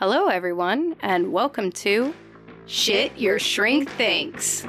Hello, 0.00 0.28
everyone, 0.28 0.94
and 1.00 1.32
welcome 1.32 1.72
to 1.72 2.14
Shit 2.66 3.18
Your 3.18 3.40
Shrink 3.40 3.90
Thinks. 3.90 4.62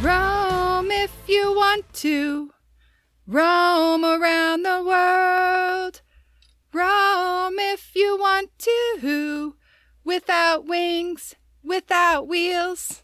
Roam 0.00 0.92
if 0.92 1.12
you 1.26 1.52
want 1.52 1.92
to. 1.94 2.52
Roam 3.26 4.04
around 4.04 4.62
the 4.62 4.84
world. 4.86 6.00
Roam 6.72 7.58
if 7.58 7.96
you 7.96 8.16
want 8.20 8.56
to. 8.58 9.56
Without 10.04 10.64
wings, 10.64 11.34
without 11.64 12.28
wheels. 12.28 13.02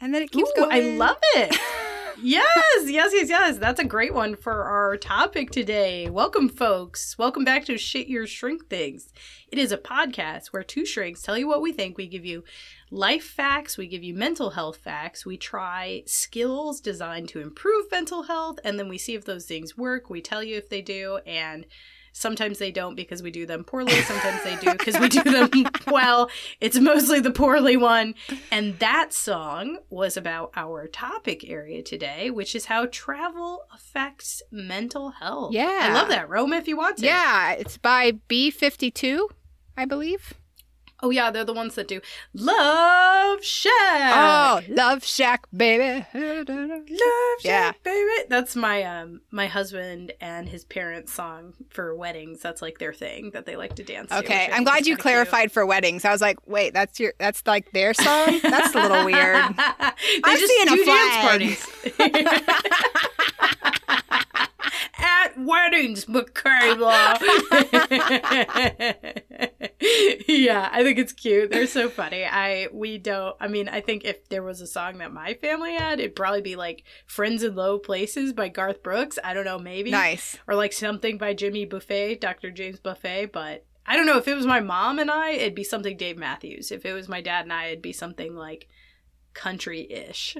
And 0.00 0.14
then 0.14 0.22
it 0.22 0.30
keeps 0.30 0.50
Ooh, 0.50 0.62
going. 0.62 0.72
I 0.72 0.96
love 0.96 1.16
it. 1.36 1.56
yes, 2.22 2.84
yes, 2.84 3.12
yes, 3.14 3.28
yes. 3.30 3.56
That's 3.56 3.80
a 3.80 3.84
great 3.84 4.12
one 4.12 4.36
for 4.36 4.64
our 4.64 4.98
topic 4.98 5.50
today. 5.50 6.10
Welcome, 6.10 6.50
folks. 6.50 7.16
Welcome 7.16 7.44
back 7.44 7.64
to 7.64 7.78
Shit 7.78 8.06
Your 8.06 8.26
Shrink 8.26 8.68
Thinks. 8.68 9.12
It 9.50 9.58
is 9.58 9.72
a 9.72 9.78
podcast 9.78 10.48
where 10.48 10.62
two 10.62 10.84
shrinks 10.84 11.22
tell 11.22 11.38
you 11.38 11.48
what 11.48 11.62
we 11.62 11.72
think. 11.72 11.96
We 11.96 12.08
give 12.08 12.26
you 12.26 12.44
life 12.90 13.24
facts, 13.24 13.78
we 13.78 13.86
give 13.86 14.04
you 14.04 14.12
mental 14.12 14.50
health 14.50 14.76
facts, 14.76 15.24
we 15.24 15.38
try 15.38 16.02
skills 16.06 16.80
designed 16.80 17.30
to 17.30 17.40
improve 17.40 17.90
mental 17.90 18.24
health, 18.24 18.58
and 18.64 18.78
then 18.78 18.88
we 18.88 18.98
see 18.98 19.14
if 19.14 19.24
those 19.24 19.46
things 19.46 19.78
work. 19.78 20.10
We 20.10 20.20
tell 20.20 20.42
you 20.42 20.56
if 20.56 20.68
they 20.68 20.82
do, 20.82 21.20
and 21.26 21.64
Sometimes 22.18 22.58
they 22.58 22.70
don't 22.72 22.94
because 22.94 23.22
we 23.22 23.30
do 23.30 23.44
them 23.44 23.62
poorly. 23.62 23.92
Sometimes 23.92 24.42
they 24.42 24.56
do 24.56 24.72
because 24.72 24.98
we 24.98 25.10
do 25.10 25.22
them 25.22 25.50
well. 25.86 26.30
It's 26.62 26.78
mostly 26.78 27.20
the 27.20 27.30
poorly 27.30 27.76
one. 27.76 28.14
And 28.50 28.78
that 28.78 29.12
song 29.12 29.80
was 29.90 30.16
about 30.16 30.50
our 30.56 30.86
topic 30.86 31.46
area 31.46 31.82
today, 31.82 32.30
which 32.30 32.54
is 32.54 32.64
how 32.64 32.86
travel 32.86 33.66
affects 33.70 34.42
mental 34.50 35.10
health. 35.10 35.52
Yeah. 35.52 35.88
I 35.90 35.92
love 35.92 36.08
that. 36.08 36.30
Roma, 36.30 36.56
if 36.56 36.66
you 36.66 36.78
want 36.78 36.96
to. 36.98 37.04
Yeah, 37.04 37.52
it's 37.52 37.76
by 37.76 38.12
B52, 38.30 39.28
I 39.76 39.84
believe. 39.84 40.32
Oh, 41.02 41.10
yeah. 41.10 41.30
They're 41.30 41.44
the 41.44 41.52
ones 41.52 41.74
that 41.74 41.88
do 41.88 42.00
Love 42.34 43.44
Shack. 43.44 43.72
Oh, 44.14 44.60
Love 44.68 45.04
Shack, 45.04 45.46
baby. 45.54 46.06
Love 46.14 46.48
Shack, 46.88 47.44
Yeah. 47.44 47.72
baby. 47.82 48.26
That's 48.28 48.56
my 48.56 48.82
um 48.82 49.20
my 49.30 49.46
husband 49.46 50.12
and 50.20 50.48
his 50.48 50.64
parents' 50.64 51.12
song 51.12 51.52
for 51.70 51.94
weddings. 51.94 52.40
That's 52.40 52.62
like 52.62 52.78
their 52.78 52.92
thing 52.94 53.30
that 53.32 53.44
they 53.46 53.56
like 53.56 53.74
to 53.76 53.82
dance. 53.84 54.10
Okay, 54.10 54.48
I 54.50 54.56
I'm 54.56 54.64
glad 54.64 54.78
you 54.86 54.94
kinda 54.94 54.96
cute. 54.96 55.00
clarified 55.00 55.52
for 55.52 55.66
weddings. 55.66 56.04
I 56.04 56.12
was 56.12 56.20
like, 56.22 56.38
wait, 56.46 56.72
that's 56.74 56.98
your 56.98 57.12
that's 57.18 57.42
like 57.46 57.70
their 57.72 57.92
song? 57.92 58.40
That's 58.42 58.74
a 58.74 58.80
little 58.80 59.04
weird. 59.04 59.36
they 59.56 60.20
I'm 60.24 60.38
just 60.38 60.52
seeing 60.52 60.68
a 60.68 60.76
do 60.76 60.84
flag. 60.84 60.96
dance 61.12 61.66
parties. 61.98 62.62
At 65.26 65.38
weddings, 65.38 66.06
Michaela. 66.08 67.18
yeah, 70.28 70.68
I 70.70 70.82
think 70.84 70.98
it's 70.98 71.12
cute. 71.12 71.50
They're 71.50 71.66
so 71.66 71.88
funny. 71.88 72.24
I 72.24 72.68
we 72.72 72.98
don't. 72.98 73.34
I 73.40 73.48
mean, 73.48 73.68
I 73.68 73.80
think 73.80 74.04
if 74.04 74.28
there 74.28 74.44
was 74.44 74.60
a 74.60 74.68
song 74.68 74.98
that 74.98 75.12
my 75.12 75.34
family 75.34 75.74
had, 75.74 75.98
it'd 75.98 76.14
probably 76.14 76.42
be 76.42 76.54
like 76.54 76.84
"Friends 77.06 77.42
in 77.42 77.56
Low 77.56 77.78
Places" 77.78 78.32
by 78.32 78.48
Garth 78.48 78.84
Brooks. 78.84 79.18
I 79.24 79.34
don't 79.34 79.44
know, 79.44 79.58
maybe 79.58 79.90
nice. 79.90 80.38
or 80.46 80.54
like 80.54 80.72
something 80.72 81.18
by 81.18 81.34
Jimmy 81.34 81.64
Buffett, 81.64 82.20
Dr. 82.20 82.52
James 82.52 82.78
Buffett, 82.78 83.32
but 83.32 83.66
I 83.84 83.96
don't 83.96 84.06
know 84.06 84.18
if 84.18 84.28
it 84.28 84.34
was 84.34 84.46
my 84.46 84.60
mom 84.60 84.98
and 85.00 85.10
I, 85.10 85.30
it'd 85.30 85.54
be 85.54 85.64
something 85.64 85.96
Dave 85.96 86.18
Matthews. 86.18 86.70
If 86.70 86.84
it 86.84 86.92
was 86.92 87.08
my 87.08 87.20
dad 87.20 87.44
and 87.44 87.52
I, 87.52 87.66
it'd 87.66 87.82
be 87.82 87.92
something 87.92 88.36
like 88.36 88.68
country-ish. 89.34 90.36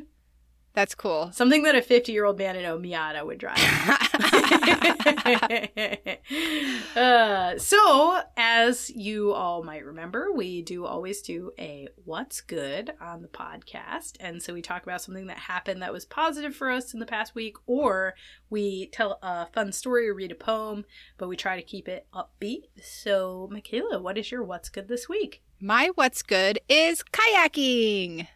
That's 0.77 0.95
cool. 0.95 1.31
Something 1.33 1.63
that 1.63 1.75
a 1.75 1.81
50-year-old 1.81 2.39
man 2.39 2.55
in 2.57 2.67
a 2.67 2.77
Miata 2.77 3.25
would 3.25 3.39
drive. 3.39 3.57
uh, 6.97 7.59
so, 7.59 8.21
as 8.37 8.91
you 8.91 9.33
all 9.33 9.63
might 9.63 9.85
remember, 9.85 10.33
we 10.33 10.63
do 10.63 10.85
always 10.85 11.23
do 11.23 11.53
a 11.59 11.89
what's 12.05 12.41
good 12.41 12.93
on 13.01 13.23
the 13.23 13.29
podcast. 13.29 14.17
And 14.21 14.43
so 14.43 14.53
we 14.53 14.63
talk 14.63 14.83
about 14.83 15.03
something 15.03 15.27
that 15.27 15.39
happened 15.39 15.83
that 15.83 15.93
was 15.93 16.05
positive 16.05 16.55
for 16.55 16.71
us 16.71 16.95
in 16.95 17.01
the 17.01 17.07
past 17.07 17.35
week, 17.35 17.57
or 17.67 18.15
we 18.51 18.89
tell 18.89 19.19
a 19.23 19.47
fun 19.47 19.73
story 19.73 20.09
or 20.09 20.15
read 20.15 20.33
a 20.33 20.37
poem, 20.37 20.85
but 21.19 21.29
we 21.29 21.37
try 21.37 21.57
to 21.57 21.63
keep 21.63 21.89
it 21.89 22.07
upbeat. 22.13 22.65
So, 22.83 23.49
Michaela, 23.51 24.01
what 24.01 24.19
is 24.19 24.31
your 24.31 24.43
what's 24.43 24.69
good 24.69 24.89
this 24.89 25.09
week? 25.09 25.43
My 25.61 25.91
what's 25.95 26.23
good 26.23 26.59
is 26.69 27.03
kayaking. 27.03 28.29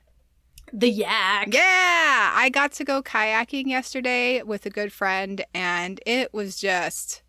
The 0.73 0.89
yak. 0.89 1.53
Yeah, 1.53 2.33
I 2.35 2.49
got 2.53 2.73
to 2.73 2.85
go 2.85 3.03
kayaking 3.03 3.67
yesterday 3.67 4.43
with 4.43 4.67
a 4.67 4.71
good 4.71 4.93
friend 4.93 5.45
and 5.55 6.01
it 6.07 6.33
was 6.33 6.57
just 6.61 7.23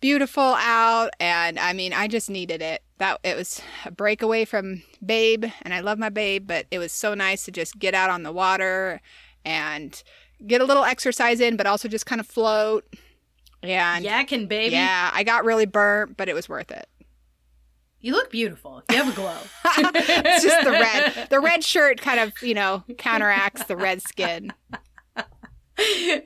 beautiful 0.00 0.42
out 0.58 1.10
and 1.20 1.58
I 1.58 1.72
mean, 1.72 1.92
I 1.92 2.08
just 2.08 2.28
needed 2.28 2.60
it. 2.60 2.82
That 2.98 3.20
it 3.22 3.36
was 3.36 3.60
a 3.84 3.90
breakaway 3.90 4.44
from 4.44 4.82
babe 5.04 5.44
and 5.62 5.72
I 5.72 5.80
love 5.80 5.98
my 5.98 6.08
babe, 6.08 6.46
but 6.46 6.66
it 6.70 6.78
was 6.78 6.92
so 6.92 7.14
nice 7.14 7.44
to 7.44 7.52
just 7.52 7.78
get 7.78 7.94
out 7.94 8.10
on 8.10 8.22
the 8.24 8.32
water 8.32 9.00
and 9.44 10.02
get 10.44 10.60
a 10.60 10.64
little 10.64 10.84
exercise 10.84 11.40
in 11.40 11.56
but 11.56 11.66
also 11.66 11.88
just 11.88 12.06
kind 12.06 12.20
of 12.20 12.26
float. 12.26 12.84
Yeah. 13.62 13.98
Yak 13.98 14.32
and 14.32 14.46
Yakking, 14.46 14.48
baby. 14.48 14.74
yeah, 14.74 15.10
I 15.14 15.22
got 15.22 15.44
really 15.44 15.66
burnt, 15.66 16.16
but 16.16 16.28
it 16.28 16.34
was 16.34 16.48
worth 16.48 16.72
it. 16.72 16.88
You 18.02 18.12
look 18.12 18.30
beautiful. 18.30 18.82
You 18.90 18.96
have 18.96 19.08
a 19.12 19.16
glow. 19.16 19.36
it's 19.64 20.44
just 20.44 20.64
the 20.64 20.70
red. 20.72 21.28
The 21.30 21.40
red 21.40 21.62
shirt 21.64 22.00
kind 22.00 22.18
of, 22.20 22.32
you 22.42 22.52
know, 22.52 22.82
counteracts 22.98 23.64
the 23.64 23.76
red 23.76 24.02
skin. 24.02 24.52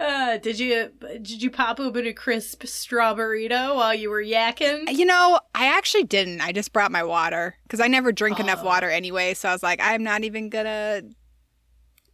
Uh, 0.01 0.39
did 0.39 0.59
you 0.59 0.91
did 1.23 1.41
you 1.43 1.51
pop 1.51 1.79
open 1.79 2.07
a 2.07 2.13
crisp 2.13 2.65
Straw-Ber-Rita 2.67 3.73
while 3.75 3.95
you 3.95 4.11
were 4.11 4.23
yakking? 4.23 4.91
You 4.93 5.05
know, 5.07 5.39
I 5.55 5.67
actually 5.67 6.05
didn't. 6.05 6.41
I 6.41 6.51
just 6.53 6.73
brought 6.73 6.91
my 6.91 7.05
water 7.05 7.57
because 7.63 7.79
I 7.81 7.87
never 7.87 8.11
drink 8.11 8.41
enough 8.41 8.61
Oh. 8.63 8.67
water 8.67 8.91
anyway. 8.91 9.35
So 9.35 9.49
I 9.49 9.53
was 9.53 9.63
like, 9.63 9.79
I'm 9.81 10.03
not 10.03 10.25
even 10.25 10.49
gonna 10.49 11.03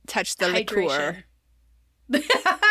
touch 0.07 0.37
the 0.37 0.49
liqueur. 0.49 1.25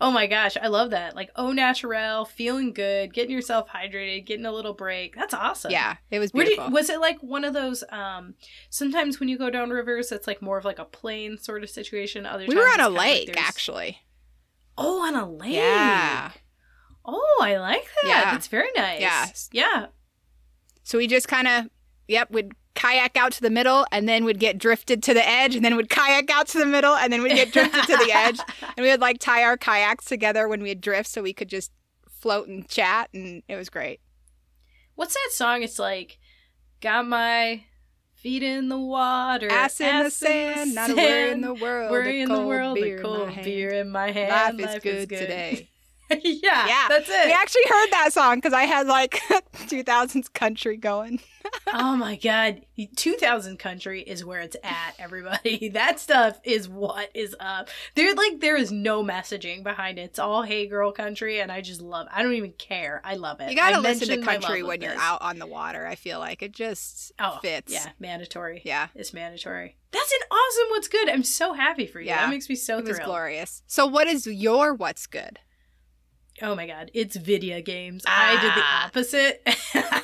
oh 0.00 0.10
my 0.10 0.26
gosh, 0.26 0.56
I 0.60 0.68
love 0.68 0.90
that. 0.90 1.14
Like 1.16 1.30
oh 1.36 1.52
naturel, 1.52 2.24
feeling 2.24 2.72
good, 2.72 3.12
getting 3.14 3.30
yourself 3.32 3.68
hydrated, 3.68 4.26
getting 4.26 4.46
a 4.46 4.52
little 4.52 4.74
break. 4.74 5.14
That's 5.16 5.34
awesome. 5.34 5.70
Yeah, 5.70 5.96
it 6.10 6.18
was 6.18 6.32
beautiful. 6.32 6.70
was 6.70 6.90
it 6.90 7.00
like 7.00 7.18
one 7.22 7.44
of 7.44 7.52
those 7.54 7.82
um 7.90 8.34
sometimes 8.70 9.18
when 9.20 9.28
you 9.28 9.38
go 9.38 9.50
down 9.50 9.70
rivers 9.70 10.12
it's 10.12 10.26
like 10.26 10.40
more 10.42 10.58
of 10.58 10.64
like 10.64 10.78
a 10.78 10.84
plain 10.84 11.38
sort 11.38 11.62
of 11.62 11.70
situation 11.70 12.26
other 12.26 12.44
we 12.48 12.54
were 12.54 12.62
on 12.62 12.80
a 12.80 12.86
of 12.88 12.92
like 12.92 13.28
lake, 13.28 13.34
actually. 13.40 13.98
oh 14.78 15.06
on 15.06 15.14
a 15.16 15.28
lake 15.28 15.54
Yeah. 15.54 16.30
oh 17.04 17.38
i 17.42 17.56
like 17.56 17.84
that 18.02 18.08
Yeah. 18.08 18.32
that's 18.32 18.46
very 18.48 18.68
nice 18.76 19.00
Yeah. 19.00 19.26
yeah 19.52 19.86
So 20.84 20.98
we 20.98 21.06
just 21.06 21.26
kind 21.28 21.48
of, 21.48 21.66
yep, 22.08 22.30
would 22.30 22.52
kayak 22.76 23.16
out 23.16 23.32
to 23.32 23.40
the 23.40 23.50
middle 23.50 23.86
and 23.90 24.08
then 24.08 24.24
would 24.24 24.38
get 24.38 24.58
drifted 24.58 25.02
to 25.02 25.14
the 25.14 25.26
edge 25.26 25.56
and 25.56 25.64
then 25.64 25.74
would 25.74 25.88
kayak 25.88 26.30
out 26.30 26.46
to 26.48 26.58
the 26.58 26.66
middle 26.66 26.94
and 26.94 27.12
then 27.12 27.22
we'd 27.22 27.34
get 27.34 27.52
drifted 27.52 27.82
to 27.84 27.96
the 27.96 28.12
edge. 28.12 28.38
And 28.76 28.84
we 28.84 28.90
would 28.90 29.00
like 29.00 29.18
tie 29.18 29.42
our 29.42 29.56
kayaks 29.56 30.04
together 30.04 30.46
when 30.48 30.62
we'd 30.62 30.82
drift 30.82 31.08
so 31.08 31.22
we 31.22 31.32
could 31.32 31.48
just 31.48 31.72
float 32.08 32.46
and 32.46 32.68
chat 32.68 33.08
and 33.14 33.42
it 33.48 33.56
was 33.56 33.70
great. 33.70 34.00
What's 34.94 35.14
that 35.14 35.30
song? 35.32 35.62
It's 35.62 35.78
like, 35.78 36.18
got 36.80 37.06
my 37.06 37.64
feet 38.14 38.42
in 38.42 38.68
the 38.68 38.78
water, 38.78 39.48
Ass 39.50 39.80
in 39.80 40.04
the 40.04 40.10
sand, 40.10 40.74
not 40.74 40.90
a 40.90 40.94
worry 40.94 41.30
in 41.30 41.40
the 41.40 41.54
world. 41.54 41.90
worry 41.90 42.20
in 42.20 42.28
the 42.28 42.46
world, 42.46 42.74
beer 42.74 42.98
a 42.98 43.02
cold 43.02 43.34
beer 43.42 43.70
in 43.70 43.90
my 43.90 44.10
hand. 44.10 44.58
Life 44.58 44.84
is 44.84 45.06
good 45.06 45.08
today. 45.08 45.68
yeah, 46.22 46.66
Yeah. 46.66 46.86
that's 46.88 47.08
it. 47.08 47.26
We 47.26 47.32
actually 47.32 47.64
heard 47.68 47.88
that 47.90 48.12
song 48.12 48.36
because 48.36 48.52
I 48.52 48.62
had 48.64 48.86
like 48.86 49.12
2000s 49.54 50.32
country 50.32 50.76
going. 50.76 51.20
oh 51.72 51.94
my 51.94 52.16
god 52.16 52.60
2000 52.96 53.56
country 53.56 54.02
is 54.02 54.24
where 54.24 54.40
it's 54.40 54.56
at 54.64 54.94
everybody 54.98 55.68
that 55.68 56.00
stuff 56.00 56.40
is 56.42 56.68
what 56.68 57.08
is 57.14 57.36
up 57.38 57.68
there 57.94 58.12
like 58.16 58.40
there 58.40 58.56
is 58.56 58.72
no 58.72 59.00
messaging 59.04 59.62
behind 59.62 59.96
it 59.96 60.02
it's 60.02 60.18
all 60.18 60.42
hey 60.42 60.66
girl 60.66 60.90
country 60.90 61.38
and 61.40 61.52
i 61.52 61.60
just 61.60 61.80
love 61.80 62.08
i 62.12 62.20
don't 62.20 62.32
even 62.32 62.50
care 62.58 63.00
i 63.04 63.14
love 63.14 63.40
it 63.40 63.48
You 63.48 63.54
gotta 63.56 63.76
I 63.76 63.78
listen 63.78 64.08
to 64.08 64.22
country 64.26 64.64
when 64.64 64.80
you're 64.82 64.90
this. 64.94 65.00
out 65.00 65.22
on 65.22 65.38
the 65.38 65.46
water. 65.46 65.86
I 65.86 65.94
feel 65.94 66.18
like 66.18 66.42
it 66.42 66.50
just 66.50 67.12
oh 67.20 67.38
fits. 67.40 67.72
yeah 67.72 67.90
mandatory 68.00 68.60
Yeah. 68.64 68.88
it's 68.96 69.14
mandatory 69.14 69.76
that's 69.92 70.12
an 70.12 70.18
awesome 70.30 70.70
what's 70.70 70.88
good 70.88 71.08
i'm 71.08 71.22
so 71.22 71.52
happy 71.52 71.86
for 71.86 72.00
you 72.00 72.08
Yeah. 72.08 72.22
that 72.22 72.30
makes 72.30 72.48
me 72.48 72.56
so 72.56 72.78
It 72.78 72.86
was 72.86 72.96
thrilled 72.96 73.06
glorious. 73.08 73.62
So, 73.68 73.86
what 73.86 74.08
is 74.08 74.26
your 74.26 74.74
what's 74.74 75.06
good? 75.06 75.38
Oh 76.42 76.54
my 76.54 76.66
god, 76.66 76.90
it's 76.92 77.16
video 77.16 77.62
games. 77.62 78.04
I 78.06 78.32
did 78.40 78.52
the 78.54 78.62
Ah. 78.62 78.86
opposite. 78.86 79.42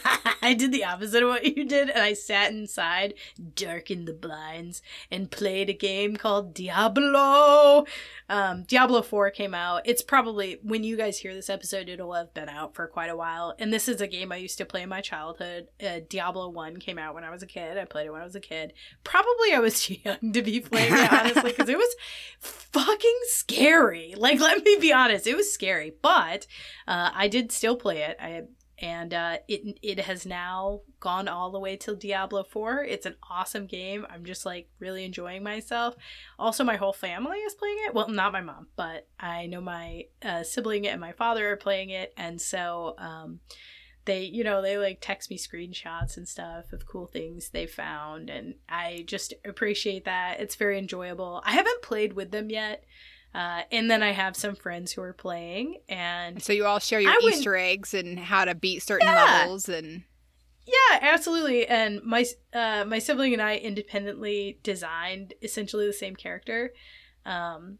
I 0.43 0.55
did 0.55 0.73
the 0.73 0.85
opposite 0.85 1.23
of 1.23 1.29
what 1.29 1.57
you 1.57 1.65
did, 1.65 1.91
and 1.91 2.03
I 2.03 2.13
sat 2.13 2.53
inside, 2.53 3.15
darkened 3.55 4.07
the 4.07 4.13
blinds, 4.13 4.83
and 5.11 5.31
played 5.31 5.69
a 5.71 5.75
game 5.75 6.17
called 6.17 6.55
Diablo. 6.55 7.87
Um, 8.29 8.65
Diablo 8.65 9.03
4 9.03 9.31
came 9.31 9.55
out. 9.55 9.83
It's 9.85 10.03
probably, 10.03 10.59
when 10.63 10.85
you 10.85 10.97
guys 10.97 11.19
hear 11.19 11.35
this 11.35 11.51
episode, 11.51 11.89
it'll 11.89 12.15
have 12.15 12.33
been 12.35 12.49
out 12.49 12.75
for 12.75 12.87
quite 12.87 13.11
a 13.11 13.17
while. 13.17 13.55
And 13.59 13.73
this 13.73 13.89
is 13.89 14.01
a 14.01 14.07
game 14.07 14.33
I 14.33 14.37
used 14.37 14.59
to 14.59 14.65
play 14.65 14.83
in 14.83 14.89
my 14.89 15.01
childhood. 15.01 15.69
Uh, 15.85 16.01
Diablo 16.09 16.49
1 16.49 16.79
came 16.79 16.99
out 16.99 17.15
when 17.15 17.25
I 17.25 17.31
was 17.31 17.43
a 17.43 17.47
kid. 17.47 17.79
I 17.79 17.85
played 17.85 18.07
it 18.07 18.13
when 18.13 18.23
I 18.23 18.25
was 18.25 18.37
a 18.37 18.41
kid. 18.41 18.73
Probably 19.05 19.53
I 19.53 19.59
was 19.61 19.83
too 19.83 19.97
young 20.05 20.33
to 20.33 20.43
be 20.43 20.61
playing 20.61 20.93
it, 20.93 21.13
honestly, 21.13 21.51
because 21.51 21.69
it 21.69 21.79
was 21.79 21.95
fucking 22.41 23.19
scary. 23.25 24.15
Like, 24.17 24.41
let 24.41 24.65
me 24.65 24.77
be 24.81 24.93
honest, 24.93 25.27
it 25.27 25.37
was 25.37 25.53
scary. 25.53 25.93
But 26.01 26.47
uh, 26.87 27.11
I 27.15 27.29
did 27.29 27.53
still 27.53 27.77
play 27.77 28.03
it. 28.03 28.17
I 28.21 28.43
and 28.83 29.15
uh, 29.15 29.37
it 29.47 29.79
it 29.81 30.01
has 30.01 30.27
now 30.27 30.81
gone 30.99 31.29
all 31.29 31.53
the 31.53 31.61
way 31.61 31.77
till 31.77 31.95
Diablo 31.95 32.43
4. 32.43 32.85
It's 32.85 33.07
an 33.07 33.15
awesome 33.31 33.67
game. 33.67 34.05
I'm 34.11 34.25
just 34.25 34.45
like 34.45 34.69
really 34.81 35.05
enjoying 35.05 35.45
myself. 35.45 35.95
Also, 36.39 36.65
my 36.65 36.77
whole 36.77 36.93
family 36.93 37.39
is 37.39 37.55
playing 37.55 37.79
it. 37.87 37.95
Well, 37.95 38.09
not 38.09 38.33
my 38.33 38.41
mom, 38.41 38.67
but 38.75 39.07
I 39.21 39.47
know 39.47 39.61
my 39.61 40.07
uh, 40.23 40.43
sibling 40.43 40.89
and 40.89 41.01
my 41.01 41.13
father 41.13 41.49
are 41.53 41.57
playing 41.57 41.91
it, 41.91 42.13
and 42.17 42.41
so 42.41 42.97
um, 42.99 43.39
they, 44.05 44.25
you 44.25 44.43
know, 44.43 44.61
they 44.61 44.77
like 44.77 44.99
text 45.01 45.31
me 45.31 45.39
screenshots 45.39 46.17
and 46.17 46.27
stuff 46.27 46.73
of 46.73 46.87
cool 46.87 47.07
things 47.07 47.51
they 47.51 47.67
found, 47.67 48.31
and 48.31 48.55
I 48.69 49.05
just 49.07 49.33
appreciate 49.45 50.07
that. 50.07 50.41
It's 50.41 50.57
very 50.57 50.77
enjoyable. 50.77 51.41
I 51.47 51.53
haven't 51.53 51.83
played 51.83 52.15
with 52.15 52.33
them 52.33 52.51
yet. 52.51 52.85
Uh, 53.35 53.63
and 53.73 53.91
then 53.91 54.03
I 54.03 54.13
have 54.13 54.37
some 54.37 54.55
friends 54.55 54.93
who 54.93 55.01
are 55.03 55.15
playing, 55.15 55.79
and 55.89 56.43
So, 56.43 56.53
you 56.53 56.67
all 56.67 56.79
share 56.79 57.01
your 57.01 57.13
I 57.13 57.19
Easter 57.25 57.57
eggs 57.57 57.95
and 57.95 58.19
how 58.19 58.45
to 58.45 58.55
beat 58.55 58.83
certain 58.83 59.09
Yeah. 59.09 59.15
levels. 59.25 59.69
And 59.71 60.03
Yeah, 60.67 60.99
absolutely. 61.01 61.67
And 61.67 62.03
my 62.05 62.25
uh, 62.53 62.85
my 62.87 62.99
sibling 62.99 63.33
and 63.33 63.41
I 63.43 63.57
independently 63.57 64.59
designed 64.63 65.35
essentially 65.43 65.87
the 65.87 65.93
same 65.93 66.15
character. 66.15 66.73
Um, 67.25 67.79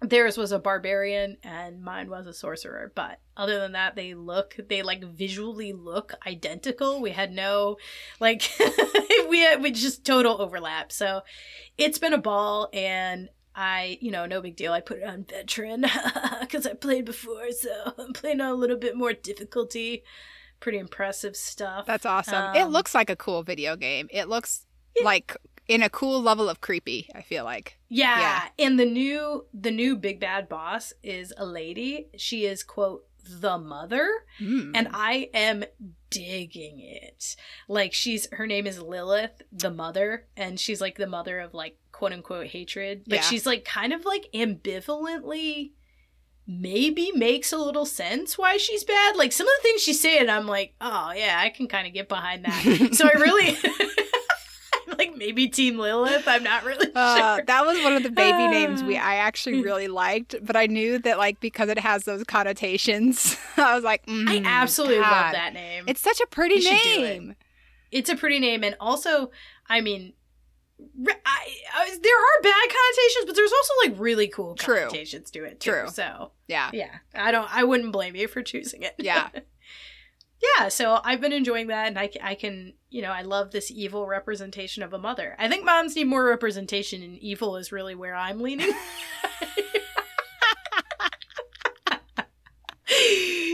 theirs 0.00 0.36
was 0.36 0.52
a 0.52 0.58
barbarian, 0.58 1.38
and 1.42 1.80
mine 1.80 2.10
was 2.10 2.26
a 2.26 2.34
sorcerer. 2.34 2.92
But 2.94 3.20
other 3.36 3.58
than 3.60 3.72
that, 3.72 3.94
they 3.96 4.14
look 4.14 4.56
they 4.68 4.82
like 4.82 5.04
visually 5.04 5.72
look 5.72 6.14
identical. 6.26 7.00
We 7.00 7.12
had 7.12 7.32
no 7.32 7.76
like 8.20 8.50
we 9.28 9.38
had 9.40 9.62
we 9.62 9.70
just 9.70 10.04
total 10.04 10.42
overlap. 10.42 10.90
So 10.92 11.22
it's 11.78 11.98
been 11.98 12.12
a 12.12 12.18
ball, 12.18 12.68
and 12.74 13.28
I, 13.56 13.98
you 14.00 14.10
know, 14.10 14.26
no 14.26 14.40
big 14.40 14.56
deal. 14.56 14.72
I 14.72 14.80
put 14.80 14.98
it 14.98 15.04
on 15.04 15.24
veteran 15.24 15.84
because 16.40 16.66
I 16.66 16.74
played 16.74 17.04
before, 17.04 17.50
so 17.52 17.92
I'm 17.98 18.12
playing 18.12 18.40
on 18.40 18.50
a 18.50 18.54
little 18.54 18.76
bit 18.76 18.96
more 18.96 19.12
difficulty. 19.12 20.02
Pretty 20.60 20.78
impressive 20.78 21.36
stuff. 21.36 21.86
that's 21.86 22.06
awesome. 22.06 22.54
it 22.56 22.62
Um, 22.62 22.72
looks 22.72 22.94
like 22.94 23.10
a 23.10 23.16
cool 23.16 23.42
video 23.42 23.76
game. 23.76 24.08
It 24.10 24.28
looks 24.28 24.66
Yeah. 24.96 25.04
like 25.04 25.36
in 25.68 25.82
a 25.82 25.88
cool 25.90 26.20
level 26.22 26.48
of 26.48 26.60
creepy, 26.60 27.08
I 27.14 27.22
feel 27.22 27.44
like. 27.44 27.78
Yeah. 27.88 28.18
Yeah. 28.20 28.42
And 28.66 28.78
the 28.78 28.84
new 28.86 29.46
the 29.54 29.70
new 29.70 29.96
big 29.96 30.20
bad 30.20 30.48
boss 30.48 30.92
is 31.02 31.32
a 31.36 31.46
lady. 31.46 32.08
She 32.16 32.44
is 32.46 32.62
quote 32.62 33.04
the 33.24 33.58
mother 33.58 34.08
Mm. 34.40 34.72
and 34.74 34.88
I 34.92 35.30
am 35.34 35.64
digging 36.10 36.80
it. 36.80 37.36
Like 37.68 37.92
she's 37.92 38.28
her 38.32 38.46
name 38.46 38.66
is 38.66 38.80
Lilith, 38.80 39.42
the 39.52 39.70
mother, 39.70 40.26
and 40.36 40.58
she's 40.60 40.80
like 40.80 40.96
the 40.96 41.06
mother 41.06 41.40
of 41.40 41.54
like 41.54 41.76
quote 41.92 42.12
unquote 42.12 42.48
hatred, 42.48 43.04
but 43.06 43.16
Yeah. 43.16 43.22
she's 43.22 43.46
like 43.46 43.64
kind 43.64 43.92
of 43.92 44.04
like 44.04 44.26
ambivalently 44.34 45.72
maybe 46.46 47.10
makes 47.12 47.52
a 47.54 47.56
little 47.58 47.86
sense 47.86 48.36
why 48.36 48.58
she's 48.58 48.84
bad. 48.84 49.16
Like 49.16 49.32
some 49.32 49.46
of 49.46 49.52
the 49.56 49.62
things 49.62 49.82
she's 49.82 50.00
saying, 50.00 50.28
I'm 50.28 50.46
like, 50.46 50.74
oh 50.80 51.10
yeah, 51.16 51.40
I 51.42 51.48
can 51.48 51.68
kind 51.68 51.86
of 51.86 51.94
get 51.94 52.06
behind 52.08 52.44
that. 52.44 52.90
so 52.92 53.08
I 53.08 53.18
really 53.18 53.56
maybe 55.16 55.48
Team 55.48 55.78
Lilith. 55.78 56.26
I'm 56.26 56.42
not 56.42 56.64
really 56.64 56.88
Uh, 56.94 57.36
sure. 57.36 57.44
that 57.46 57.66
was 57.66 57.82
one 57.82 57.92
of 57.94 58.02
the 58.02 58.10
baby 58.10 58.46
names 58.48 58.82
we. 58.82 58.96
I 58.96 59.16
actually 59.16 59.62
really 59.62 59.88
liked, 59.88 60.34
but 60.42 60.56
I 60.56 60.66
knew 60.66 60.98
that 61.00 61.18
like 61.18 61.40
because 61.40 61.68
it 61.68 61.78
has 61.78 62.04
those 62.04 62.24
connotations, 62.24 63.36
I 63.56 63.74
was 63.74 63.84
like, 63.84 64.02
I 64.08 64.10
mm, 64.10 64.44
absolutely 64.44 64.98
love 65.00 65.32
that 65.32 65.52
name. 65.54 65.84
It's 65.86 66.00
such 66.00 66.20
a 66.20 66.26
pretty 66.26 66.56
You 66.56 66.60
do 66.62 66.68
it. 66.68 66.98
name. 67.00 67.36
it's 67.90 68.08
a 68.10 68.16
pretty 68.16 68.38
name, 68.40 68.62
and 68.64 68.76
also, 68.80 69.30
I 69.68 69.80
mean, 69.80 70.12
I, 70.80 71.14
I, 71.26 71.98
there 72.02 72.16
are 72.16 72.42
bad 72.42 72.62
connotations, 72.68 73.24
but 73.26 73.36
there's 73.36 73.52
also 73.52 73.72
like 73.86 73.94
really 74.00 74.28
cool 74.28 74.54
True. 74.56 74.76
connotations 74.80 75.30
to 75.30 75.44
it 75.44 75.60
too. 75.60 75.70
True. 75.70 75.88
So 75.88 76.32
Yeah. 76.48 76.70
yeah, 76.72 76.96
I 77.14 77.30
don't, 77.30 77.48
I 77.54 77.62
wouldn't 77.64 77.92
blame 77.92 78.16
you 78.16 78.26
for 78.28 78.42
choosing 78.42 78.82
it. 78.82 78.94
Yeah. 78.98 79.28
yeah. 80.42 80.68
So 80.68 81.00
I've 81.04 81.20
been 81.20 81.32
enjoying 81.32 81.68
that, 81.68 81.88
and 81.88 81.98
I, 81.98 82.10
I 82.22 82.34
can, 82.34 82.74
you 82.90 83.02
know, 83.02 83.10
I 83.10 83.22
love 83.22 83.50
this 83.50 83.70
evil 83.70 84.06
representation 84.06 84.82
of 84.82 84.92
a 84.92 84.98
mother. 84.98 85.36
I 85.38 85.48
think 85.48 85.64
moms 85.64 85.96
need 85.96 86.04
more 86.04 86.24
representation, 86.24 87.02
and 87.02 87.18
evil 87.18 87.56
is 87.56 87.72
really 87.72 87.94
where 87.94 88.14
I'm 88.14 88.40
leaning. 88.40 88.72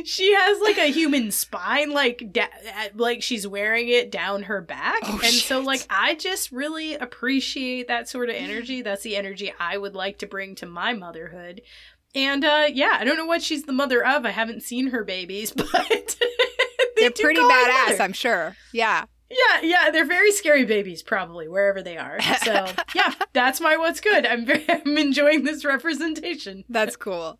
she 0.04 0.34
has 0.34 0.60
like 0.60 0.78
a 0.78 0.90
human 0.90 1.30
spine 1.30 1.90
like 1.90 2.32
da- 2.32 2.48
like 2.96 3.22
she's 3.22 3.46
wearing 3.46 3.88
it 3.88 4.10
down 4.10 4.42
her 4.44 4.60
back 4.60 4.98
Oh, 5.04 5.20
and 5.22 5.32
so 5.32 5.60
like 5.60 5.86
i 5.88 6.14
just 6.14 6.50
really 6.50 6.94
appreciate 6.94 7.88
that 7.88 8.08
sort 8.08 8.28
of 8.28 8.34
energy 8.34 8.82
that's 8.82 9.02
the 9.02 9.16
energy 9.16 9.52
i 9.60 9.78
would 9.78 9.94
like 9.94 10.18
to 10.18 10.26
bring 10.26 10.56
to 10.56 10.66
my 10.66 10.92
motherhood 10.94 11.62
and 12.14 12.44
uh 12.44 12.66
yeah 12.72 12.96
i 12.98 13.04
don't 13.04 13.16
know 13.16 13.26
what 13.26 13.42
she's 13.42 13.64
the 13.64 13.72
mother 13.72 14.04
of 14.04 14.26
i 14.26 14.30
haven't 14.30 14.62
seen 14.62 14.88
her 14.88 15.04
babies 15.04 15.52
but 15.56 16.16
they 17.00 17.08
They're 17.08 17.10
do 17.10 17.22
pretty 17.22 17.40
badass. 17.40 18.00
I'm 18.00 18.12
sure. 18.12 18.56
Yeah. 18.72 19.04
yeah 19.30 19.60
yeah 19.62 19.90
they're 19.90 20.06
very 20.06 20.32
scary 20.32 20.64
babies 20.64 21.02
probably 21.02 21.46
wherever 21.48 21.82
they 21.82 21.96
are 21.96 22.20
so 22.44 22.66
yeah 22.96 23.14
that's 23.32 23.60
my 23.60 23.76
what's 23.76 24.00
good 24.00 24.26
i'm 24.26 24.44
very 24.44 24.64
i'm 24.68 24.98
enjoying 24.98 25.44
this 25.44 25.64
representation 25.64 26.64
That's 26.68 26.96
cool. 26.96 27.38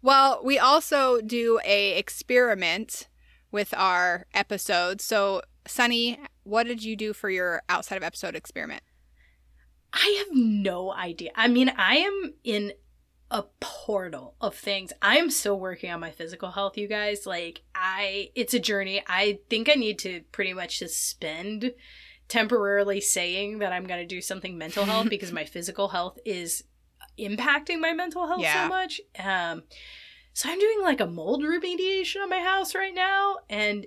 Well, 0.00 0.40
we 0.44 0.58
also 0.60 1.20
do 1.20 1.58
a 1.64 1.96
experiment 1.98 3.08
with 3.50 3.74
our 3.76 4.26
episodes. 4.32 5.02
So, 5.04 5.42
Sunny, 5.66 6.20
what 6.44 6.68
did 6.68 6.84
you 6.84 6.94
do 6.94 7.12
for 7.12 7.28
your 7.30 7.62
outside 7.68 7.96
of 7.96 8.04
episode 8.04 8.36
experiment? 8.36 8.82
I 9.92 10.14
have 10.18 10.36
no 10.36 10.92
idea. 10.92 11.30
I 11.34 11.48
mean, 11.48 11.72
I 11.76 11.96
am 11.96 12.34
in 12.44 12.72
a 13.30 13.44
portal 13.60 14.34
of 14.40 14.54
things. 14.54 14.92
I 15.02 15.18
am 15.18 15.30
still 15.30 15.58
working 15.60 15.90
on 15.90 16.00
my 16.00 16.10
physical 16.10 16.50
health, 16.50 16.78
you 16.78 16.88
guys. 16.88 17.26
Like, 17.26 17.62
I, 17.74 18.30
it's 18.34 18.54
a 18.54 18.58
journey. 18.58 19.02
I 19.06 19.40
think 19.50 19.68
I 19.68 19.74
need 19.74 19.98
to 20.00 20.22
pretty 20.32 20.54
much 20.54 20.78
suspend 20.78 21.74
temporarily 22.28 23.00
saying 23.00 23.58
that 23.58 23.72
I'm 23.72 23.86
going 23.86 24.00
to 24.00 24.06
do 24.06 24.20
something 24.20 24.56
mental 24.58 24.84
health 24.84 25.08
because 25.10 25.32
my 25.32 25.44
physical 25.44 25.88
health 25.88 26.18
is 26.24 26.64
impacting 27.18 27.80
my 27.80 27.92
mental 27.92 28.26
health 28.26 28.40
Yeah. 28.40 28.64
so 28.64 28.68
much. 28.68 29.00
Um, 29.18 29.62
so 30.32 30.48
I'm 30.48 30.58
doing 30.58 30.82
like 30.82 31.00
a 31.00 31.06
mold 31.06 31.42
remediation 31.42 32.22
on 32.22 32.30
my 32.30 32.40
house 32.40 32.74
right 32.74 32.94
now. 32.94 33.36
And 33.50 33.86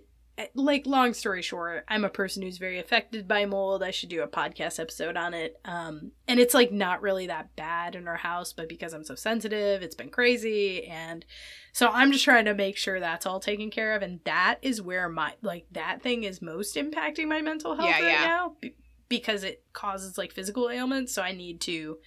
like 0.53 0.85
long 0.85 1.13
story 1.13 1.41
short 1.41 1.83
i'm 1.87 2.03
a 2.05 2.09
person 2.09 2.41
who's 2.43 2.57
very 2.57 2.79
affected 2.79 3.27
by 3.27 3.45
mold. 3.45 3.83
I 3.83 3.91
should 3.91 4.09
do 4.09 4.21
a 4.23 4.27
podcast 4.27 4.79
episode 4.79 5.17
on 5.17 5.33
it. 5.33 5.59
Um 5.65 6.11
and 6.27 6.39
it's 6.39 6.53
like 6.53 6.71
not 6.71 7.01
really 7.01 7.27
that 7.27 7.55
bad 7.55 7.95
in 7.95 8.07
our 8.07 8.17
house 8.17 8.53
but 8.53 8.69
because 8.69 8.93
i'm 8.93 9.03
so 9.03 9.15
sensitive 9.15 9.81
it's 9.81 9.95
been 9.95 10.09
crazy. 10.09 10.85
And 10.87 11.25
so 11.73 11.87
i'm 11.87 12.11
just 12.11 12.23
trying 12.23 12.45
to 12.45 12.53
make 12.53 12.77
sure 12.77 12.99
that's 12.99 13.25
all 13.25 13.39
taken 13.39 13.69
care 13.71 13.95
of. 13.95 14.01
And 14.01 14.19
that 14.25 14.59
is 14.61 14.81
where 14.81 15.07
my 15.09 15.33
like 15.41 15.65
that 15.71 16.01
thing 16.01 16.23
is 16.23 16.41
most 16.41 16.75
impacting 16.75 17.27
my 17.27 17.41
mental 17.41 17.75
health 17.75 17.87
Yeah, 17.89 17.99
right 18.01 18.11
yeah. 18.11 18.25
now 18.25 18.55
b- 18.61 18.75
because 19.09 19.43
it 19.43 19.63
causes 19.73 20.17
like 20.17 20.31
physical 20.31 20.69
ailments. 20.69 21.13
So 21.13 21.21
i 21.21 21.31
need 21.31 21.59
to 21.61 21.97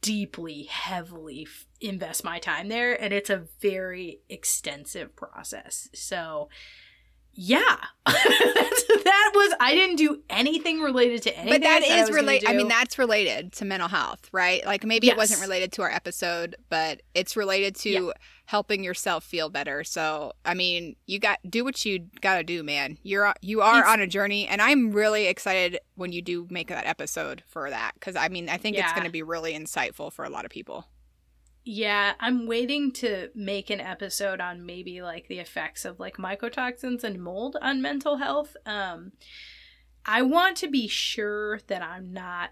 deeply 0.00 0.64
heavily 0.64 1.46
f- 1.46 1.66
invest 1.80 2.24
my 2.24 2.38
time 2.38 2.68
there. 2.68 3.00
And 3.00 3.12
it's 3.12 3.30
a 3.30 3.44
very 3.60 4.20
extensive 4.28 5.14
process. 5.16 5.88
So 5.94 6.48
yeah 7.36 7.76
that 8.06 9.32
was 9.34 9.54
I 9.60 9.74
didn't 9.74 9.96
do 9.96 10.22
anything 10.30 10.80
related 10.80 11.22
to 11.22 11.36
anything. 11.38 11.60
but 11.60 11.62
that 11.62 11.82
is 11.82 12.10
related. 12.10 12.48
I 12.48 12.52
mean, 12.54 12.68
that's 12.68 12.98
related 12.98 13.52
to 13.54 13.64
mental 13.64 13.88
health, 13.88 14.28
right? 14.32 14.64
Like 14.64 14.84
maybe 14.84 15.08
it 15.08 15.16
wasn't 15.16 15.40
related 15.40 15.72
to 15.72 15.82
our 15.82 15.90
episode, 15.90 16.56
but 16.68 17.02
it's 17.14 17.36
related 17.36 17.74
to 17.76 17.90
Yeah. 17.90 18.10
helping 18.46 18.84
yourself 18.84 19.24
feel 19.24 19.48
better. 19.48 19.82
So, 19.84 20.32
I 20.44 20.54
mean, 20.54 20.96
you 21.06 21.18
got 21.18 21.38
do 21.48 21.64
what 21.64 21.84
you 21.84 22.06
got 22.20 22.36
to 22.36 22.44
do, 22.44 22.62
man. 22.62 22.98
You're 23.02 23.32
you 23.42 23.60
are 23.60 23.78
It's- 23.80 23.92
on 23.92 24.00
a 24.00 24.06
journey, 24.06 24.46
and 24.46 24.60
I'm 24.62 24.92
really 24.92 25.26
excited 25.26 25.78
when 25.96 26.12
you 26.12 26.22
do 26.22 26.46
make 26.50 26.68
that 26.68 26.86
episode 26.86 27.42
for 27.46 27.70
that 27.70 27.92
because 27.94 28.16
I 28.16 28.28
mean, 28.28 28.48
I 28.48 28.56
think 28.56 28.76
it's 28.76 28.92
going 28.92 29.04
to 29.06 29.10
be 29.12 29.22
really 29.22 29.52
insightful 29.54 30.12
for 30.12 30.24
a 30.24 30.30
lot 30.30 30.44
of 30.44 30.50
people. 30.50 30.86
Yeah, 31.68 32.14
I'm 32.20 32.46
waiting 32.46 32.92
to 32.92 33.30
make 33.34 33.70
an 33.70 33.80
episode 33.80 34.40
on 34.40 34.64
maybe 34.64 35.02
like 35.02 35.26
the 35.26 35.40
effects 35.40 35.84
of 35.84 35.98
like 35.98 36.16
mycotoxins 36.16 37.02
and 37.02 37.20
mold 37.20 37.56
on 37.60 37.82
mental 37.82 38.18
health. 38.18 38.56
Um 38.64 39.12
I 40.06 40.22
want 40.22 40.56
to 40.58 40.68
be 40.68 40.86
sure 40.86 41.58
that 41.66 41.82
I'm 41.82 42.12
not 42.12 42.50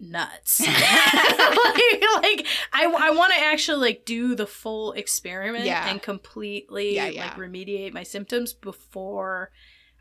nuts. 0.00 0.60
like, 0.66 2.04
like, 2.22 2.46
I 2.72 2.86
I 2.98 3.10
want 3.10 3.34
to 3.34 3.40
actually 3.40 3.76
like 3.90 4.06
do 4.06 4.34
the 4.34 4.46
full 4.46 4.92
experiment 4.92 5.66
Yeah. 5.66 5.90
and 5.90 6.00
completely 6.00 6.96
Yeah, 6.96 7.08
yeah. 7.08 7.24
like 7.26 7.36
remediate 7.36 7.92
my 7.92 8.04
symptoms 8.04 8.54
before 8.54 9.50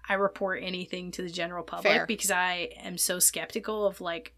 I 0.08 0.14
report 0.14 0.64
anything 0.64 1.12
to 1.12 1.24
the 1.24 1.30
general 1.30 1.66
public 1.66 1.92
Fair. 1.92 2.06
because 2.06 2.32
I 2.32 2.70
am 2.82 2.98
so 2.98 3.20
skeptical 3.20 3.86
of 3.86 4.00
like 4.00 4.34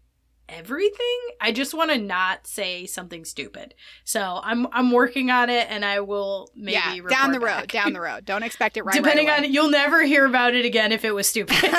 everything. 0.48 1.18
I 1.40 1.52
just 1.52 1.74
want 1.74 1.90
to 1.90 1.98
not 1.98 2.46
say 2.46 2.86
something 2.86 3.24
stupid. 3.24 3.74
So 4.04 4.40
I'm 4.42 4.66
I'm 4.72 4.90
working 4.90 5.30
on 5.30 5.50
it, 5.50 5.66
and 5.70 5.84
I 5.84 6.00
will 6.00 6.50
maybe 6.54 6.72
yeah, 6.72 7.08
down 7.08 7.32
the 7.32 7.40
road, 7.40 7.46
back. 7.46 7.68
down 7.68 7.92
the 7.92 8.00
road. 8.00 8.24
Don't 8.24 8.42
expect 8.42 8.76
it 8.76 8.82
right. 8.82 8.94
Depending 8.94 9.26
right 9.26 9.38
on 9.38 9.44
it, 9.44 9.50
you'll 9.50 9.70
never 9.70 10.02
hear 10.04 10.26
about 10.26 10.54
it 10.54 10.64
again 10.64 10.92
if 10.92 11.04
it 11.04 11.14
was 11.14 11.28
stupid. 11.28 11.56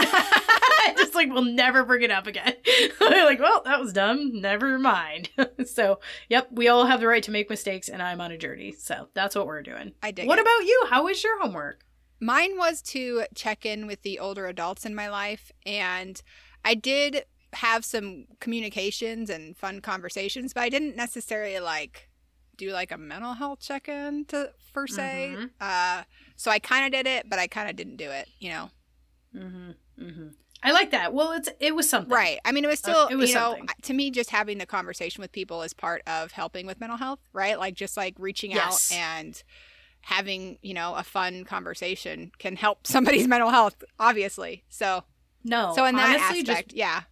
just 0.98 1.16
like 1.16 1.30
we'll 1.32 1.44
never 1.44 1.84
bring 1.84 2.04
it 2.04 2.12
up 2.12 2.28
again. 2.28 2.54
like, 3.00 3.40
well, 3.40 3.62
that 3.66 3.80
was 3.80 3.94
dumb. 3.94 4.40
Never 4.40 4.80
mind. 4.80 5.30
so, 5.66 6.00
yep, 6.30 6.48
we 6.52 6.68
all 6.68 6.86
have 6.86 7.00
the 7.00 7.08
right 7.08 7.24
to 7.24 7.32
make 7.32 7.50
mistakes, 7.50 7.90
and 7.90 8.02
I'm 8.02 8.22
on 8.22 8.32
a 8.32 8.38
journey. 8.38 8.72
So 8.74 9.08
that's 9.14 9.36
what 9.36 9.48
we're 9.48 9.62
doing. 9.62 9.94
I 10.04 10.12
did. 10.12 10.28
What 10.28 10.40
it. 10.40 10.44
about 10.44 10.66
you? 10.66 10.86
How 10.90 11.06
was 11.06 11.24
your 11.24 11.40
homework? 11.42 11.86
Mine 12.22 12.58
was 12.58 12.82
to 12.82 13.24
check 13.34 13.66
in 13.66 13.88
with 13.88 14.02
the 14.02 14.20
older 14.20 14.48
adults 14.48 14.86
in 14.86 14.94
my 14.94 15.10
life, 15.10 15.52
and 15.66 16.22
I 16.66 16.76
did 16.76 17.24
have 17.54 17.84
some 17.86 18.26
communications 18.40 19.30
and 19.30 19.58
fun 19.58 19.82
conversations, 19.82 20.54
but 20.54 20.62
I 20.64 20.70
didn't 20.70 20.96
necessarily 20.96 21.60
like 21.60 22.10
do 22.58 22.72
like 22.72 22.92
a 22.92 22.98
mental 22.98 23.34
health 23.34 23.60
check 23.62 23.88
in 23.90 24.26
to 24.26 24.52
per 24.74 24.86
se. 24.88 25.34
Mhm. 25.38 25.50
Uh, 25.60 26.04
so 26.36 26.52
I 26.52 26.60
kind 26.60 26.86
of 26.86 26.92
did 26.92 27.08
it, 27.08 27.30
but 27.30 27.40
I 27.40 27.48
kind 27.48 27.70
of 27.70 27.76
didn't 27.76 27.96
do 27.98 28.10
it. 28.12 28.28
You 28.40 28.50
know, 28.50 28.70
Mm-hmm. 29.36 29.72
Mm-hmm. 30.04 30.28
I 30.62 30.72
like 30.72 30.92
that. 30.92 31.14
Well, 31.14 31.32
it's 31.34 31.48
it 31.60 31.74
was 31.76 31.90
something, 31.90 32.12
right? 32.14 32.40
I 32.44 32.52
mean, 32.52 32.66
it 32.66 32.68
was 32.68 32.80
Uh, 32.80 32.92
still 32.92 33.08
it 33.08 33.16
was 33.16 33.30
you 33.30 33.36
know 33.36 33.52
something. 33.58 33.68
to 33.84 33.94
me 33.94 34.12
just 34.12 34.30
having 34.32 34.58
the 34.58 34.66
conversation 34.66 35.22
with 35.22 35.32
people 35.32 35.62
is 35.62 35.74
part 35.74 36.02
of 36.08 36.32
helping 36.34 36.66
with 36.66 36.80
mental 36.80 36.98
health, 36.98 37.20
right? 37.32 37.58
Like 37.58 37.76
just 37.76 37.96
like 37.96 38.16
reaching 38.20 38.52
Yes. 38.52 38.92
out 38.92 38.98
and 38.98 39.44
having 40.02 40.58
you 40.62 40.74
know 40.74 40.96
a 40.96 41.04
fun 41.04 41.46
conversation 41.46 42.32
can 42.40 42.56
help 42.58 42.86
somebody's 42.88 43.28
mental 43.28 43.50
health, 43.50 43.84
obviously. 44.00 44.64
So. 44.70 45.04
No, 45.42 45.72
so 45.74 45.86
in 45.86 45.96
that 45.96 46.10
honestly, 46.20 46.44
just 46.44 46.50
aspect, 46.58 46.74
yeah, 46.74 47.04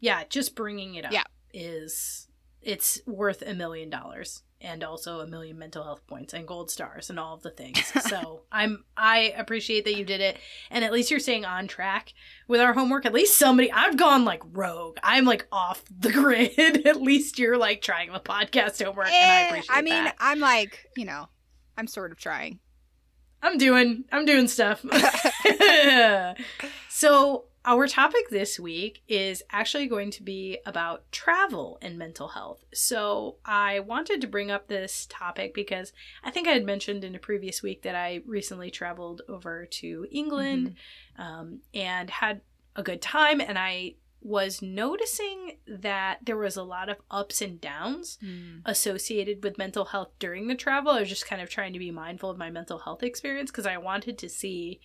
yeah, 0.00 0.24
just 0.28 0.54
bringing 0.54 0.94
it 0.94 1.04
up 1.04 1.12
Yeah. 1.12 1.24
is 1.52 2.28
it's 2.60 3.00
worth 3.06 3.42
a 3.42 3.54
million 3.54 3.88
dollars 3.90 4.42
and 4.60 4.82
also 4.82 5.20
a 5.20 5.26
million 5.26 5.56
mental 5.56 5.84
health 5.84 6.04
points 6.08 6.34
and 6.34 6.46
gold 6.46 6.68
stars 6.68 7.08
and 7.10 7.20
all 7.20 7.34
of 7.34 7.42
the 7.42 7.50
things. 7.50 7.80
so 8.08 8.42
I'm 8.50 8.84
I 8.96 9.32
appreciate 9.36 9.84
that 9.84 9.94
you 9.96 10.04
did 10.04 10.20
it 10.20 10.36
and 10.70 10.84
at 10.84 10.92
least 10.92 11.10
you're 11.12 11.20
staying 11.20 11.44
on 11.44 11.68
track 11.68 12.12
with 12.48 12.60
our 12.60 12.72
homework. 12.74 13.06
At 13.06 13.12
least 13.12 13.38
somebody 13.38 13.70
I've 13.70 13.96
gone 13.96 14.24
like 14.24 14.42
rogue. 14.52 14.98
I'm 15.04 15.24
like 15.24 15.46
off 15.52 15.84
the 15.96 16.10
grid. 16.12 16.58
at 16.86 17.00
least 17.00 17.38
you're 17.38 17.56
like 17.56 17.80
trying 17.82 18.12
the 18.12 18.18
podcast 18.18 18.82
homework 18.84 19.06
and 19.06 19.14
I 19.14 19.42
Eh, 19.44 19.48
appreciate 19.48 19.76
I 19.76 19.82
mean, 19.82 20.04
that. 20.04 20.16
I'm 20.18 20.40
like, 20.40 20.86
you 20.96 21.04
know, 21.04 21.28
I'm 21.76 21.86
sort 21.86 22.10
of 22.10 22.18
trying. 22.18 22.58
I'm 23.40 23.56
doing 23.58 24.04
I'm 24.10 24.24
doing 24.24 24.48
stuff. 24.48 24.84
so 26.88 27.44
our 27.68 27.86
topic 27.86 28.30
this 28.30 28.58
week 28.58 29.02
is 29.08 29.42
actually 29.52 29.86
going 29.86 30.10
to 30.10 30.22
be 30.22 30.58
about 30.64 31.04
travel 31.12 31.78
and 31.82 31.98
mental 31.98 32.28
health. 32.28 32.64
So 32.72 33.36
I 33.44 33.80
wanted 33.80 34.22
to 34.22 34.26
bring 34.26 34.50
up 34.50 34.68
this 34.68 35.06
topic 35.10 35.52
because 35.52 35.92
I 36.24 36.30
think 36.30 36.48
I 36.48 36.52
had 36.52 36.64
mentioned 36.64 37.04
in 37.04 37.14
a 37.14 37.18
previous 37.18 37.62
week 37.62 37.82
that 37.82 37.94
I 37.94 38.22
recently 38.24 38.70
traveled 38.70 39.20
over 39.28 39.66
to 39.66 40.06
England 40.10 40.76
um, 41.18 41.60
and 41.74 42.08
had 42.08 42.40
a 42.74 42.82
good 42.82 43.02
time, 43.02 43.38
and 43.38 43.58
I 43.58 43.96
was 44.22 44.62
noticing 44.62 45.58
that 45.66 46.20
there 46.24 46.38
was 46.38 46.56
a 46.56 46.62
lot 46.62 46.88
of 46.88 46.96
ups 47.10 47.42
and 47.42 47.60
downs 47.60 48.18
associated 48.64 49.44
with 49.44 49.58
mental 49.58 49.84
health 49.84 50.08
during 50.18 50.46
the 50.46 50.54
travel. 50.54 50.92
I 50.92 51.00
was 51.00 51.08
just 51.08 51.26
kind 51.26 51.42
of 51.42 51.50
trying 51.50 51.74
to 51.74 51.78
be 51.78 51.90
mindful 51.90 52.30
of 52.30 52.38
my 52.38 52.50
mental 52.50 52.78
health 52.78 53.02
experience 53.02 53.50
because 53.50 53.66
I 53.66 53.76
wanted 53.76 54.16
to 54.18 54.28
see 54.28 54.80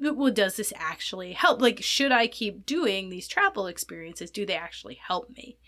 well, 0.00 0.32
does 0.32 0.56
this 0.56 0.72
actually 0.76 1.32
help? 1.32 1.60
Like, 1.60 1.82
should 1.82 2.12
I 2.12 2.26
keep 2.26 2.64
doing 2.64 3.08
these 3.08 3.28
travel 3.28 3.66
experiences? 3.66 4.30
Do 4.30 4.46
they 4.46 4.54
actually 4.54 4.94
help 4.94 5.30
me? 5.30 5.58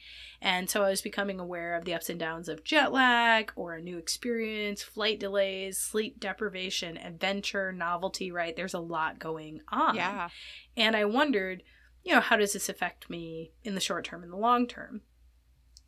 And 0.42 0.70
so 0.70 0.82
I 0.82 0.88
was 0.88 1.02
becoming 1.02 1.38
aware 1.38 1.74
of 1.74 1.84
the 1.84 1.94
ups 1.94 2.08
and 2.08 2.18
downs 2.18 2.48
of 2.48 2.64
jet 2.64 2.92
lag 2.92 3.52
or 3.56 3.74
a 3.74 3.82
new 3.82 3.98
experience, 3.98 4.82
flight 4.82 5.20
delays, 5.20 5.76
sleep 5.76 6.18
deprivation, 6.18 6.96
adventure, 6.96 7.72
novelty, 7.72 8.32
right? 8.32 8.56
There's 8.56 8.74
a 8.74 8.80
lot 8.80 9.18
going 9.18 9.60
on. 9.68 9.96
Yeah. 9.96 10.30
And 10.76 10.96
I 10.96 11.04
wondered, 11.04 11.62
you 12.02 12.14
know, 12.14 12.20
how 12.20 12.36
does 12.36 12.54
this 12.54 12.70
affect 12.70 13.10
me 13.10 13.52
in 13.64 13.74
the 13.74 13.80
short 13.80 14.04
term 14.04 14.22
and 14.22 14.32
the 14.32 14.38
long 14.38 14.66
term? 14.66 15.02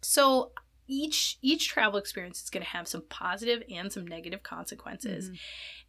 So 0.02 0.52
each 0.92 1.38
each 1.40 1.68
travel 1.68 1.98
experience 1.98 2.42
is 2.42 2.50
going 2.50 2.62
to 2.62 2.68
have 2.70 2.86
some 2.86 3.02
positive 3.08 3.62
and 3.70 3.90
some 3.90 4.06
negative 4.06 4.42
consequences. 4.42 5.30
Mhm. 5.30 5.38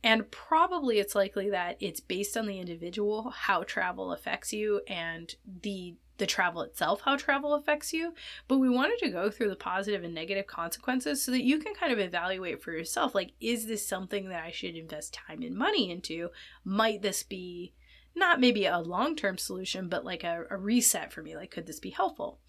And 0.05 0.31
probably 0.31 1.00
it's 1.00 1.15
likely 1.15 1.50
that 1.50 1.77
it's 1.81 2.00
based 2.00 2.38
on 2.38 2.45
the 2.48 2.60
individual 2.60 3.29
how 3.29 3.63
travel 3.63 4.13
affects 4.13 4.53
you 4.53 4.81
and 4.88 5.36
the 5.62 5.95
the 6.19 6.27
travel 6.27 6.62
itself 6.62 7.01
how 7.01 7.17
travel 7.17 7.55
affects 7.55 7.91
you 7.91 8.13
but 8.48 8.60
we 8.60 8.69
wanted 8.69 9.00
to 9.00 9.10
go 9.10 9.31
through 9.31 9.50
the 9.50 9.55
positive 9.55 10.03
and 10.03 10.13
negative 10.13 10.45
consequences 10.45 11.24
so 11.24 11.31
that 11.31 11.43
you 11.43 11.57
can 11.57 11.74
kind 11.74 11.91
of 11.91 11.98
evaluate 11.98 12.62
for 12.62 12.72
yourself 12.72 13.15
like 13.15 13.31
is 13.39 13.65
this 13.65 13.86
something 13.86 14.29
that 14.29 14.43
I 14.43 14.51
should 14.51 14.75
invest 14.75 15.15
time 15.15 15.41
and 15.41 15.55
money 15.55 15.89
into 15.89 16.29
might 16.63 17.01
this 17.01 17.24
be 17.24 17.74
not 18.15 18.39
maybe 18.39 18.67
a 18.67 18.77
long-term 18.77 19.39
solution 19.39 19.89
but 19.89 20.05
like 20.05 20.24
a, 20.24 20.45
a 20.51 20.57
reset 20.57 21.12
for 21.12 21.24
me 21.24 21.36
like 21.36 21.50
could 21.50 21.65
this 21.65 21.79
be 21.79 21.89
helpful 21.89 22.39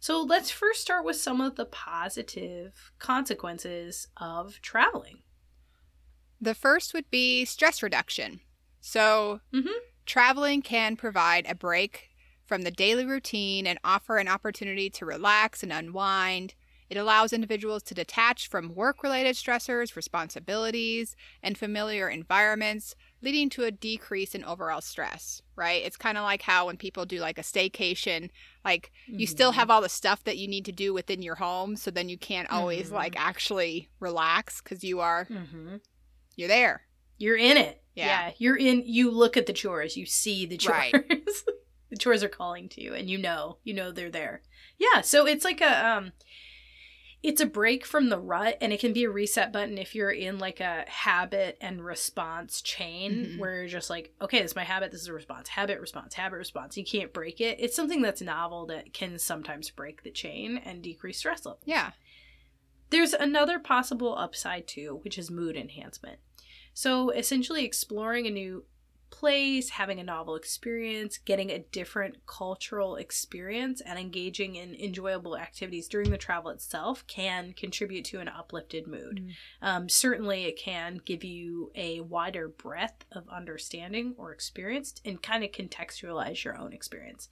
so 0.00 0.22
let's 0.22 0.50
first 0.50 0.80
start 0.80 1.04
with 1.04 1.16
some 1.16 1.40
of 1.40 1.56
the 1.56 1.66
positive 1.66 2.92
consequences 2.98 4.08
of 4.16 4.60
traveling 4.62 5.22
The 6.40 6.54
first 6.54 6.94
would 6.94 7.10
be 7.10 7.44
stress 7.44 7.82
reduction. 7.82 8.40
So, 8.80 9.40
Mhm. 9.52 9.78
traveling 10.06 10.62
can 10.62 10.96
provide 10.96 11.46
a 11.46 11.54
break 11.54 12.10
from 12.46 12.62
the 12.62 12.70
daily 12.70 13.04
routine 13.06 13.66
and 13.66 13.78
offer 13.84 14.18
an 14.18 14.28
opportunity 14.28 14.90
to 14.90 15.06
relax 15.06 15.62
and 15.62 15.72
unwind. 15.72 16.54
It 16.90 16.96
allows 16.96 17.32
individuals 17.32 17.82
to 17.84 17.94
detach 17.94 18.48
from 18.48 18.74
work 18.74 19.02
related 19.02 19.36
stressors, 19.36 19.94
responsibilities, 19.94 21.16
and 21.42 21.58
familiar 21.58 22.08
environments, 22.08 22.94
leading 23.20 23.50
to 23.50 23.64
a 23.64 23.70
decrease 23.70 24.34
in 24.34 24.44
overall 24.44 24.80
stress, 24.80 25.42
right? 25.56 25.82
It's 25.84 25.96
kind 25.96 26.16
of 26.16 26.24
like 26.24 26.42
how 26.42 26.66
when 26.66 26.76
people 26.76 27.04
do 27.04 27.18
like 27.18 27.38
a 27.38 27.42
staycation, 27.42 28.30
like 28.64 28.90
you 29.06 29.26
still 29.26 29.52
Mhm. 29.52 29.56
have 29.56 29.70
all 29.70 29.80
the 29.82 29.88
stuff 29.88 30.24
that 30.24 30.38
you 30.38 30.48
need 30.48 30.64
to 30.64 30.72
do 30.72 30.94
within 30.94 31.20
your 31.22 31.34
home, 31.34 31.76
so 31.76 31.90
then 31.90 32.08
you 32.08 32.16
can't 32.16 32.50
always 32.50 32.90
Mhm. 32.90 32.94
like 32.94 33.14
actually 33.18 33.88
relax 34.00 34.60
because 34.62 34.82
you 34.84 35.00
are 35.00 35.26
Mm-hmm. 35.26 35.76
you're 36.36 36.48
there. 36.48 36.86
You're 37.18 37.36
in 37.36 37.56
it. 37.56 37.82
Yeah. 37.94 38.32
You're 38.38 38.56
in 38.56 38.84
you 38.86 39.10
look 39.10 39.36
at 39.36 39.46
the 39.46 39.52
chores, 39.52 39.96
you 39.96 40.06
see 40.06 40.46
the 40.46 40.56
chores. 40.56 40.92
Right. 40.94 40.94
the 41.90 41.96
chores 41.96 42.22
are 42.22 42.28
calling 42.28 42.68
to 42.70 42.80
you 42.80 42.94
and 42.94 43.10
you 43.10 43.18
know, 43.18 43.58
you 43.64 43.74
know 43.74 43.90
they're 43.90 44.10
there. 44.10 44.42
Yeah, 44.78 45.00
so 45.00 45.26
it's 45.26 45.44
like 45.44 45.60
a 45.60 45.86
um 45.86 46.12
it's 47.22 47.40
a 47.40 47.46
break 47.46 47.84
from 47.84 48.08
the 48.10 48.18
rut 48.18 48.56
and 48.60 48.72
it 48.72 48.78
can 48.78 48.92
be 48.92 49.02
a 49.04 49.10
reset 49.10 49.52
button 49.52 49.76
if 49.76 49.94
you're 49.94 50.10
in 50.10 50.38
like 50.38 50.60
a 50.60 50.84
habit 50.88 51.58
and 51.60 51.84
response 51.84 52.62
chain 52.62 53.26
Mhm. 53.26 53.38
where 53.38 53.56
you're 53.56 53.66
just 53.68 53.90
like, 53.90 54.12
okay, 54.20 54.40
this 54.40 54.52
is 54.52 54.56
my 54.56 54.62
habit, 54.64 54.92
this 54.92 55.00
is 55.02 55.08
a 55.08 55.12
response, 55.12 55.48
habit, 55.48 55.80
response, 55.80 56.14
habit, 56.14 56.36
response. 56.36 56.76
You 56.76 56.84
can't 56.84 57.12
break 57.12 57.40
it. 57.40 57.58
It's 57.60 57.74
something 57.74 58.02
that's 58.02 58.22
novel 58.22 58.66
that 58.66 58.92
can 58.92 59.18
sometimes 59.18 59.68
break 59.70 60.04
the 60.04 60.10
chain 60.12 60.58
and 60.58 60.80
decrease 60.82 61.18
stress 61.18 61.44
levels. 61.44 61.62
Yeah. 61.66 61.90
There's 62.90 63.12
another 63.14 63.58
possible 63.58 64.16
upside 64.16 64.66
too, 64.68 65.00
which 65.02 65.18
is 65.18 65.30
mood 65.30 65.56
enhancement. 65.56 66.20
So 66.72 67.10
essentially, 67.10 67.64
exploring 67.64 68.26
a 68.26 68.30
new 68.30 68.64
place, 69.10 69.70
having 69.70 69.98
a 70.00 70.04
novel 70.04 70.36
experience, 70.36 71.18
getting 71.18 71.50
a 71.50 71.58
different 71.58 72.26
cultural 72.26 72.96
experience, 72.96 73.80
and 73.80 73.98
engaging 73.98 74.56
in 74.56 74.74
enjoyable 74.74 75.36
activities 75.36 75.88
during 75.88 76.10
the 76.10 76.18
travel 76.18 76.50
itself 76.50 77.06
can 77.06 77.52
contribute 77.52 78.04
to 78.06 78.20
an 78.20 78.28
uplifted 78.28 78.86
mood. 78.86 79.24
Mm. 79.24 79.32
Um, 79.66 79.88
certainly, 79.88 80.44
it 80.44 80.58
can 80.58 81.00
give 81.04 81.24
you 81.24 81.70
a 81.74 82.00
wider 82.00 82.48
breadth 82.48 83.04
of 83.12 83.28
understanding 83.28 84.14
or 84.16 84.32
experience 84.32 84.94
and 85.04 85.22
kind 85.22 85.44
of 85.44 85.52
contextualize 85.52 86.44
your 86.44 86.58
own 86.58 86.72
experience. 86.72 87.28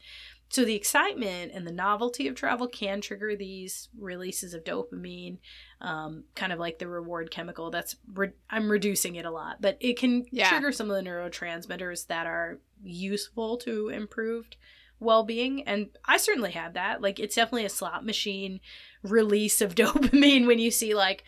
So, 0.49 0.65
the 0.65 0.75
excitement 0.77 1.53
and 1.55 1.67
the 1.67 1.73
novelty 1.73 2.29
of 2.29 2.35
travel 2.37 2.69
can 2.69 3.01
trigger 3.01 3.35
these 3.37 3.89
releases 3.99 4.55
of 4.55 4.63
dopamine, 4.65 5.39
um, 5.81 6.25
kind 6.37 6.53
of 6.53 6.59
like 6.61 6.79
the 6.79 6.87
reward 6.89 7.31
chemical. 7.33 7.71
That's 7.71 7.97
re- 8.15 8.31
I'm 8.49 8.71
reducing 8.71 9.17
it 9.17 9.25
a 9.27 9.31
lot, 9.31 9.61
but 9.61 9.77
it 9.81 9.99
can 9.99 10.25
Yeah. 10.31 10.49
trigger 10.49 10.71
some 10.73 10.91
of 10.91 10.97
the 10.97 11.09
neurotransmitters 11.11 12.07
that 12.07 12.27
are 12.27 12.61
useful 12.85 13.57
to 13.59 13.89
improved 13.89 14.57
well-being 14.99 15.63
and 15.65 15.89
i 16.07 16.17
certainly 16.17 16.53
had 16.53 16.73
that 16.73 17.03
like 17.03 17.19
it's 17.21 17.35
definitely 17.35 17.67
a 17.67 17.69
slot 17.71 18.03
machine 18.05 18.61
release 19.03 19.61
of 19.61 19.75
dopamine 19.75 20.47
when 20.47 20.59
you 20.59 20.71
see 20.71 20.95
like 20.95 21.23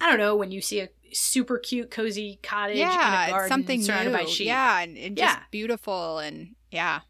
i 0.00 0.08
don't 0.08 0.18
know 0.18 0.34
when 0.34 0.50
you 0.50 0.60
see 0.60 0.80
a 0.80 0.88
super 1.12 1.56
cute 1.56 1.88
cozy 1.88 2.40
cottage 2.42 2.74
in 2.76 2.80
yeah, 2.80 3.26
a 3.26 3.30
garden 3.30 3.48
something 3.48 3.80
surrounded 3.80 4.10
new. 4.10 4.18
by 4.18 4.24
sheep 4.24 4.48
Yeah, 4.48 4.80
and, 4.80 4.96
and 4.98 5.16
just 5.16 5.36
Yeah. 5.36 5.42
beautiful 5.52 6.18
and 6.18 6.56
yeah. 6.72 7.00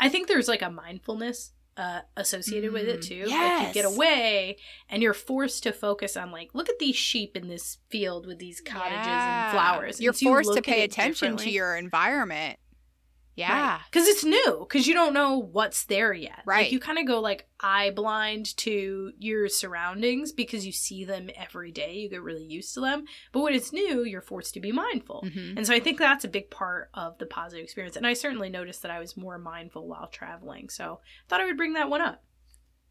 I 0.00 0.08
think 0.08 0.28
there's 0.28 0.48
like 0.48 0.62
a 0.62 0.70
mindfulness 0.70 1.52
uh, 1.76 2.00
associated 2.16 2.72
with 2.72 2.86
it 2.86 3.00
Mm, 3.00 3.08
too. 3.08 3.24
Like 3.26 3.68
you 3.68 3.74
get 3.74 3.84
away 3.84 4.56
and 4.88 5.02
you're 5.02 5.14
forced 5.14 5.62
to 5.64 5.72
focus 5.72 6.16
on 6.16 6.30
like, 6.30 6.50
look 6.54 6.68
at 6.68 6.78
these 6.78 6.96
sheep 6.96 7.36
in 7.36 7.48
this 7.48 7.78
field 7.88 8.26
with 8.26 8.38
these 8.38 8.60
cottages 8.60 9.06
and 9.06 9.52
flowers. 9.52 10.00
You're 10.00 10.10
And 10.10 10.16
so 10.16 10.24
you 10.24 10.30
forced 10.30 10.54
to 10.54 10.62
pay 10.62 10.84
attention 10.84 11.36
to 11.38 11.50
your 11.50 11.76
environment. 11.76 12.58
Yeah. 13.36 13.80
Because 13.90 14.06
it's 14.06 14.24
new, 14.24 14.60
because 14.60 14.86
you 14.86 14.94
don't 14.94 15.12
know 15.12 15.38
what's 15.38 15.84
there 15.86 16.12
yet. 16.12 16.42
Right. 16.46 16.64
Like 16.64 16.72
you 16.72 16.78
kind 16.78 16.98
of 16.98 17.06
go 17.06 17.20
like 17.20 17.48
eye 17.58 17.90
blind 17.90 18.56
to 18.58 19.12
your 19.18 19.48
surroundings 19.48 20.32
because 20.32 20.64
you 20.64 20.72
see 20.72 21.04
them 21.04 21.30
every 21.36 21.72
day. 21.72 21.94
You 21.94 22.10
get 22.10 22.22
really 22.22 22.44
used 22.44 22.74
to 22.74 22.80
them. 22.80 23.04
But 23.32 23.40
when 23.40 23.54
it's 23.54 23.72
new, 23.72 24.04
you're 24.04 24.20
forced 24.20 24.54
to 24.54 24.60
be 24.60 24.70
mindful. 24.72 25.24
Mhm. 25.26 25.56
And 25.56 25.66
so 25.66 25.74
I 25.74 25.80
think 25.80 25.98
that's 25.98 26.24
a 26.24 26.28
big 26.28 26.50
part 26.50 26.90
of 26.94 27.18
the 27.18 27.26
positive 27.26 27.64
experience. 27.64 27.96
And 27.96 28.06
I 28.06 28.14
certainly 28.14 28.50
noticed 28.50 28.82
that 28.82 28.90
I 28.90 29.00
was 29.00 29.16
more 29.16 29.38
mindful 29.38 29.88
while 29.88 30.06
traveling. 30.06 30.68
So 30.68 31.00
I 31.02 31.28
thought 31.28 31.40
I 31.40 31.46
would 31.46 31.56
bring 31.56 31.72
that 31.72 31.90
one 31.90 32.00
up. 32.00 32.22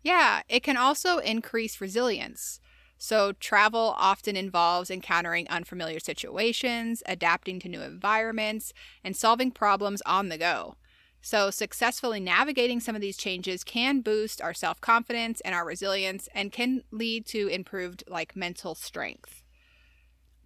Yeah, 0.01 0.41
it 0.49 0.63
can 0.63 0.75
also 0.75 1.19
increase 1.19 1.79
resilience. 1.79 2.59
So, 2.97 3.33
travel 3.33 3.93
often 3.97 4.37
involves 4.37 4.89
encountering 4.89 5.47
unfamiliar 5.49 5.99
situations, 5.99 7.03
adapting 7.05 7.59
to 7.59 7.69
new 7.69 7.81
environments, 7.81 8.73
and 9.03 9.15
solving 9.15 9.51
problems 9.51 10.01
on 10.05 10.29
the 10.29 10.37
go. 10.37 10.77
So, 11.21 11.49
successfully 11.51 12.19
navigating 12.19 12.79
some 12.79 12.95
of 12.95 13.01
these 13.01 13.17
changes 13.17 13.63
can 13.63 14.01
boost 14.01 14.41
our 14.41 14.53
self 14.53 14.79
confidence 14.81 15.41
and 15.41 15.53
our 15.53 15.65
resilience 15.65 16.29
and 16.33 16.51
can 16.51 16.83
lead 16.91 17.25
to 17.27 17.47
improved, 17.47 18.03
like, 18.07 18.35
mental 18.35 18.75
strength. 18.75 19.43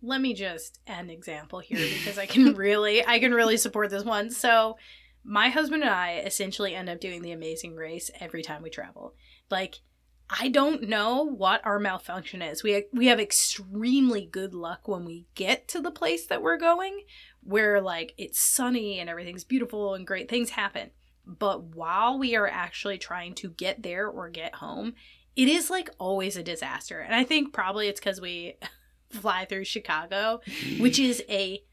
let 0.02 0.22
me 0.22 0.34
just 0.34 0.80
an 0.88 1.10
example 1.10 1.60
here 1.60 1.78
because 1.78 2.18
I 2.18 2.26
can 2.26 2.54
really 2.56 3.06
I 3.06 3.20
can 3.20 3.34
really 3.34 3.58
support 3.58 3.90
this 3.90 4.04
one. 4.04 4.30
So 4.30 4.78
my 5.24 5.50
husband 5.50 5.84
and 5.84 5.92
I 5.92 6.20
essentially 6.20 6.76
end 6.76 6.90
up 6.90 7.02
doing 7.02 7.22
the 7.22 7.32
amazing 7.32 7.76
race 7.76 8.10
every 8.20 8.44
time 8.44 8.62
we 8.62 8.70
travel. 8.70 9.14
Like 9.50 9.80
I 10.30 10.50
don't 10.50 10.84
know 10.84 11.24
what 11.24 11.66
our 11.66 11.80
malfunction 11.80 12.42
is. 12.42 12.64
We 12.64 12.86
we 12.92 13.08
have 13.08 13.20
extremely 13.20 14.26
good 14.26 14.54
luck 14.54 14.88
when 14.88 15.06
we 15.06 15.26
get 15.36 15.68
to 15.70 15.80
the 15.80 15.92
place 15.92 16.26
that 16.28 16.42
we're 16.42 16.58
going 16.58 17.02
where 17.44 17.80
like 17.80 18.14
it's 18.18 18.40
sunny 18.40 19.00
and 19.00 19.10
everything's 19.10 19.46
beautiful 19.46 19.94
and 19.94 20.06
great 20.06 20.30
things 20.30 20.52
happen. 20.52 20.92
But 21.26 21.64
while 21.76 22.20
we 22.20 22.36
are 22.36 22.48
actually 22.48 22.98
trying 22.98 23.36
to 23.36 23.50
get 23.50 23.84
there 23.84 24.08
or 24.08 24.30
get 24.30 24.56
home, 24.56 24.96
it 25.36 25.48
is 25.48 25.70
like 25.70 25.90
always 25.98 26.36
a 26.36 26.44
disaster. 26.44 27.00
And 27.00 27.16
I 27.16 27.24
think 27.24 27.54
probably 27.54 27.88
it's 27.88 28.02
cuz 28.02 28.20
we 28.20 28.56
fly 29.10 29.46
through 29.46 29.64
Chicago, 29.64 30.42
which 30.78 31.00
is 31.00 31.24
a 31.30 31.64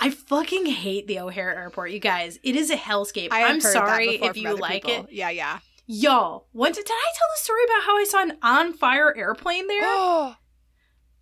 I 0.00 0.10
fucking 0.10 0.66
hate 0.66 1.08
the 1.08 1.18
O'Hare 1.18 1.54
Airport, 1.54 1.90
you 1.90 1.98
guys. 1.98 2.38
It 2.42 2.54
is 2.54 2.70
a 2.70 2.76
hellscape. 2.76 3.32
I 3.32 3.44
I'm 3.44 3.60
sorry 3.60 4.14
if 4.22 4.36
you 4.36 4.54
like 4.54 4.84
people. 4.84 5.04
it. 5.04 5.12
Yeah, 5.12 5.30
yeah. 5.30 5.58
Y'all, 5.90 6.46
what 6.52 6.74
did, 6.74 6.84
did 6.84 6.92
I 6.92 7.12
tell 7.16 7.28
the 7.34 7.42
story 7.42 7.64
about 7.64 7.82
how 7.84 7.96
I 7.96 8.04
saw 8.04 8.22
an 8.22 8.36
on 8.42 8.74
fire 8.74 9.16
airplane 9.16 9.66
there? 9.68 9.82
I'm 9.84 10.36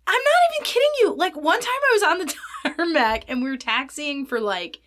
not 0.07 0.55
even 0.55 0.65
kidding 0.65 0.89
you. 0.99 1.15
Like 1.15 1.37
one 1.37 1.61
time 1.61 1.69
I 1.69 1.93
was 1.93 2.03
on 2.03 2.17
the 2.19 2.33
tarmac 2.75 3.23
and 3.29 3.41
we 3.41 3.49
were 3.49 3.55
taxiing 3.55 4.25
for 4.25 4.41
like 4.41 4.79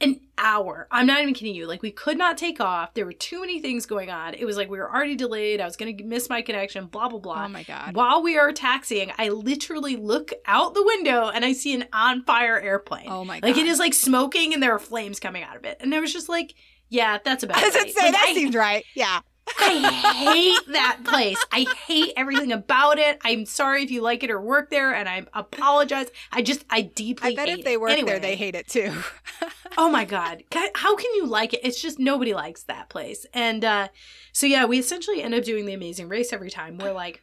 an 0.00 0.20
hour. 0.38 0.88
I'm 0.90 1.06
not 1.06 1.20
even 1.20 1.34
kidding 1.34 1.54
you. 1.54 1.66
Like 1.66 1.82
we 1.82 1.90
could 1.90 2.16
not 2.16 2.38
take 2.38 2.58
off. 2.58 2.94
There 2.94 3.04
were 3.04 3.12
too 3.12 3.40
many 3.42 3.60
things 3.60 3.84
going 3.84 4.10
on. 4.10 4.32
It 4.32 4.46
was 4.46 4.56
like 4.56 4.70
we 4.70 4.78
were 4.78 4.90
already 4.90 5.14
delayed. 5.14 5.60
I 5.60 5.66
was 5.66 5.76
going 5.76 5.94
to 5.94 6.04
miss 6.04 6.30
my 6.30 6.40
connection, 6.40 6.86
blah 6.86 7.08
blah 7.10 7.18
blah. 7.18 7.44
oh 7.44 7.48
my 7.48 7.64
God. 7.64 7.94
While 7.94 8.22
we 8.22 8.38
are 8.38 8.52
taxiing, 8.52 9.12
I 9.18 9.28
literally 9.28 9.96
look 9.96 10.32
out 10.46 10.72
the 10.72 10.84
window 10.84 11.28
and 11.28 11.44
I 11.44 11.52
see 11.52 11.74
an 11.74 11.84
on 11.92 12.22
fire 12.24 12.58
airplane. 12.58 13.08
Oh 13.08 13.24
my 13.26 13.40
God. 13.40 13.48
Like 13.48 13.58
it 13.58 13.66
is 13.66 13.78
like 13.78 13.92
smoking 13.92 14.54
and 14.54 14.62
there 14.62 14.74
are 14.74 14.78
flames 14.78 15.20
coming 15.20 15.42
out 15.42 15.56
of 15.56 15.64
it. 15.64 15.76
And 15.80 15.94
I 15.94 16.00
was 16.00 16.14
just 16.14 16.28
like, 16.30 16.54
yeah, 16.88 17.18
that's 17.24 17.42
about 17.42 17.58
I 17.58 17.66
was 17.66 17.74
right. 17.74 17.94
say, 17.94 18.02
Like, 18.02 18.12
that 18.12 18.26
I, 18.30 18.34
seems 18.34 18.54
right. 18.54 18.84
Yeah. 18.94 19.20
I 19.58 20.12
hate 20.14 20.72
that 20.74 21.00
place. 21.04 21.42
I 21.50 21.66
hate 21.86 22.12
everything 22.16 22.52
about 22.52 22.98
it. 22.98 23.18
I'm 23.24 23.46
sorry 23.46 23.82
if 23.82 23.90
you 23.90 24.02
like 24.02 24.22
it 24.22 24.30
or 24.30 24.40
work 24.40 24.68
there, 24.68 24.94
and 24.94 25.08
I 25.08 25.24
apologize. 25.32 26.08
I 26.30 26.42
just, 26.42 26.66
I 26.68 26.82
deeply 26.82 27.32
I 27.32 27.34
bet 27.34 27.48
if 27.48 27.64
they 27.64 27.72
it. 27.72 27.80
work 27.80 27.98
there, 28.04 28.18
they 28.18 28.36
hate 28.36 28.54
it 28.54 28.68
too. 28.68 28.92
oh 29.78 29.88
my 29.88 30.04
god 30.04 30.42
God, 30.50 30.70
how 30.74 30.96
can 30.96 31.12
you 31.14 31.24
like 31.26 31.54
it 31.54 31.60
it's 31.62 31.80
just 31.80 31.98
nobody 31.98 32.34
likes 32.34 32.64
that 32.64 32.88
place 32.88 33.24
and 33.32 33.64
uh 33.64 33.88
so 34.32 34.46
yeah 34.46 34.64
we 34.64 34.78
essentially 34.78 35.22
end 35.22 35.34
up 35.34 35.44
doing 35.44 35.66
the 35.66 35.72
amazing 35.72 36.08
race 36.08 36.32
every 36.32 36.50
time 36.50 36.78
We're 36.78 36.92
like 36.92 37.22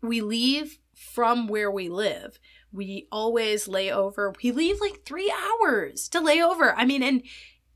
we 0.00 0.20
leave 0.20 0.78
from 0.94 1.48
where 1.48 1.70
we 1.70 1.88
live 1.88 2.38
we 2.72 3.08
always 3.10 3.66
lay 3.66 3.90
over 3.90 4.32
we 4.42 4.52
leave 4.52 4.80
like 4.80 5.04
three 5.04 5.32
hours 5.32 6.08
to 6.10 6.20
lay 6.20 6.40
over 6.40 6.74
i 6.76 6.84
mean 6.84 7.02
and 7.02 7.22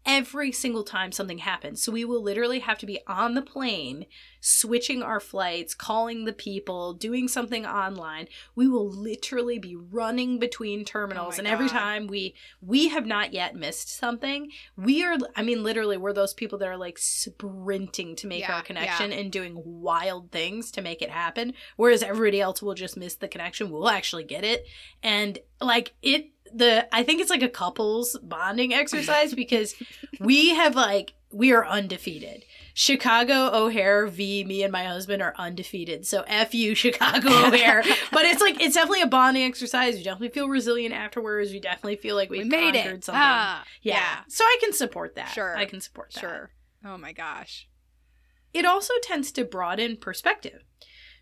every 0.07 0.53
single 0.53 0.85
time 0.85 1.11
something 1.12 1.38
happens. 1.38 1.83
So 1.83 1.90
we 1.92 2.05
will 2.05 2.23
literally 2.23 2.61
have 2.61 2.79
to 2.79 2.87
be 2.87 3.01
on 3.07 3.35
the 3.35 3.42
plane 3.42 4.07
switching 4.40 5.03
our 5.03 5.19
flights 5.19 5.75
calling 5.75 6.25
the 6.25 6.33
people 6.33 6.92
doing 6.95 7.27
something 7.27 7.66
online. 7.66 8.29
We 8.55 8.69
will 8.69 8.88
literally 8.88 9.59
be 9.59 9.75
running 9.75 10.38
between 10.38 10.85
terminals. 10.85 11.35
my 11.35 11.38
and 11.38 11.47
every 11.49 11.66
God. 11.66 11.73
time 11.73 12.07
we 12.07 12.35
we 12.61 12.88
have 12.88 13.05
not 13.07 13.33
yet 13.33 13.57
missed 13.57 13.88
something 13.97 14.51
we 14.77 15.05
are 15.05 15.16
i 15.35 15.42
mean 15.42 15.62
literally 15.64 15.97
we're 15.97 16.12
those 16.12 16.35
people 16.35 16.59
that 16.59 16.69
are 16.69 16.77
like 16.77 16.99
sprinting 16.99 18.14
to 18.16 18.27
make 18.27 18.40
Yeah, 18.40 18.55
our 18.57 18.62
connection 18.62 19.12
and 19.12 19.33
doing 19.33 19.61
wild 19.64 20.31
things 20.31 20.71
to 20.73 20.83
make 20.83 21.03
it 21.03 21.11
happen. 21.11 21.55
Whereas 21.77 22.03
everybody 22.03 22.40
else 22.40 22.62
will 22.62 22.75
just 22.75 22.97
miss 22.97 23.16
the 23.16 23.29
connection. 23.29 23.71
We'll 23.71 23.88
actually 23.88 24.25
get 24.25 24.45
it. 24.45 24.66
And 25.03 25.38
like 25.61 25.95
it 26.03 26.31
the 26.52 26.87
i 26.94 27.02
think 27.02 27.20
it's 27.20 27.30
like 27.30 27.42
a 27.42 27.48
couples 27.48 28.18
bonding 28.22 28.72
exercise 28.72 29.35
because 29.42 29.74
we 30.20 30.50
have 30.54 30.74
like 30.74 31.14
we 31.32 31.52
are 31.52 31.66
undefeated 31.66 32.44
chicago 32.74 33.50
o'hare 33.52 34.06
v 34.06 34.44
me 34.44 34.62
and 34.62 34.70
my 34.72 34.85
husband 34.85 35.22
are 35.22 35.35
undefeated 35.38 36.06
so 36.06 36.22
f 36.26 36.54
you 36.54 36.74
chicago 36.74 37.28
o'hare 37.46 37.82
but 38.12 38.24
it's 38.24 38.40
like 38.40 38.61
it's 38.61 38.74
definitely 38.74 39.02
a 39.02 39.06
bonding 39.06 39.42
exercise 39.42 39.94
we 39.94 40.02
definitely 40.02 40.28
feel 40.28 40.48
resilient 40.48 40.94
afterwards 40.94 41.52
we 41.52 41.61
definitely 41.61 41.96
feel 41.96 42.16
like 42.16 42.30
we, 42.30 42.44
made 42.44 42.74
conquered 42.74 42.98
it. 42.98 43.04
something 43.04 43.22
Ah, 43.22 43.64
yeah. 43.82 44.20
So 44.28 44.44
I 44.44 44.59
can 44.61 44.72
support 44.72 45.14
that. 45.14 45.28
Sure. 45.28 45.56
I 45.56 45.64
can 45.64 45.80
support 45.80 46.12
that. 46.12 46.20
Sure. 46.20 46.50
Oh 46.85 46.98
my 46.98 47.12
gosh. 47.12 47.68
It 48.52 48.64
also 48.64 48.94
tends 49.02 49.32
to 49.32 49.44
broaden 49.44 49.96
perspective. 49.96 50.64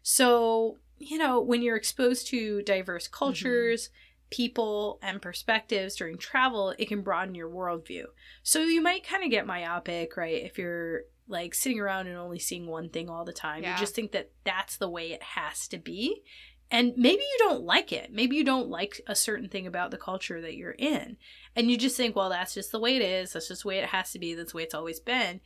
So, 0.03 0.79
you 0.99 1.19
know, 1.19 1.41
when 1.41 1.63
you're 1.63 1.77
exposed 1.77 2.27
to 2.29 2.63
diverse 2.63 3.09
Mm-hmm. 3.09 3.95
People, 4.35 4.99
and 5.01 5.23
perspectives 5.23 5.95
during 5.95 6.19
travel, 6.19 6.75
it 6.77 6.89
can 6.89 7.03
broaden 7.03 7.37
your 7.37 7.49
worldview. 7.49 8.05
So 8.43 8.63
you 8.65 8.81
might 8.83 9.07
kind 9.07 9.23
of 9.23 9.31
get 9.31 9.47
myopic, 9.47 10.17
right? 10.17 10.43
If 10.43 10.59
you're 10.59 11.03
like 11.29 11.55
sitting 11.55 11.79
around 11.79 12.09
and 12.09 12.17
only 12.17 12.41
seeing 12.41 12.67
one 12.67 12.89
thing 12.89 13.09
all 13.09 13.25
the 13.25 13.33
time, 13.33 13.63
Yeah. 13.63 13.75
you 13.75 13.79
just 13.79 13.95
think 13.95 14.11
that 14.11 14.33
that's 14.43 14.77
the 14.77 14.89
way 14.89 15.13
it 15.13 15.23
has 15.23 15.69
to 15.69 15.79
be. 15.79 16.25
And 16.69 16.95
maybe 16.97 17.23
you 17.23 17.37
don't 17.39 17.63
like 17.63 17.93
it. 17.93 18.13
Maybe 18.13 18.35
you 18.35 18.43
don't 18.43 18.69
like 18.69 19.01
a 19.07 19.15
certain 19.15 19.49
thing 19.49 19.69
about 19.69 19.93
the 19.93 19.99
culture 19.99 20.41
that 20.41 20.57
you're 20.57 20.73
in. 20.73 21.17
And 21.55 21.71
you 21.71 21.79
just 21.79 21.97
think, 21.97 22.17
well, 22.17 22.31
that's 22.31 22.55
just 22.55 22.73
the 22.73 22.81
way 22.81 22.97
it 22.97 23.03
is. 23.03 23.35
That's 23.35 23.47
just 23.49 23.63
the 23.63 23.69
way 23.69 23.79
it 23.79 23.91
has 23.91 24.11
to 24.13 24.19
be. 24.19 24.35
That's 24.35 24.51
the 24.51 24.57
way 24.57 24.65
it's 24.65 24.75
always 24.75 24.99
been. 24.99 25.41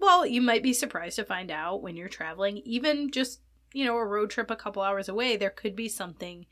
Well, 0.00 0.26
you 0.26 0.42
might 0.42 0.64
be 0.64 0.72
surprised 0.72 1.14
to 1.16 1.24
find 1.24 1.52
out 1.52 1.80
when 1.80 1.94
you're 1.94 2.08
traveling, 2.08 2.56
even 2.64 3.12
just, 3.12 3.40
you 3.72 3.84
know, 3.84 3.96
a 3.96 4.04
road 4.04 4.30
trip 4.30 4.50
a 4.50 4.56
couple 4.56 4.82
hours 4.82 5.08
away, 5.08 5.36
there 5.36 5.50
could 5.50 5.76
be 5.76 5.88
something 5.88 6.46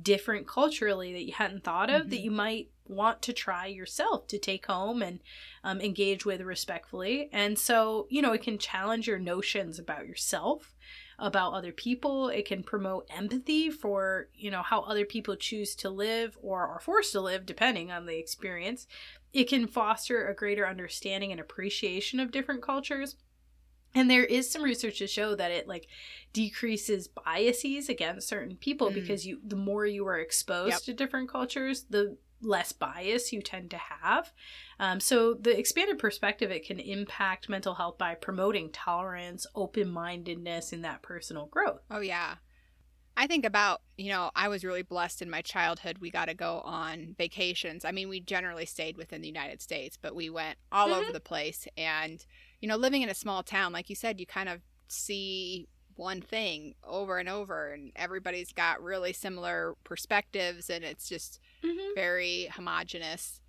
different 0.00 0.46
culturally 0.46 1.12
that 1.12 1.24
you 1.24 1.32
hadn't 1.32 1.64
thought 1.64 1.90
of 1.90 2.10
that 2.10 2.20
Mhm. 2.20 2.24
you 2.24 2.30
might 2.30 2.70
want 2.86 3.20
to 3.22 3.32
try 3.32 3.66
yourself 3.66 4.26
to 4.28 4.38
take 4.38 4.66
home 4.66 5.02
and 5.02 5.20
um, 5.64 5.80
engage 5.80 6.24
with 6.24 6.40
respectfully. 6.42 7.28
And 7.32 7.58
so, 7.58 8.06
you 8.10 8.22
know, 8.22 8.32
it 8.32 8.42
can 8.42 8.58
challenge 8.58 9.06
your 9.08 9.18
notions 9.18 9.78
about 9.78 10.06
yourself. 10.06 10.72
about 11.18 11.54
other 11.54 11.72
people. 11.72 12.28
It 12.28 12.44
can 12.44 12.62
promote 12.62 13.06
empathy 13.08 13.70
for, 13.70 14.28
you 14.34 14.50
know, 14.50 14.60
how 14.62 14.82
other 14.82 15.06
people 15.06 15.34
choose 15.34 15.74
to 15.76 15.88
live 15.88 16.36
or 16.42 16.66
are 16.68 16.78
forced 16.78 17.12
to 17.12 17.22
live, 17.22 17.46
depending 17.46 17.90
on 17.90 18.04
the 18.04 18.18
experience. 18.18 18.86
It 19.32 19.44
can 19.48 19.66
foster 19.66 20.28
a 20.28 20.34
greater 20.34 20.66
understanding 20.66 21.32
and 21.32 21.40
appreciation 21.40 22.20
of 22.20 22.32
different 22.32 22.60
cultures. 22.62 23.16
And 23.94 24.10
there 24.10 24.24
is 24.24 24.50
some 24.50 24.62
research 24.62 24.98
to 24.98 25.06
show 25.06 25.34
that 25.34 25.50
it 25.50 25.66
like 25.66 25.88
decreases 26.32 27.08
biases 27.08 27.88
against 27.88 28.28
certain 28.28 28.56
people 28.56 28.90
mm. 28.90 28.94
because 28.94 29.26
you 29.26 29.40
the 29.46 29.56
more 29.56 29.86
you 29.86 30.06
are 30.06 30.18
exposed 30.18 30.72
yep. 30.72 30.82
to 30.82 30.92
different 30.92 31.30
cultures, 31.30 31.86
the 31.88 32.18
less 32.42 32.72
bias 32.72 33.32
you 33.32 33.40
tend 33.40 33.70
to 33.70 33.78
have. 33.78 34.32
Um, 34.78 35.00
so 35.00 35.34
the 35.34 35.58
expanded 35.58 35.98
perspective 35.98 36.50
it 36.50 36.66
can 36.66 36.78
impact 36.78 37.48
mental 37.48 37.74
health 37.74 37.96
by 37.96 38.14
promoting 38.14 38.70
tolerance, 38.70 39.46
open 39.54 39.88
mindedness, 39.88 40.72
and 40.72 40.84
that 40.84 41.02
personal 41.02 41.46
growth. 41.46 41.80
Oh 41.90 42.00
yeah. 42.00 42.34
I 43.18 43.26
think 43.26 43.46
about, 43.46 43.80
you 43.96 44.10
know, 44.10 44.30
I 44.36 44.48
was 44.48 44.62
really 44.62 44.82
blessed 44.82 45.22
in 45.22 45.30
my 45.30 45.40
childhood. 45.40 45.96
We 45.98 46.10
got 46.10 46.26
to 46.26 46.34
go 46.34 46.60
on 46.60 47.14
vacations. 47.16 47.86
I 47.86 47.92
mean, 47.92 48.10
we 48.10 48.20
generally 48.20 48.66
stayed 48.66 48.98
within 48.98 49.22
the 49.22 49.26
United 49.26 49.62
States, 49.62 49.96
but 50.00 50.14
we 50.14 50.28
went 50.28 50.58
all 50.70 50.88
mm-hmm. 50.88 51.00
over 51.00 51.12
the 51.12 51.20
place. 51.20 51.66
And, 51.78 52.22
you 52.60 52.68
know, 52.68 52.76
living 52.76 53.02
in 53.02 53.08
a 53.08 53.14
small 53.14 53.42
town, 53.42 53.72
like 53.72 53.88
you 53.90 53.96
said, 53.96 54.20
you 54.20 54.26
kind 54.26 54.48
of 54.48 54.60
see 54.88 55.68
one 55.96 56.20
thing 56.20 56.74
over 56.84 57.18
and 57.18 57.28
over, 57.28 57.72
and 57.72 57.92
everybody's 57.96 58.52
got 58.52 58.82
really 58.82 59.12
similar 59.12 59.74
perspectives, 59.84 60.70
and 60.70 60.84
it's 60.84 61.08
just 61.08 61.40
mm-hmm. 61.64 61.94
very 61.94 62.48
homogenous. 62.52 63.40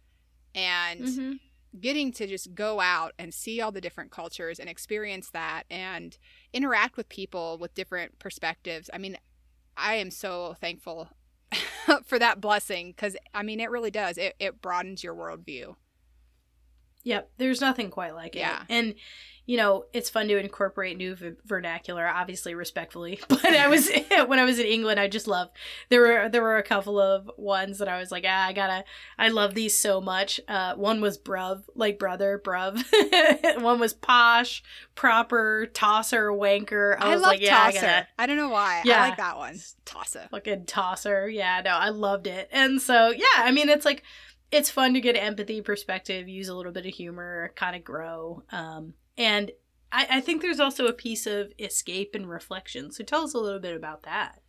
And 0.56 1.02
mm-hmm. 1.02 1.34
getting 1.80 2.12
to 2.14 2.26
just 2.26 2.56
go 2.56 2.80
out 2.80 3.14
and 3.20 3.34
see 3.34 3.62
all 3.62 3.72
the 3.72 3.82
different 3.82 4.12
cultures 4.12 4.60
and 4.60 4.70
experience 4.70 5.30
that 5.32 5.64
and 5.70 6.18
interact 6.54 6.98
with 6.98 7.10
people 7.10 7.58
with 7.60 7.76
different 7.76 8.18
perspectives. 8.18 8.90
I 8.94 8.98
mean, 8.98 9.18
I 9.76 9.96
am 9.96 10.10
so 10.10 10.56
thankful 10.60 11.10
for 12.06 12.18
that 12.18 12.42
blessing 12.42 12.92
because, 12.92 13.16
I 13.34 13.44
mean, 13.44 13.60
it 13.60 13.70
really 13.70 13.92
does. 13.92 14.18
It, 14.18 14.36
it 14.40 14.62
broadens 14.62 15.04
your 15.04 15.14
worldview. 15.14 15.76
Yep, 17.08 17.32
there's 17.38 17.62
nothing 17.62 17.90
quite 17.90 18.14
like 18.14 18.36
it. 18.36 18.40
Yeah. 18.40 18.64
And 18.68 18.96
you 19.48 19.56
know, 19.56 19.86
it's 19.94 20.10
fun 20.10 20.28
to 20.28 20.38
incorporate 20.38 20.98
new 20.98 21.16
v- 21.16 21.32
vernacular, 21.46 22.06
obviously 22.06 22.54
respectfully. 22.54 23.20
But 23.30 23.46
I 23.46 23.70
was 23.70 23.90
when 24.28 24.40
I 24.40 24.44
was 24.44 24.60
in 24.60 24.66
England, 24.66 25.00
I 25.00 25.08
just 25.08 25.26
love 25.26 25.50
there 25.88 26.02
were 26.02 26.28
there 26.28 26.42
were 26.42 26.58
a 26.58 26.64
couple 26.64 27.00
of 27.00 27.32
ones 27.38 27.80
that 27.80 27.88
I 27.88 27.98
was 27.98 28.12
like, 28.12 28.26
ah, 28.28 28.48
I 28.48 28.52
gotta, 28.52 28.84
I 29.18 29.30
love 29.30 29.54
these 29.54 29.78
so 29.78 30.02
much. 30.02 30.42
Uh, 30.50 30.76
one 30.76 31.00
was 31.00 31.18
bruv, 31.18 31.64
like 31.76 31.98
brother, 31.98 32.42
bruv. 32.44 32.84
one 33.62 33.80
was 33.80 33.94
posh, 33.94 34.62
proper, 34.96 35.68
tosser, 35.74 36.30
wanker. 36.30 36.98
I, 37.00 37.06
I 37.06 37.14
was 37.14 37.22
love 37.22 37.32
like, 37.32 37.42
yeah, 37.42 37.58
tosser. 37.58 37.78
I, 37.78 37.82
gotta, 37.82 38.08
I 38.20 38.26
don't 38.26 38.38
know 38.38 38.50
why. 38.50 38.82
Yeah, 38.84 39.04
I 39.04 39.08
like 39.10 39.18
that 39.18 39.38
one. 39.38 39.60
Tosser. 39.86 40.28
Fucking 40.30 40.66
tosser. 40.66 41.30
Yeah, 41.30 41.62
no, 41.64 41.72
I 41.72 41.90
loved 41.90 42.28
it. 42.28 42.50
And 42.52 42.82
so 42.82 43.12
yeah, 43.12 43.26
I 43.38 43.52
mean, 43.52 43.70
it's 43.70 43.86
like 43.86 44.04
it's 44.52 44.70
fun 44.70 44.94
to 44.94 45.02
get 45.02 45.16
empathy 45.16 45.62
perspective, 45.62 46.28
use 46.28 46.48
a 46.48 46.56
little 46.56 46.72
bit 46.72 46.86
of 46.86 46.94
humor, 46.94 47.52
kind 47.56 47.76
of 47.76 47.84
grow. 47.84 48.44
Um, 48.52 48.94
and 49.18 49.52
I, 49.92 50.08
I 50.10 50.22
think 50.22 50.42
there's 50.42 50.60
also 50.60 50.86
a 50.86 50.94
piece 50.94 51.28
of 51.28 51.52
escape 51.60 52.16
and 52.16 52.30
reflection. 52.30 52.92
So 52.92 53.04
tell 53.04 53.24
us 53.24 53.34
a 53.34 53.40
little 53.40 53.60
bit 53.60 53.76
about 53.76 54.04
that. 54.04 54.42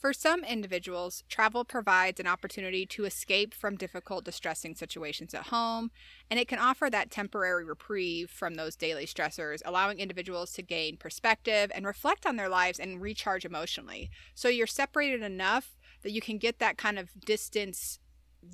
For 0.00 0.14
some 0.14 0.44
individuals, 0.44 1.24
travel 1.28 1.62
provides 1.62 2.18
an 2.20 2.26
opportunity 2.26 2.86
to 2.86 3.04
escape 3.04 3.52
from 3.52 3.76
difficult, 3.76 4.24
distressing 4.24 4.74
situations 4.74 5.34
at 5.34 5.48
home, 5.48 5.90
and 6.30 6.40
it 6.40 6.48
can 6.48 6.58
offer 6.58 6.88
that 6.88 7.10
temporary 7.10 7.66
reprieve 7.66 8.30
from 8.30 8.54
those 8.54 8.76
daily 8.76 9.04
stressors, 9.04 9.60
allowing 9.62 9.98
individuals 9.98 10.52
to 10.52 10.62
gain 10.62 10.96
perspective 10.96 11.70
and 11.74 11.84
reflect 11.84 12.24
on 12.24 12.36
their 12.36 12.48
lives 12.48 12.80
and 12.80 13.02
recharge 13.02 13.44
emotionally. 13.44 14.10
So 14.34 14.48
you're 14.48 14.66
separated 14.66 15.20
enough 15.20 15.76
that 16.02 16.12
you 16.12 16.22
can 16.22 16.38
get 16.38 16.60
that 16.60 16.78
kind 16.78 16.98
of 16.98 17.10
distance 17.20 17.98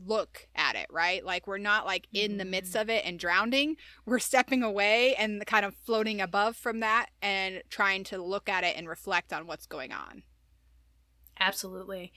look 0.05 0.49
at 0.55 0.77
it, 0.77 0.87
right? 0.91 1.25
Like 1.25 1.47
we're 1.47 1.59
not 1.59 1.87
like 1.87 2.09
in 2.13 2.39
the 2.39 2.45
midst 2.45 2.75
mm. 2.75 2.81
of 2.81 2.91
it 2.91 3.05
and 3.05 3.19
drowning. 3.19 3.77
We're 4.07 4.19
stepping 4.19 4.63
away 4.63 5.15
and 5.17 5.45
kind 5.47 5.65
of 5.65 5.75
floating 5.85 6.21
above 6.21 6.57
from 6.57 6.81
that 6.81 7.07
and 7.23 7.63
trying 7.71 8.05
to 8.05 8.23
look 8.23 8.49
at 8.49 8.65
it 8.65 8.77
and 8.77 8.89
reflect 8.89 9.33
on 9.33 9.47
what's 9.47 9.67
going 9.67 9.93
on. 9.93 10.23
Absolutely. 11.39 12.13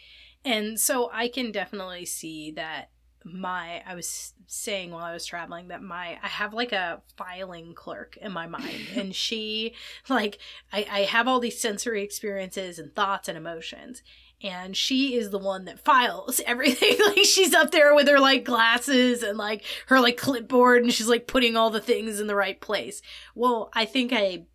And 0.45 0.79
so 0.79 1.09
I 1.11 1.27
can 1.27 1.51
definitely 1.51 2.05
see 2.05 2.51
that 2.51 2.89
my 3.25 3.83
I 3.85 3.95
was 3.95 4.33
saying 4.47 4.91
while 4.91 5.03
I 5.03 5.13
was 5.13 5.25
traveling 5.25 5.67
that 5.67 5.81
my 5.81 6.17
I 6.23 6.27
have 6.27 6.53
like 6.53 6.71
a 6.71 7.01
filing 7.17 7.73
clerk 7.73 8.17
in 8.17 8.31
my 8.31 8.47
mind 8.47 8.87
and 8.95 9.13
she 9.13 9.75
like 10.07 10.39
I, 10.71 10.85
I 10.89 10.99
have 11.01 11.27
all 11.27 11.41
these 11.41 11.59
sensory 11.59 12.01
experiences 12.01 12.79
and 12.79 12.95
thoughts 12.95 13.27
and 13.27 13.37
emotions 13.37 14.03
and 14.41 14.75
she 14.75 15.15
is 15.15 15.29
the 15.29 15.39
one 15.39 15.65
that 15.65 15.79
files 15.79 16.41
everything. 16.45 16.97
Like 17.09 17.25
she's 17.25 17.53
up 17.53 17.71
there 17.71 17.95
with 17.95 18.07
her 18.07 18.19
like 18.19 18.45
glasses 18.45 19.23
and 19.23 19.37
like 19.37 19.63
her 19.87 19.99
like 19.99 20.17
clipboard 20.17 20.83
and 20.83 20.93
she's 20.93 21.07
like 21.07 21.27
putting 21.27 21.57
all 21.57 21.69
the 21.69 21.81
things 21.81 22.19
in 22.19 22.27
the 22.27 22.35
right 22.35 22.59
place. 22.59 23.01
Well 23.35 23.69
i 23.73 23.85
think 23.85 24.13
i 24.13 24.45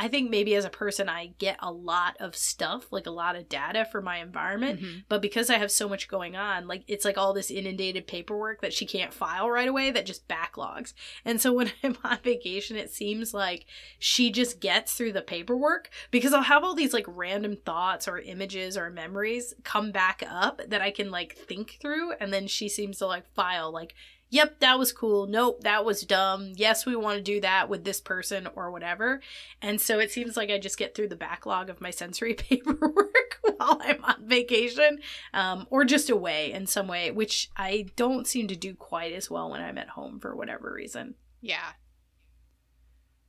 I 0.00 0.08
think 0.08 0.30
maybe 0.30 0.54
as 0.54 0.64
a 0.64 0.70
person, 0.70 1.10
I 1.10 1.34
get 1.36 1.58
a 1.60 1.70
lot 1.70 2.16
of 2.20 2.34
stuff, 2.34 2.90
like 2.90 3.04
a 3.04 3.10
lot 3.10 3.36
of 3.36 3.50
data 3.50 3.84
for 3.84 4.00
my 4.00 4.16
environment. 4.16 4.80
Mm-hmm. 4.80 4.98
But 5.10 5.20
because 5.20 5.50
I 5.50 5.58
have 5.58 5.70
so 5.70 5.90
much 5.90 6.08
going 6.08 6.36
on, 6.36 6.66
like 6.66 6.84
it's 6.88 7.04
like 7.04 7.18
all 7.18 7.34
this 7.34 7.50
inundated 7.50 8.06
paperwork 8.06 8.62
that 8.62 8.72
she 8.72 8.86
can't 8.86 9.12
file 9.12 9.50
right 9.50 9.68
away 9.68 9.90
that 9.90 10.06
just 10.06 10.26
backlogs. 10.26 10.94
And 11.26 11.38
so 11.38 11.52
when 11.52 11.70
I'm 11.84 11.98
on 12.02 12.16
vacation, 12.24 12.78
it 12.78 12.90
seems 12.90 13.34
like 13.34 13.66
she 13.98 14.32
just 14.32 14.58
gets 14.58 14.94
through 14.94 15.12
the 15.12 15.20
paperwork 15.20 15.90
because 16.10 16.32
I'll 16.32 16.40
have 16.40 16.64
all 16.64 16.74
these 16.74 16.94
like 16.94 17.06
random 17.06 17.58
thoughts 17.58 18.08
or 18.08 18.18
images 18.20 18.78
or 18.78 18.88
memories 18.88 19.52
come 19.64 19.92
back 19.92 20.22
up 20.26 20.62
that 20.66 20.80
I 20.80 20.92
can 20.92 21.10
like 21.10 21.36
think 21.36 21.76
through. 21.78 22.12
And 22.12 22.32
then 22.32 22.46
she 22.46 22.70
seems 22.70 22.96
to 22.98 23.06
like 23.06 23.30
file 23.34 23.70
like, 23.70 23.94
yep, 24.30 24.60
that 24.60 24.78
was 24.78 24.92
cool. 24.92 25.26
Nope, 25.26 25.62
that 25.62 25.84
was 25.84 26.02
dumb. 26.02 26.52
Yes, 26.56 26.86
we 26.86 26.96
want 26.96 27.18
to 27.18 27.22
do 27.22 27.40
that 27.40 27.68
with 27.68 27.84
this 27.84 28.00
person 28.00 28.48
or 28.54 28.70
whatever. 28.70 29.20
And 29.60 29.80
so 29.80 29.98
it 29.98 30.10
seems 30.10 30.36
like 30.36 30.50
I 30.50 30.58
just 30.58 30.78
get 30.78 30.94
through 30.94 31.08
the 31.08 31.16
backlog 31.16 31.68
of 31.68 31.80
my 31.80 31.90
sensory 31.90 32.34
paperwork 32.34 33.40
while 33.42 33.80
I'm 33.82 34.02
on 34.04 34.26
vacation 34.26 35.00
um, 35.34 35.66
or 35.70 35.84
just 35.84 36.08
away 36.08 36.52
in 36.52 36.66
some 36.66 36.86
way, 36.86 37.10
which 37.10 37.50
I 37.56 37.86
don't 37.96 38.26
seem 38.26 38.48
to 38.48 38.56
do 38.56 38.74
quite 38.74 39.12
as 39.12 39.28
well 39.28 39.50
when 39.50 39.60
I'm 39.60 39.78
at 39.78 39.90
home 39.90 40.20
for 40.20 40.34
whatever 40.34 40.72
reason. 40.72 41.14
Yeah. 41.40 41.72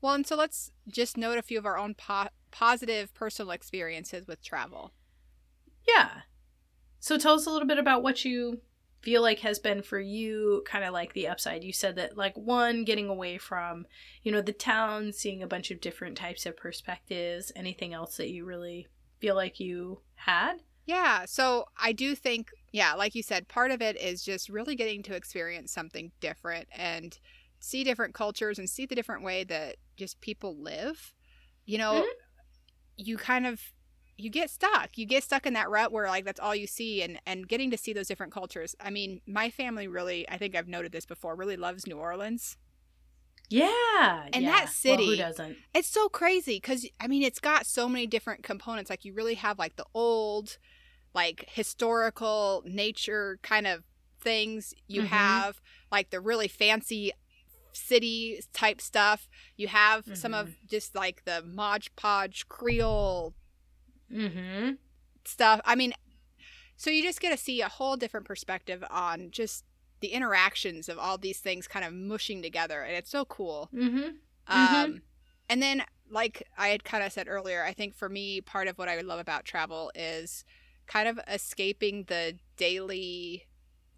Well, 0.02 0.14
and 0.14 0.26
so 0.26 0.36
let's 0.36 0.72
just 0.88 1.18
note 1.18 1.38
a 1.38 1.44
few 1.44 1.58
of 1.58 1.66
our 1.66 1.78
own 1.78 1.94
po- 1.96 2.30
positive 2.52 3.14
personal 3.14 3.52
experiences 3.52 4.28
with 4.28 4.44
travel. 4.44 4.94
Yeah. 5.88 6.10
So 7.00 7.18
tell 7.18 7.34
us 7.34 7.46
a 7.46 7.52
little 7.52 7.68
bit 7.68 7.80
about 7.80 8.04
what 8.04 8.26
you 8.26 8.62
feel 9.02 9.22
like 9.22 9.40
has 9.40 9.60
been 9.60 9.82
for 9.82 10.00
you 10.00 10.64
kind 10.66 10.84
of 10.84 10.94
like 10.94 11.14
the 11.14 11.28
upside. 11.28 11.64
You 11.64 11.74
said 11.74 11.96
that 11.96 12.18
like 12.18 12.36
one 12.38 12.84
getting 12.84 13.10
away 13.10 13.38
from 13.38 13.86
you 14.24 14.32
know 14.32 14.42
the 14.42 14.54
town 14.54 15.12
seeing 15.12 15.42
a 15.42 15.48
bunch 15.48 15.72
of 15.72 15.82
different 15.82 16.18
types 16.18 16.46
of 16.46 16.58
perspectives 16.58 17.52
anything 17.56 17.94
else 17.94 18.18
that 18.18 18.30
you 18.30 18.46
really 18.46 18.88
feel 19.20 19.36
like 19.36 19.60
you 19.60 20.02
had? 20.16 20.58
Yeah 20.86 21.26
so 21.26 21.66
i 21.80 21.92
do 21.92 22.16
think 22.16 22.50
yeah 22.72 22.96
like 22.96 23.14
you 23.14 23.22
said 23.22 23.48
part 23.48 23.72
of 23.72 23.82
it 23.82 24.02
is 24.02 24.24
just 24.24 24.50
really 24.50 24.76
getting 24.76 25.04
to 25.04 25.16
experience 25.16 25.72
something 25.72 26.12
different 26.20 26.68
and 26.76 27.18
see 27.62 27.84
different 27.84 28.14
cultures 28.14 28.60
and 28.60 28.70
see 28.70 28.86
the 28.86 28.96
different 28.96 29.24
way 29.24 29.44
that 29.46 29.78
just 29.96 30.20
people 30.20 30.58
live. 30.58 31.14
You 31.66 31.78
know 31.78 31.94
mm-hmm. 31.94 32.10
you 32.98 33.18
kind 33.18 33.48
of 33.48 33.62
you 34.22 34.30
get 34.30 34.50
stuck. 34.50 34.98
You 34.98 35.06
get 35.06 35.24
stuck 35.24 35.46
in 35.46 35.54
that 35.54 35.70
rut 35.70 35.92
where 35.92 36.08
like 36.08 36.26
that's 36.26 36.40
all 36.40 36.56
you 36.56 36.68
see 36.68 37.02
and 37.02 37.20
and 37.26 37.48
getting 37.48 37.72
to 37.72 37.78
see 37.78 37.94
those 37.94 38.08
different 38.08 38.32
cultures. 38.32 38.76
I 38.80 38.90
mean, 38.90 39.22
my 39.26 39.50
family 39.50 39.88
really, 39.88 40.30
I 40.30 40.38
think 40.38 40.56
I've 40.56 40.68
noted 40.68 40.92
this 40.92 41.06
before, 41.06 41.36
really 41.36 41.58
loves 41.58 41.88
New 41.88 41.98
Orleans. 41.98 42.58
Yeah. 43.50 44.28
And 44.32 44.46
yeah. 44.46 44.52
that 44.52 44.70
city. 44.70 45.04
Well, 45.04 45.12
who 45.12 45.18
doesn't? 45.18 45.58
It's 45.74 45.88
so 45.88 46.08
crazy 46.08 46.60
cuz 46.60 46.88
I 47.00 47.08
mean, 47.08 47.24
it's 47.24 47.40
got 47.40 47.66
so 47.66 47.90
many 47.90 48.08
different 48.08 48.44
components. 48.44 48.90
Like 48.90 49.04
you 49.04 49.14
really 49.14 49.36
have 49.36 49.58
like 49.58 49.76
the 49.76 49.86
old 49.94 50.58
like 51.14 51.50
historical 51.50 52.64
nature 52.66 53.40
kind 53.42 53.68
of 53.68 53.84
things. 54.22 54.74
You 54.88 55.02
mm-hmm. 55.02 55.14
have 55.16 55.62
like 55.92 56.12
the 56.12 56.22
really 56.22 56.48
fancy 56.48 57.12
city 57.74 58.42
type 58.54 58.82
stuff. 58.82 59.28
You 59.58 59.68
have 59.68 60.06
mm-hmm. 60.06 60.14
some 60.14 60.34
of 60.34 60.48
mm-hmm. 60.48 60.68
just 60.68 60.96
like 60.96 61.26
the 61.26 61.42
Mod 61.44 61.88
Podge 61.96 62.48
Creole 62.48 63.34
mm-hmm. 64.14 64.72
stuff. 65.26 65.62
I 65.66 65.76
mean, 65.76 65.94
so 66.76 66.90
you 66.90 67.04
just 67.04 67.22
get 67.22 67.32
to 67.32 67.38
see 67.38 67.62
a 67.62 67.68
whole 67.68 67.96
different 67.96 68.26
perspective 68.26 68.84
on 68.90 69.30
just 69.32 69.66
the 70.00 70.10
interactions 70.10 70.90
of 70.90 70.98
all 70.98 71.18
these 71.18 71.40
things 71.40 71.68
kind 71.68 71.86
of 71.86 71.94
mushing 71.94 72.42
together, 72.42 72.82
and 72.82 72.96
it's 72.96 73.10
so 73.12 73.26
cool. 73.26 73.70
Mm-hmm. 73.74 74.10
Um, 74.48 74.68
mm-hmm. 74.68 74.98
and 75.50 75.62
then, 75.62 75.84
like 76.10 76.48
I 76.58 76.70
had 76.70 76.84
kind 76.84 77.04
of 77.04 77.12
said 77.12 77.28
earlier, 77.28 77.64
I 77.64 77.74
think 77.74 77.96
for 77.96 78.10
me, 78.10 78.42
part 78.42 78.68
of 78.68 78.78
what 78.78 78.90
I 78.90 79.00
love 79.02 79.20
about 79.20 79.46
travel 79.46 79.92
is 79.96 80.44
kind 80.88 81.08
of 81.08 81.20
escaping 81.28 82.06
the 82.08 82.38
daily 82.58 83.46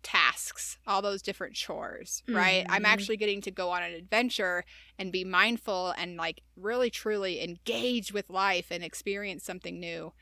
tasks, 0.04 0.78
all 0.88 1.02
those 1.02 1.22
different 1.22 1.56
chores, 1.56 2.24
right? 2.34 2.66
I'm 2.70 2.84
Mhm. 2.84 2.86
actually 2.86 3.18
getting 3.18 3.42
to 3.42 3.52
go 3.52 3.70
on 3.70 3.84
an 3.84 3.94
adventure 3.94 4.66
and 5.00 5.12
be 5.12 5.24
mindful 5.24 5.92
and 5.98 6.18
like 6.18 6.42
really 6.56 6.90
truly 6.90 7.44
engage 7.44 8.14
with 8.14 8.30
life 8.30 8.68
and 8.72 8.84
experience 8.84 9.44
something 9.44 9.80
new. 9.80 10.14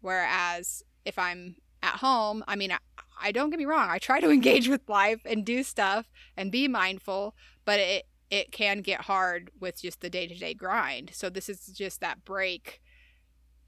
Whereas 0.00 0.82
if 1.04 1.18
I'm 1.18 1.56
at 1.82 1.96
home, 1.96 2.44
I 2.48 2.56
mean, 2.56 2.72
I, 2.72 2.78
I 3.20 3.32
don't 3.32 3.50
get 3.50 3.58
me 3.58 3.66
wrong, 3.66 3.88
I 3.90 3.98
try 3.98 4.20
to 4.20 4.30
engage 4.38 4.68
with 4.68 4.88
life 4.88 5.20
and 5.24 5.44
do 5.44 5.62
stuff 5.62 6.10
and 6.36 6.52
be 6.52 6.68
mindful, 6.68 7.34
but 7.64 7.80
it 7.80 8.06
it 8.28 8.50
can 8.50 8.80
get 8.80 9.02
hard 9.02 9.52
with 9.60 9.80
just 9.82 10.00
the 10.00 10.10
day-to-day 10.10 10.54
grind. 10.54 11.12
So 11.14 11.30
this 11.30 11.48
is 11.48 11.66
just 11.66 12.00
that 12.00 12.24
break 12.24 12.80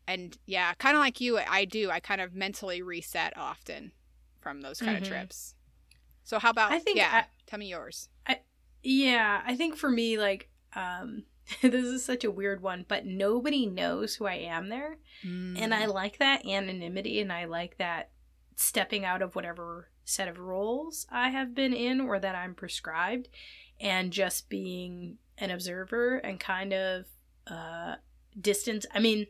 and 0.07 0.37
yeah, 0.47 0.73
kind 0.75 0.97
of 0.97 1.01
like 1.01 1.21
you, 1.21 1.39
I 1.39 1.65
do. 1.65 1.91
I 1.91 2.01
kind 2.01 2.21
of 2.21 2.35
mentally 2.35 2.83
reset 2.83 3.35
often 3.37 3.93
from 4.41 4.63
those 4.63 4.81
kind 4.81 4.97
Mhm. 4.97 5.03
of 5.03 5.03
trips. 5.09 5.55
So 6.29 6.39
how 6.39 6.51
about 6.51 6.73
I 6.73 6.79
think 6.79 6.99
yeah, 6.99 7.09
I- 7.11 7.27
tell 7.47 7.59
me 7.59 7.71
yours. 7.71 8.11
I, 8.27 8.41
Yeah, 8.83 9.41
I 9.47 9.57
think 9.57 9.77
for 9.77 9.89
me, 9.89 10.19
like, 10.19 10.51
um, 10.77 11.23
this 11.63 11.87
is 11.87 12.05
such 12.05 12.23
a 12.23 12.31
weird 12.31 12.61
one, 12.61 12.85
but 12.87 13.07
nobody 13.07 13.65
knows 13.65 14.15
who 14.15 14.27
I 14.27 14.35
am 14.35 14.69
there. 14.69 14.99
And 15.23 15.73
I 15.73 15.87
like 15.87 16.19
that 16.19 16.45
anonymity 16.45 17.23
and 17.23 17.33
I 17.33 17.47
like 17.47 17.79
that 17.79 18.11
stepping 18.57 19.07
out 19.07 19.23
of 19.23 19.37
whatever 19.37 19.89
set 20.05 20.29
of 20.29 20.39
roles 20.39 21.07
I 21.11 21.31
have 21.31 21.55
been 21.55 21.73
in 21.73 21.99
or 21.99 22.19
that 22.21 22.35
I'm 22.35 22.55
prescribed 22.55 23.29
and 23.81 24.13
just 24.13 24.51
being 24.51 25.17
an 25.39 25.51
observer 25.51 26.19
and 26.19 26.39
kind 26.39 26.75
of 26.75 27.07
uh 27.47 27.95
distance. 28.39 28.85
I 28.95 28.99
mean, 28.99 29.29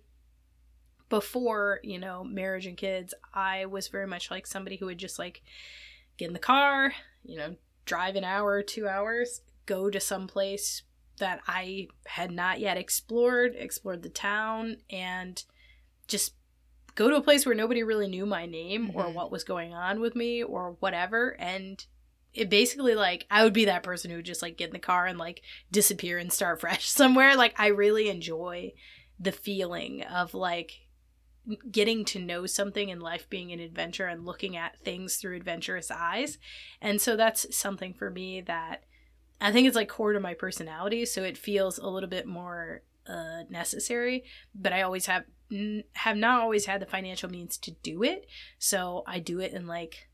before, 1.08 1.78
you 1.84 2.00
know, 2.00 2.24
marriage 2.24 2.66
and 2.66 2.76
kids, 2.76 3.14
I 3.32 3.66
was 3.66 3.86
very 3.86 4.08
much 4.08 4.32
like 4.32 4.48
somebody 4.48 4.76
who 4.76 4.86
would 4.86 4.98
just 4.98 5.18
like 5.18 5.42
get 6.18 6.26
in 6.26 6.32
the 6.34 6.38
car, 6.38 6.92
you 7.24 7.36
know, 7.38 7.56
drive 7.86 8.16
an 8.16 8.24
hour, 8.24 8.62
2 8.62 8.86
hours, 8.86 9.40
go 9.66 9.88
to 9.88 10.00
some 10.00 10.26
place 10.26 10.82
that 11.18 11.40
I 11.46 11.88
had 12.06 12.30
not 12.30 12.60
yet 12.60 12.76
explored, 12.76 13.54
explored 13.56 14.02
the 14.02 14.08
town 14.08 14.76
and 14.90 15.42
just 16.06 16.34
go 16.94 17.08
to 17.08 17.16
a 17.16 17.22
place 17.22 17.46
where 17.46 17.54
nobody 17.54 17.82
really 17.82 18.08
knew 18.08 18.26
my 18.26 18.44
name 18.46 18.90
or 18.94 19.04
Mhm. 19.04 19.14
what 19.14 19.30
was 19.30 19.44
going 19.44 19.72
on 19.72 20.00
with 20.00 20.14
me 20.16 20.42
or 20.42 20.76
whatever 20.80 21.36
and 21.38 21.84
it 22.34 22.50
basically 22.50 22.94
like 22.94 23.26
I 23.30 23.42
would 23.44 23.52
be 23.52 23.64
that 23.66 23.82
person 23.82 24.10
who 24.10 24.16
would 24.18 24.24
just 24.26 24.42
like 24.42 24.56
get 24.56 24.68
in 24.68 24.72
the 24.74 24.78
car 24.78 25.06
and 25.06 25.18
like 25.18 25.42
disappear 25.72 26.18
and 26.18 26.32
start 26.32 26.60
fresh 26.60 26.88
somewhere 26.88 27.36
like 27.36 27.54
I 27.58 27.68
really 27.68 28.08
enjoy 28.08 28.72
the 29.18 29.32
feeling 29.32 30.02
of 30.02 30.34
like 30.34 30.72
getting 31.70 32.04
to 32.06 32.18
know 32.18 32.46
something 32.46 32.90
and 32.90 33.02
life 33.02 33.28
being 33.30 33.52
an 33.52 33.60
adventure 33.60 34.06
and 34.06 34.24
looking 34.26 34.56
at 34.56 34.78
things 34.80 35.16
through 35.16 35.36
adventurous 35.36 35.90
eyes 35.90 36.38
and 36.80 37.00
so 37.00 37.16
that's 37.16 37.56
something 37.56 37.94
for 37.94 38.10
me 38.10 38.40
that 38.40 38.84
I 39.40 39.52
think 39.52 39.66
it's 39.66 39.76
like 39.76 39.88
core 39.88 40.12
to 40.12 40.20
my 40.20 40.34
personality 40.34 41.04
so 41.06 41.22
it 41.22 41.38
feels 41.38 41.78
a 41.78 41.86
little 41.88 42.08
bit 42.08 42.26
more 42.26 42.82
uh 43.06 43.44
necessary 43.48 44.24
but 44.54 44.72
I 44.72 44.82
always 44.82 45.06
have 45.06 45.24
n- 45.50 45.84
have 45.94 46.16
not 46.16 46.40
always 46.42 46.66
had 46.66 46.82
the 46.82 46.86
financial 46.86 47.30
means 47.30 47.56
to 47.58 47.70
do 47.70 48.02
it 48.02 48.26
so 48.58 49.02
i 49.06 49.18
do 49.18 49.40
it 49.40 49.54
in 49.54 49.66
like 49.66 50.08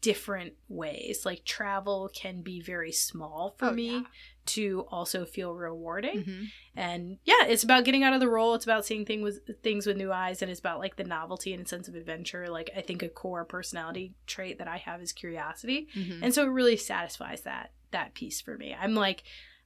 different 0.00 0.52
ways 0.68 1.24
like 1.24 1.44
travel 1.44 2.10
can 2.14 2.42
be 2.42 2.60
very 2.60 2.90
small 2.92 3.54
for 3.58 3.66
Oh, 3.68 3.72
me 3.72 3.90
yeah. 3.92 4.02
To 4.46 4.86
also 4.90 5.24
feel 5.24 5.54
rewarding. 5.54 6.24
Mhm. 6.24 6.46
and 6.76 7.18
yeah 7.24 7.44
it's 7.46 7.62
about 7.64 7.84
getting 7.84 8.02
out 8.02 8.12
of 8.12 8.20
the 8.20 8.28
role. 8.28 8.54
It's 8.54 8.64
about 8.64 8.84
seeing 8.84 9.04
thing 9.04 9.22
with 9.22 9.40
things 9.62 9.86
with 9.86 9.96
new 9.96 10.12
eyes 10.12 10.42
and 10.42 10.50
it's 10.50 10.60
about 10.60 10.80
like 10.80 10.96
the 10.96 11.04
novelty 11.04 11.52
and 11.54 11.64
a 11.64 11.68
sense 11.68 11.88
of 11.88 11.94
adventure. 11.94 12.48
Like 12.48 12.70
i 12.76 12.80
think 12.80 13.02
a 13.02 13.08
core 13.08 13.44
personality 13.44 14.14
trait 14.26 14.58
that 14.58 14.68
i 14.68 14.76
have 14.78 15.00
is 15.00 15.12
curiosity. 15.12 15.88
Mhm. 15.94 16.20
and 16.22 16.34
so 16.34 16.42
it 16.44 16.48
really 16.50 16.76
satisfies 16.76 17.42
that 17.42 17.72
that 17.92 18.12
piece 18.14 18.40
for 18.40 18.58
me. 18.58 18.74
I'm 18.78 18.94
like 18.94 19.22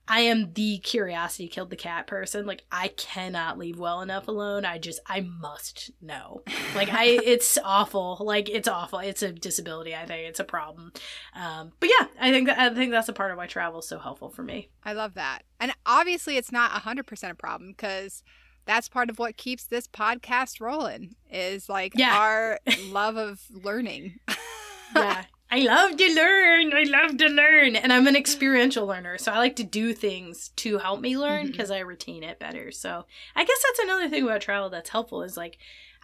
i 0.08 0.20
am 0.20 0.52
the 0.54 0.78
curiosity 0.78 1.46
killed 1.48 1.70
the 1.70 1.76
cat 1.76 2.06
person. 2.06 2.46
Like 2.46 2.64
i 2.72 2.88
cannot 2.88 3.58
leave 3.58 3.78
well 3.78 4.00
enough 4.00 4.26
alone. 4.28 4.64
I 4.64 4.78
just 4.78 5.00
i 5.06 5.20
must 5.20 5.90
know. 6.00 6.42
Like 6.74 6.88
i 6.90 7.04
it's 7.24 7.58
awful. 7.62 8.16
Like 8.20 8.48
it's 8.48 8.66
awful. 8.68 8.98
It's 9.00 9.22
a 9.22 9.32
disability 9.32 9.94
i 9.94 10.06
think. 10.06 10.28
It's 10.28 10.40
a 10.40 10.44
problem. 10.44 10.92
Um 11.34 11.72
but 11.80 11.90
yeah 11.98 12.06
i 12.20 12.30
think 12.30 12.46
that 12.48 12.58
i 12.58 12.74
think 12.74 12.90
that's 12.90 13.08
a 13.08 13.12
part 13.12 13.30
of 13.30 13.36
why 13.36 13.46
travel 13.46 13.80
is 13.80 13.88
so 13.88 13.98
helpful 13.98 14.30
for 14.30 14.42
me. 14.42 14.70
I 14.84 14.92
love 14.94 15.14
that. 15.14 15.42
And 15.60 15.72
obviously 15.86 16.36
it's 16.36 16.50
not 16.52 16.70
100% 16.72 17.30
a 17.30 17.34
problem 17.34 17.74
cuz 17.74 18.22
that's 18.64 18.88
part 18.88 19.08
of 19.10 19.18
what 19.18 19.36
keeps 19.38 19.66
this 19.66 19.86
podcast 19.88 20.60
rolling 20.60 21.14
is 21.30 21.68
like 21.68 21.92
Yeah. 21.94 22.16
our 22.18 22.58
love 22.90 23.16
of 23.16 23.40
learning. 23.50 24.18
yeah 24.96 25.24
I 25.50 25.60
love 25.60 25.96
to 25.96 26.14
learn. 26.14 26.74
I 26.74 26.82
love 26.82 27.16
to 27.18 27.26
learn. 27.26 27.74
And 27.74 27.92
I'm 27.92 28.06
an 28.06 28.16
experiential 28.16 28.86
learner. 28.86 29.16
So 29.16 29.32
I 29.32 29.38
like 29.38 29.56
to 29.56 29.64
do 29.64 29.94
things 29.94 30.50
to 30.56 30.78
help 30.78 31.00
me 31.00 31.16
learn 31.16 31.46
because 31.46 31.70
I 31.70 31.78
retain 31.78 32.22
it 32.22 32.38
better. 32.38 32.70
So 32.70 33.06
I 33.34 33.44
guess 33.44 33.62
that's 33.66 33.78
another 33.78 34.08
thing 34.10 34.24
about 34.24 34.42
travel 34.42 34.68
that's 34.68 34.90
helpful 34.90 35.22
is 35.22 35.36
like 35.38 35.56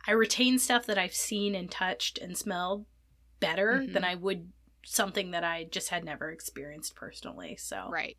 I 0.07 0.13
retain 0.13 0.59
stuff 0.59 0.87
that 0.87 0.97
I've 0.99 1.15
seen 1.15 1.55
and 1.55 1.71
touched 1.71 2.17
and 2.19 2.37
smelled 2.39 2.87
better 3.41 3.83
Mhm. 3.85 3.93
than 3.93 4.05
I 4.05 4.15
would 4.15 4.51
something 4.87 5.31
that 5.33 5.45
I 5.45 5.65
just 5.65 5.89
had 5.91 6.05
never 6.05 6.31
experienced 6.31 6.95
personally. 6.95 7.57
So 7.57 7.89
right. 7.91 8.17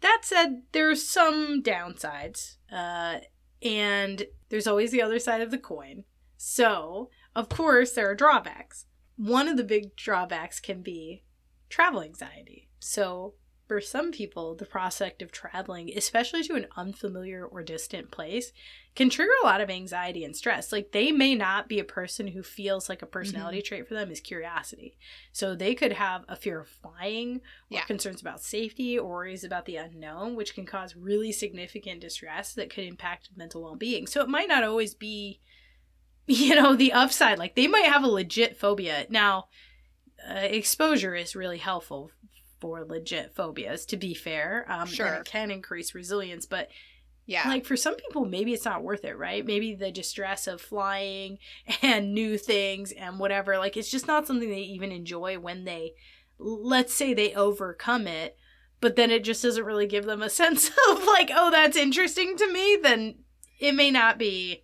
that 0.00 0.20
said, 0.24 0.62
there's 0.72 1.06
some 1.08 1.62
downsides, 1.62 2.56
uh, 2.70 3.20
and 3.62 4.26
there's 4.50 4.66
always 4.66 4.90
the 4.90 5.00
other 5.00 5.18
side 5.18 5.40
of 5.40 5.50
the 5.50 5.58
coin. 5.58 6.04
So, 6.36 7.08
of 7.34 7.48
course, 7.48 7.92
there 7.92 8.10
are 8.10 8.14
drawbacks. 8.14 8.84
One 9.16 9.48
of 9.48 9.56
the 9.56 9.64
big 9.64 9.96
drawbacks 9.96 10.60
can 10.60 10.82
be 10.82 11.22
travel 11.68 12.02
anxiety. 12.02 12.68
So, 12.80 13.34
for 13.66 13.80
some 13.80 14.12
people, 14.12 14.54
the 14.54 14.66
prospect 14.66 15.22
of 15.22 15.32
traveling, 15.32 15.90
especially 15.96 16.42
to 16.44 16.54
an 16.54 16.66
unfamiliar 16.76 17.46
or 17.46 17.62
distant 17.62 18.10
place, 18.10 18.52
can 18.94 19.08
trigger 19.08 19.32
a 19.42 19.46
lot 19.46 19.62
of 19.62 19.70
anxiety 19.70 20.22
and 20.22 20.36
stress. 20.36 20.70
Like, 20.70 20.92
they 20.92 21.10
may 21.12 21.34
not 21.34 21.66
be 21.66 21.78
a 21.78 21.84
person 21.84 22.28
who 22.28 22.42
feels 22.42 22.90
like 22.90 23.00
a 23.00 23.06
personality 23.06 23.58
mm-hmm. 23.58 23.66
trait 23.66 23.88
for 23.88 23.94
them 23.94 24.10
is 24.10 24.20
curiosity. 24.20 24.98
So, 25.32 25.54
they 25.54 25.74
could 25.74 25.92
have 25.92 26.24
a 26.28 26.36
fear 26.36 26.60
of 26.60 26.68
flying 26.68 27.36
or 27.36 27.40
Yeah. 27.70 27.84
concerns 27.84 28.20
about 28.20 28.42
safety 28.42 28.98
or 28.98 29.08
worries 29.08 29.44
about 29.44 29.64
the 29.64 29.76
unknown, 29.76 30.36
which 30.36 30.54
can 30.54 30.66
cause 30.66 30.94
really 30.94 31.32
significant 31.32 32.02
distress 32.02 32.52
that 32.54 32.68
could 32.68 32.84
impact 32.84 33.30
mental 33.34 33.62
well 33.62 33.76
being. 33.76 34.06
So, 34.06 34.20
it 34.20 34.28
might 34.28 34.48
not 34.48 34.62
always 34.62 34.94
be, 34.94 35.40
you 36.26 36.54
know, 36.54 36.74
the 36.74 36.92
upside. 36.92 37.38
Like, 37.38 37.54
they 37.54 37.66
might 37.66 37.86
have 37.86 38.04
a 38.04 38.08
legit 38.08 38.56
phobia. 38.56 39.06
Now, 39.10 39.48
uh, 40.28 40.34
exposure 40.34 41.14
is 41.14 41.36
really 41.36 41.58
helpful 41.58 42.10
for 42.60 42.84
legit 42.84 43.34
phobias, 43.34 43.84
to 43.86 43.96
be 43.96 44.14
fair. 44.14 44.64
Um, 44.68 44.86
Sure. 44.86 45.06
And 45.06 45.16
it 45.16 45.24
can 45.24 45.50
increase 45.50 45.94
resilience, 45.94 46.46
but 46.46 46.70
Yeah. 47.26 47.46
like 47.48 47.64
for 47.66 47.76
some 47.76 47.96
people 47.96 48.24
maybe 48.26 48.52
it's 48.52 48.64
not 48.66 48.82
worth 48.82 49.02
it 49.04 49.16
right 49.16 49.46
maybe 49.46 49.74
the 49.74 49.90
distress 49.90 50.46
of 50.46 50.60
flying 50.60 51.38
and 51.82 52.12
new 52.12 52.36
things 52.36 52.92
and 52.92 53.18
whatever 53.18 53.56
like 53.56 53.78
it's 53.78 53.90
just 53.90 54.06
not 54.06 54.26
something 54.26 54.50
they 54.50 54.58
even 54.60 54.92
enjoy 54.92 55.38
when 55.38 55.64
they 55.64 55.92
let's 56.38 56.92
say 56.92 57.14
they 57.14 57.32
overcome 57.34 58.06
it 58.06 58.36
but 58.82 58.96
then 58.96 59.10
it 59.10 59.24
just 59.24 59.42
doesn't 59.42 59.64
really 59.64 59.86
give 59.86 60.04
them 60.04 60.20
a 60.22 60.28
sense 60.42 60.68
of 60.90 61.04
like 61.06 61.30
oh 61.34 61.50
that's 61.50 61.78
interesting 61.78 62.36
to 62.36 62.52
me 62.52 62.76
then 62.82 63.14
it 63.58 63.72
may 63.74 63.90
not 63.90 64.18
be 64.18 64.63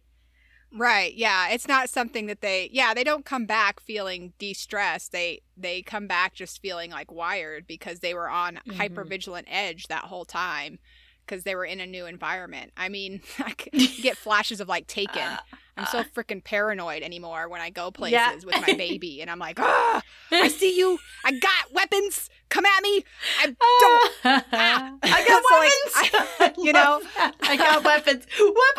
Right. 0.73 1.13
Yeah. 1.15 1.49
It's 1.51 1.67
not 1.67 1.91
something 1.91 2.27
that 2.27 2.41
they 2.43 2.69
yeah, 2.73 2.95
they 2.95 3.03
don't 3.05 3.25
come 3.25 3.45
back 3.47 3.81
feeling 3.81 4.33
de-stressed. 4.39 5.11
They 5.13 5.43
they 5.57 5.83
come 5.83 6.07
back 6.07 6.35
just 6.35 6.63
feeling 6.63 6.91
like 6.93 7.11
wired 7.11 7.67
because 7.67 8.01
they 8.01 8.15
were 8.15 8.29
on 8.31 8.61
Mhm. 8.67 8.77
hyper 8.77 9.05
vigilant 9.05 9.49
edge 9.51 9.89
that 9.89 10.05
whole 10.05 10.25
time 10.25 10.79
because 11.27 11.43
they 11.45 11.55
were 11.57 11.65
in 11.65 11.81
a 11.81 11.87
new 11.87 12.07
environment. 12.07 12.73
I 12.77 12.89
mean, 12.89 13.21
I 13.41 13.55
get 14.03 14.17
flashes 14.17 14.61
of 14.61 14.69
like 14.69 14.87
taken. 14.87 15.23
Uh, 15.23 15.39
I'm 15.77 15.87
so 15.87 16.03
freaking 16.05 16.45
paranoid 16.45 17.03
anymore 17.03 17.49
when 17.49 17.61
I 17.63 17.71
go 17.71 17.91
places 17.91 18.13
Yeah. 18.13 18.35
with 18.45 18.55
my 18.67 18.75
baby 18.75 19.23
and 19.23 19.31
I'm 19.31 19.39
like, 19.39 19.59
"Ah, 19.59 20.03
I 20.31 20.49
see 20.61 20.77
you. 20.79 20.99
I 21.25 21.33
got 21.33 21.73
weapons. 21.73 22.29
Come 22.49 22.67
at 22.67 22.83
me." 22.83 23.05
I 23.41 23.47
don't 23.47 24.13
I 24.23 25.25
got 25.27 25.43
So, 25.49 25.57
like, 25.57 26.13
weapons. 26.13 26.31
I- 26.39 26.55
you 26.59 26.73
know? 26.73 27.01
that. 27.17 27.35
I 27.43 27.57
got 27.57 27.83
weapons. 27.85 28.27
What 28.39 28.77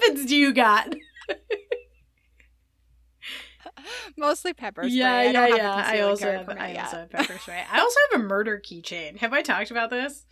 weapons 0.00 0.26
do 0.26 0.36
you 0.36 0.52
got? 0.54 0.94
Mostly 4.16 4.52
pepper 4.52 4.82
spray. 4.82 4.92
Yeah, 4.92 5.12
I 5.14 5.22
yeah, 5.24 5.32
don't 5.32 5.42
have 5.50 5.52
a 5.54 5.56
yeah. 5.62 5.82
I 5.86 6.00
also 6.00 6.24
carry 6.24 6.36
have, 6.38 6.46
permit 6.46 6.62
I 6.62 6.72
yet. 6.72 6.84
also 6.84 6.96
have 6.98 7.10
pepper 7.10 7.38
spray. 7.38 7.64
I 7.70 7.80
also 7.80 7.98
have 8.12 8.20
a 8.20 8.24
murder 8.24 8.60
keychain. 8.64 9.18
Have 9.18 9.32
I 9.32 9.42
talked 9.42 9.70
about 9.70 9.90
this? 9.90 10.26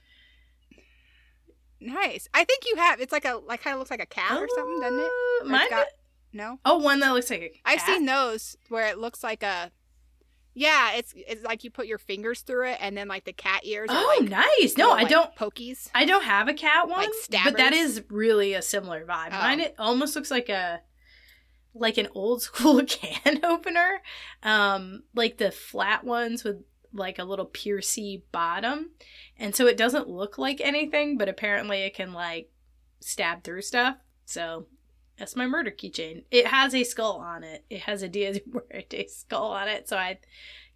Nice. 1.80 2.28
I 2.32 2.44
think 2.44 2.64
you 2.66 2.76
have. 2.76 3.00
It's 3.00 3.12
like 3.12 3.24
a 3.24 3.34
like 3.46 3.62
kind 3.62 3.74
of 3.74 3.78
looks 3.80 3.90
like 3.90 4.02
a 4.02 4.06
cat 4.06 4.32
or 4.40 4.48
something, 4.54 4.80
doesn't 4.80 4.98
it? 5.00 5.04
Uh, 5.04 5.44
Or 5.44 5.48
Mine. 5.48 5.70
got- 5.70 5.86
No. 6.32 6.58
oh, 6.64 6.78
one 6.78 7.00
that 7.00 7.10
looks 7.10 7.30
like 7.30 7.40
a 7.42 7.48
cat. 7.48 7.60
I've 7.64 7.80
seen 7.80 8.06
those 8.06 8.56
where 8.68 8.86
it 8.86 8.98
looks 8.98 9.22
like 9.24 9.42
a. 9.42 9.70
Yeah, 10.54 10.92
it's 10.96 11.14
it's 11.16 11.42
like 11.44 11.64
you 11.64 11.70
put 11.70 11.86
your 11.86 11.98
fingers 11.98 12.40
through 12.42 12.68
it, 12.70 12.78
and 12.80 12.96
then 12.96 13.08
like 13.08 13.24
the 13.24 13.32
cat 13.32 13.64
ears. 13.64 13.88
are 13.90 13.96
Oh, 13.96 14.16
like, 14.20 14.28
nice. 14.28 14.76
No, 14.76 14.90
I 14.90 15.02
like, 15.02 15.08
don't. 15.08 15.34
Pokies. 15.34 15.88
I 15.94 16.04
don't 16.04 16.24
have 16.24 16.48
a 16.48 16.54
cat 16.54 16.88
one, 16.88 17.00
Like 17.00 17.14
stab 17.22 17.44
but 17.44 17.56
that 17.56 17.72
is 17.72 18.02
really 18.10 18.54
a 18.54 18.62
similar 18.62 19.04
vibe. 19.04 19.28
Oh. 19.32 19.38
Mine 19.38 19.60
it 19.60 19.74
almost 19.78 20.14
looks 20.14 20.30
like 20.30 20.48
a 20.48 20.80
like 21.74 21.96
an 21.96 22.08
old 22.14 22.42
school 22.42 22.84
can 22.84 23.44
opener, 23.44 24.02
um, 24.42 25.04
like 25.14 25.38
the 25.38 25.50
flat 25.50 26.04
ones 26.04 26.44
with 26.44 26.62
like 26.92 27.18
a 27.18 27.24
little 27.24 27.46
piercy 27.46 28.24
bottom. 28.32 28.90
And 29.38 29.54
so 29.54 29.66
it 29.66 29.76
doesn't 29.76 30.08
look 30.08 30.38
like 30.38 30.60
anything, 30.60 31.16
but 31.16 31.28
apparently 31.28 31.82
it 31.82 31.94
can 31.94 32.12
like 32.12 32.50
stab 33.00 33.42
through 33.42 33.62
stuff. 33.62 33.96
So 34.26 34.66
that's 35.22 35.36
my 35.36 35.46
murder 35.46 35.70
keychain. 35.70 36.24
It 36.32 36.48
has 36.48 36.74
a 36.74 36.82
skull 36.82 37.18
on 37.18 37.44
it. 37.44 37.64
It 37.70 37.82
has 37.82 38.02
a 38.02 38.08
Dia 38.08 38.32
de 38.32 38.40
Muerte 38.44 39.06
skull 39.06 39.52
on 39.52 39.68
it. 39.68 39.88
So 39.88 39.96
I 39.96 40.18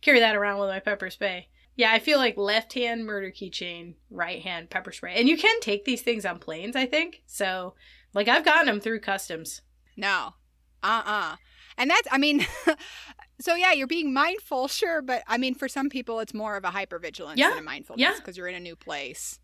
carry 0.03 0.21
that 0.21 0.37
around 0.37 0.61
with 0.61 0.69
my 0.69 0.79
pepper 0.79 1.11
spray. 1.11 1.49
Yeah, 1.75 1.91
I 1.91 1.99
feel 1.99 2.19
like 2.19 2.37
left 2.37 2.73
hand 2.75 3.05
murder 3.05 3.33
keychain, 3.33 3.95
right 4.09 4.41
hand 4.41 4.71
pepper 4.71 4.93
spray. 4.93 5.15
And 5.17 5.29
you 5.29 5.37
can 5.37 5.59
take 5.61 5.85
these 5.85 6.03
things 6.03 6.25
on 6.25 6.39
planes, 6.39 6.77
I 6.77 6.87
think. 6.87 7.23
So, 7.27 7.75
like, 8.15 8.29
I've 8.29 8.45
gotten 8.45 8.67
them 8.67 8.79
through 8.79 9.01
customs. 9.01 9.63
No. 9.97 10.35
Uh 10.81 11.03
uh-uh. 11.05 11.33
uh. 11.33 11.37
And 11.77 11.91
that's, 11.91 12.07
I 12.13 12.19
mean, 12.19 12.47
so 13.41 13.57
yeah, 13.57 13.73
you're 13.73 13.89
being 13.89 14.15
mindful, 14.15 14.69
sure. 14.69 15.03
But 15.03 15.25
I 15.27 15.39
mean, 15.39 15.57
for 15.57 15.67
some 15.67 15.89
people, 15.91 16.21
it's 16.21 16.33
more 16.33 16.57
of 16.57 16.65
a 16.65 16.71
hypervigilance 16.71 17.37
Yeah. 17.37 17.51
than 17.51 17.59
a 17.59 17.63
mindfulness 17.63 18.01
Yeah. 18.01 18.15
because 18.17 18.37
you're 18.37 18.47
in 18.47 18.55
a 18.55 18.61
new 18.61 18.77
place. 18.77 19.41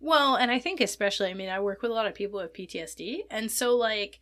Well, 0.00 0.36
and 0.36 0.50
I 0.50 0.58
think 0.58 0.80
especially, 0.80 1.28
I 1.28 1.34
mean, 1.34 1.48
I 1.48 1.60
work 1.60 1.82
with 1.82 1.90
a 1.90 1.94
lot 1.94 2.06
of 2.06 2.14
people 2.14 2.40
with 2.40 2.52
PTSD. 2.54 3.20
And 3.30 3.50
so, 3.50 3.76
like, 3.76 4.20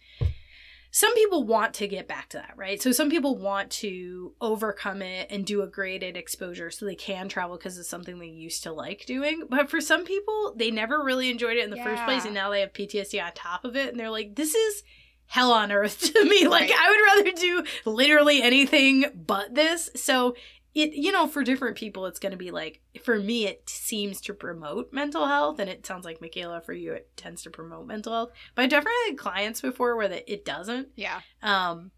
some 0.90 1.14
people 1.14 1.44
want 1.44 1.74
to 1.74 1.86
get 1.86 2.08
back 2.08 2.30
to 2.30 2.38
that, 2.38 2.54
right? 2.56 2.80
So, 2.80 2.92
some 2.92 3.10
people 3.10 3.36
want 3.36 3.70
to 3.72 4.32
overcome 4.40 5.02
it 5.02 5.30
and 5.30 5.44
do 5.44 5.60
a 5.62 5.66
graded 5.66 6.16
exposure 6.16 6.70
so 6.70 6.86
they 6.86 6.94
can 6.94 7.28
travel 7.28 7.58
because 7.58 7.76
it's 7.76 7.90
something 7.90 8.18
they 8.18 8.26
used 8.26 8.62
to 8.62 8.72
like 8.72 9.04
doing. 9.04 9.42
But 9.50 9.68
for 9.68 9.80
some 9.82 10.04
people, 10.04 10.54
they 10.56 10.70
never 10.70 11.02
really 11.04 11.30
enjoyed 11.30 11.58
it 11.58 11.64
in 11.64 11.70
the 11.70 11.76
first 11.76 12.02
place. 12.04 12.24
And 12.24 12.32
now 12.34 12.50
they 12.50 12.60
have 12.60 12.72
PTSD 12.72 13.22
on 13.22 13.32
top 13.34 13.64
of 13.66 13.76
it. 13.76 13.90
And 13.90 14.00
they're 14.00 14.10
like, 14.10 14.34
this 14.36 14.54
is 14.54 14.82
hell 15.26 15.52
on 15.52 15.72
earth 15.72 16.00
to 16.14 16.24
me. 16.24 16.48
Like, 16.48 16.70
Right. 16.70 16.78
I 16.78 16.90
would 16.90 17.24
rather 17.24 17.36
do 17.36 17.64
literally 17.84 18.42
anything 18.42 19.04
but 19.14 19.54
this. 19.54 19.90
So, 19.96 20.34
it 20.76 20.92
you 20.92 21.10
know 21.10 21.26
for 21.26 21.42
different 21.42 21.74
people 21.74 22.04
it's 22.04 22.18
going 22.18 22.32
to 22.32 22.36
be 22.36 22.50
like 22.50 22.82
for 23.02 23.18
me 23.18 23.46
it 23.46 23.68
seems 23.68 24.20
to 24.20 24.34
promote 24.34 24.92
mental 24.92 25.26
health 25.26 25.58
and 25.58 25.70
it 25.70 25.86
sounds 25.86 26.04
like 26.04 26.20
michaela 26.20 26.60
for 26.60 26.74
you 26.74 26.92
it 26.92 27.08
tends 27.16 27.42
to 27.42 27.50
promote 27.50 27.86
mental 27.86 28.12
health. 28.12 28.30
But 28.54 28.62
i 28.62 28.66
definitely 28.66 28.94
had 29.08 29.18
clients 29.18 29.62
before 29.62 29.96
where 29.96 30.08
that 30.08 30.30
it 30.30 30.44
doesn't. 30.44 30.88
Yeah. 30.94 31.20
um 31.42 31.92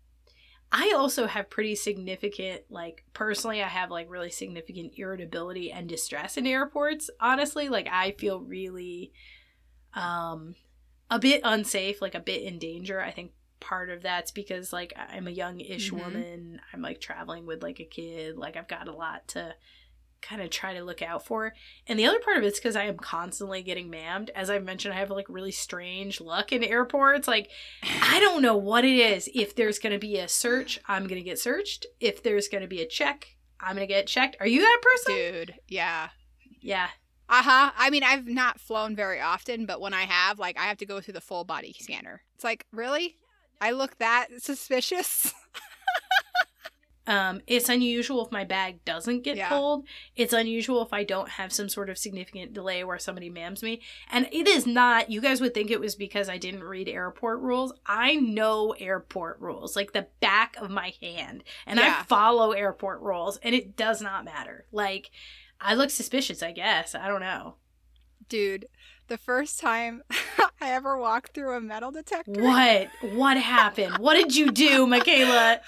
i 0.71 0.93
also 0.97 1.27
have 1.27 1.51
pretty 1.51 1.75
significant 1.75 2.63
like 2.71 3.05
personally 3.15 3.63
i 3.63 3.69
have 3.69 3.91
like 3.91 4.09
really 4.09 4.31
significant 4.31 4.93
irritability 4.97 5.73
and 5.73 5.89
distress 5.89 6.37
in 6.37 6.47
airports 6.47 7.11
honestly. 7.21 7.69
Like 7.69 7.89
i 7.91 8.13
feel 8.13 8.41
really 8.41 9.13
um 9.95 10.55
a 11.11 11.19
bit 11.19 11.41
unsafe 11.43 12.01
like 12.01 12.15
a 12.15 12.21
bit 12.21 12.43
in 12.43 12.59
danger 12.59 13.01
i 13.01 13.11
think 13.11 13.33
part 13.61 13.91
of 13.91 14.03
that's 14.03 14.31
because 14.31 14.73
like 14.73 14.93
i'm 14.97 15.27
a 15.27 15.31
young-ish 15.33 15.91
Mhm. 15.91 16.03
woman 16.03 16.61
i'm 16.73 16.83
like 16.83 17.01
traveling 17.01 17.47
with 17.47 17.63
like 17.63 17.81
a 17.81 17.85
kid 17.85 18.37
like 18.37 18.57
i've 18.57 18.69
got 18.69 18.89
a 18.89 18.93
lot 18.93 19.27
to 19.29 19.55
kind 20.21 20.43
of 20.43 20.51
try 20.51 20.75
to 20.75 20.83
look 20.83 21.01
out 21.01 21.25
for 21.25 21.53
and 21.87 21.97
the 21.99 22.05
other 22.07 22.19
part 22.19 22.37
of 22.39 22.43
it's 22.43 22.59
because 22.59 22.75
i 22.75 22.85
am 22.85 22.97
constantly 22.97 23.63
getting 23.63 23.89
mammed 23.89 24.31
as 24.35 24.51
i've 24.51 24.65
mentioned 24.65 24.93
i 24.93 24.99
have 24.99 25.11
like 25.11 25.29
really 25.29 25.53
strange 25.53 26.21
luck 26.21 26.53
in 26.53 26.65
airports 26.65 27.29
like 27.29 27.49
I 28.03 28.19
don't 28.21 28.43
know 28.43 28.57
what 28.57 28.85
it 28.85 28.97
is. 28.97 29.31
If 29.35 29.55
there's 29.55 29.79
going 29.79 29.93
to 29.93 29.99
be 29.99 30.19
a 30.19 30.27
search, 30.29 30.81
I'm 30.89 31.07
going 31.07 31.21
to 31.21 31.25
get 31.25 31.39
searched. 31.39 31.87
If 32.01 32.23
there's 32.23 32.49
going 32.49 32.63
to 32.63 32.69
be 32.69 32.81
a 32.83 32.87
check, 32.87 33.37
I'm 33.61 33.77
going 33.77 33.87
to 33.87 33.93
get 33.93 34.07
checked. 34.09 34.37
Are 34.41 34.47
you 34.47 34.61
that 34.61 34.81
person? 34.83 35.15
Dude. 35.15 35.55
Yeah. 35.69 36.09
Yeah. 36.61 36.89
Uh 37.29 37.43
huh. 37.43 37.71
I 37.77 37.91
mean, 37.91 38.03
I've 38.03 38.27
not 38.27 38.61
flown 38.61 38.97
very 38.97 39.21
often, 39.21 39.67
but 39.67 39.81
when 39.81 39.95
I 39.95 40.03
have, 40.03 40.39
like, 40.39 40.59
I 40.59 40.65
have 40.65 40.79
to 40.79 40.87
go 40.87 41.01
through 41.01 41.15
the 41.15 41.21
full 41.21 41.45
body 41.45 41.75
scanner. 41.79 42.23
It's 42.35 42.45
like, 42.45 42.65
really? 42.73 43.17
I 43.61 43.71
look 43.73 43.99
that 43.99 44.29
suspicious? 44.39 45.33
Um, 47.07 47.41
it's 47.47 47.71
unusual 47.71 48.27
if 48.27 48.31
my 48.31 48.45
bag 48.45 48.85
doesn't 48.85 49.23
get 49.23 49.39
Yeah. 49.39 49.49
pulled. 49.49 49.87
It's 50.15 50.35
unusual 50.35 50.83
if 50.83 50.93
I 50.93 51.05
don't 51.05 51.31
have 51.31 51.55
some 51.55 51.71
sort 51.71 51.89
of 51.89 51.97
significant 51.97 52.53
delay 52.53 52.85
where 52.85 52.99
somebody 52.99 53.31
mams 53.31 53.63
me. 53.63 53.81
And 54.11 54.29
it 54.31 54.47
is 54.47 54.67
not, 54.67 55.11
you 55.11 55.23
guys 55.23 55.41
would 55.41 55.55
think 55.55 55.71
it 55.71 55.81
was 55.81 55.95
because 55.95 56.29
I 56.29 56.37
didn't 56.37 56.65
read 56.65 56.87
airport 56.87 57.41
rules. 57.41 57.73
I 57.87 58.17
know 58.17 58.75
airport 58.79 59.41
rules, 59.41 59.75
like 59.75 59.93
the 59.95 60.09
back 60.21 60.57
of 60.59 60.69
my 60.71 60.93
hand. 61.01 61.45
And 61.67 61.81
I 61.81 62.03
follow 62.03 62.53
airport 62.53 63.01
rules, 63.01 63.39
and 63.39 63.55
it 63.55 63.75
does 63.75 64.03
not 64.03 64.27
matter. 64.27 64.67
Like, 64.71 65.11
I 65.59 65.73
look 65.77 65.89
suspicious, 65.89 66.43
I 66.43 66.53
guess. 66.53 66.95
I 66.95 67.09
don't 67.09 67.23
know. 67.23 67.55
Dude, 68.29 68.67
the 69.09 69.19
first 69.19 69.59
time 69.59 70.03
I 70.61 70.71
ever 70.73 70.97
walked 70.99 71.35
through 71.35 71.57
a 71.57 71.61
metal 71.61 71.91
detector, 71.91 72.41
What? 72.43 72.89
What 73.15 73.37
happened? 73.37 73.99
What 73.99 74.15
did 74.15 74.35
you 74.37 74.51
do, 74.53 74.87
Michaela? 74.95 75.61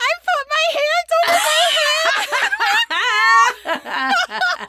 I 0.00 0.12
put 0.20 0.46
my 0.50 0.78
hands 0.78 1.10
over 1.18 1.32
my 1.32 1.38
head. 1.76 2.24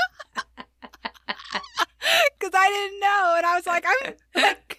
because 2.40 2.54
I 2.54 2.70
didn't 2.70 3.00
know, 3.00 3.34
and 3.38 3.46
I 3.46 3.56
was 3.56 3.66
like, 3.66 3.86
I'm 3.88 4.14
like, 4.36 4.78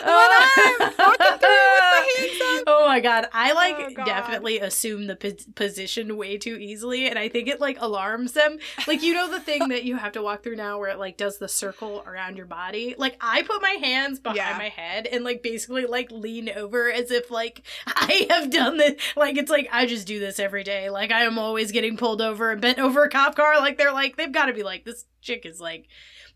when 0.00 0.10
I'm 0.10 0.94
walking 0.98 1.38
through 1.38 1.68
with 1.74 1.86
my 1.90 2.02
hands 2.16 2.40
up. 2.42 2.62
Oh 2.66 2.79
my 2.90 3.00
god, 3.00 3.26
I 3.32 3.52
oh, 3.52 3.54
like 3.54 3.76
Oh, 3.78 3.90
God. 3.94 4.04
definitely 4.04 4.58
assume 4.58 5.06
the 5.06 5.16
pos- 5.16 5.46
position 5.54 6.16
way 6.16 6.36
too 6.38 6.56
easily, 6.56 7.08
and 7.08 7.18
I 7.18 7.28
think 7.28 7.48
it 7.48 7.60
like 7.60 7.76
alarms 7.80 8.32
them. 8.32 8.58
Like 8.86 9.02
you 9.02 9.14
know 9.14 9.30
the 9.30 9.40
thing 9.40 9.68
that 9.68 9.84
you 9.84 9.96
have 9.96 10.12
to 10.12 10.22
walk 10.22 10.42
through 10.42 10.56
now, 10.56 10.78
where 10.78 10.90
it 10.90 10.98
like 10.98 11.16
does 11.16 11.38
the 11.38 11.48
circle 11.48 12.02
around 12.06 12.36
your 12.36 12.46
body. 12.46 12.94
Like 12.98 13.16
I 13.20 13.42
put 13.42 13.62
my 13.62 13.76
hands 13.80 14.18
behind 14.18 14.36
Yeah. 14.38 14.58
my 14.58 14.68
head 14.68 15.06
and 15.06 15.24
like 15.24 15.42
basically 15.42 15.86
like 15.86 16.10
lean 16.10 16.50
over 16.50 16.90
as 16.90 17.10
if 17.10 17.30
like 17.30 17.62
I 17.86 18.26
have 18.30 18.50
done 18.50 18.76
this. 18.78 19.00
Like 19.16 19.36
it's 19.36 19.50
like 19.50 19.68
I 19.70 19.86
just 19.86 20.06
do 20.06 20.18
this 20.18 20.38
every 20.40 20.64
day. 20.64 20.90
Like 20.90 21.12
I 21.12 21.22
am 21.22 21.38
always 21.38 21.72
getting 21.72 21.96
pulled 21.96 22.20
over 22.20 22.50
and 22.50 22.60
bent 22.60 22.78
over 22.78 23.04
a 23.04 23.08
cop 23.10 23.36
car. 23.36 23.58
Like 23.60 23.78
they're 23.78 23.92
like 23.92 24.16
they've 24.16 24.32
got 24.32 24.46
to 24.46 24.52
be 24.52 24.62
like 24.62 24.84
this 24.84 25.04
chick 25.22 25.46
is 25.46 25.60
like. 25.60 25.86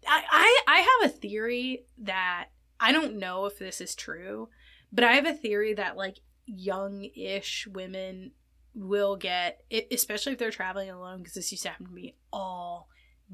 I, 0.07 0.23
I 0.31 0.61
I 0.69 0.81
have 1.03 1.11
a 1.11 1.15
theory 1.15 1.87
that 1.99 2.49
I 2.79 2.93
don't 2.93 3.17
know 3.19 3.47
if 3.47 3.59
this 3.59 3.81
is 3.81 3.95
true, 3.95 4.51
but 4.93 5.03
I 5.03 5.13
have 5.13 5.25
a 5.25 5.33
theory 5.33 5.73
that 5.75 5.97
like 5.97 6.19
young-ish 6.47 7.67
women 7.71 8.33
will 8.75 9.17
get, 9.17 9.63
especially 9.91 10.33
if 10.33 10.39
they're 10.39 10.51
traveling 10.51 10.91
alone, 10.91 11.19
because 11.19 11.35
this 11.35 11.51
used 11.53 11.63
to 11.65 11.71
happen 11.71 11.87
to 11.87 11.93
me 11.93 12.15
all 12.33 12.89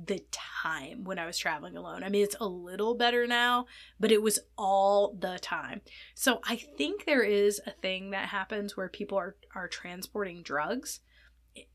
the 0.07 0.23
time 0.31 1.03
when 1.05 1.19
I 1.19 1.27
was 1.27 1.37
traveling 1.37 1.77
alone. 1.77 2.05
I 2.05 2.09
mean, 2.11 2.23
it's 2.23 2.37
a 2.41 2.47
little 2.47 2.95
better 2.95 3.27
now, 3.27 3.67
but 3.99 4.13
it 4.13 4.23
was 4.23 4.39
all 4.57 5.17
the 5.19 5.39
time. 5.41 5.81
So 6.15 6.41
I 6.45 6.57
think 6.79 7.07
there 7.07 7.23
is 7.25 7.61
a 7.67 7.73
thing 7.73 8.11
that 8.11 8.29
happens 8.29 8.77
where 8.77 8.89
people 8.89 9.19
are 9.19 9.37
are 9.55 9.67
transporting 9.69 10.43
drugs. 10.43 11.01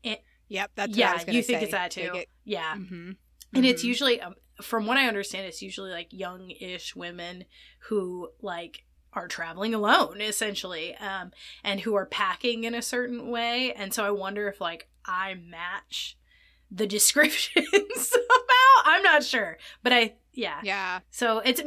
And, 0.02 0.18
Yep, 0.48 0.70
that's 0.76 0.96
what 0.96 1.06
I 1.06 1.10
yeah, 1.26 1.32
you 1.32 1.42
think 1.42 1.58
say. 1.58 1.62
it's 1.64 1.72
that 1.72 1.90
too? 1.90 2.10
get- 2.12 2.28
yeah, 2.44 2.74
Mhm. 2.76 3.16
and 3.52 3.66
it's 3.66 3.82
Mhm. 3.82 3.86
usually 3.88 4.20
um, 4.20 4.34
from 4.62 4.86
what 4.86 4.96
i 4.96 5.06
understand 5.06 5.44
it's 5.46 5.60
usually 5.60 5.90
like 5.90 6.08
young-ish 6.10 6.96
women 6.96 7.44
who 7.88 8.30
like 8.40 8.85
are 9.16 9.26
traveling 9.28 9.74
alone 9.74 10.20
essentially 10.20 10.94
um 10.96 11.32
and 11.64 11.80
who 11.80 11.94
are 11.96 12.06
packing 12.06 12.62
in 12.64 12.74
a 12.74 12.82
certain 12.82 13.28
way 13.30 13.72
and 13.72 13.92
so 13.94 14.04
i 14.04 14.10
wonder 14.10 14.46
if 14.48 14.60
like 14.60 14.88
i 15.06 15.34
match 15.34 16.16
the 16.70 16.86
description 16.96 17.64
somehow 17.94 18.74
i'm 18.84 19.02
not 19.02 19.24
sure 19.24 19.56
but 19.82 19.92
i 19.92 20.14
yeah, 20.32 20.60
yeah. 20.62 21.00
so 21.10 21.38
it's 21.38 21.62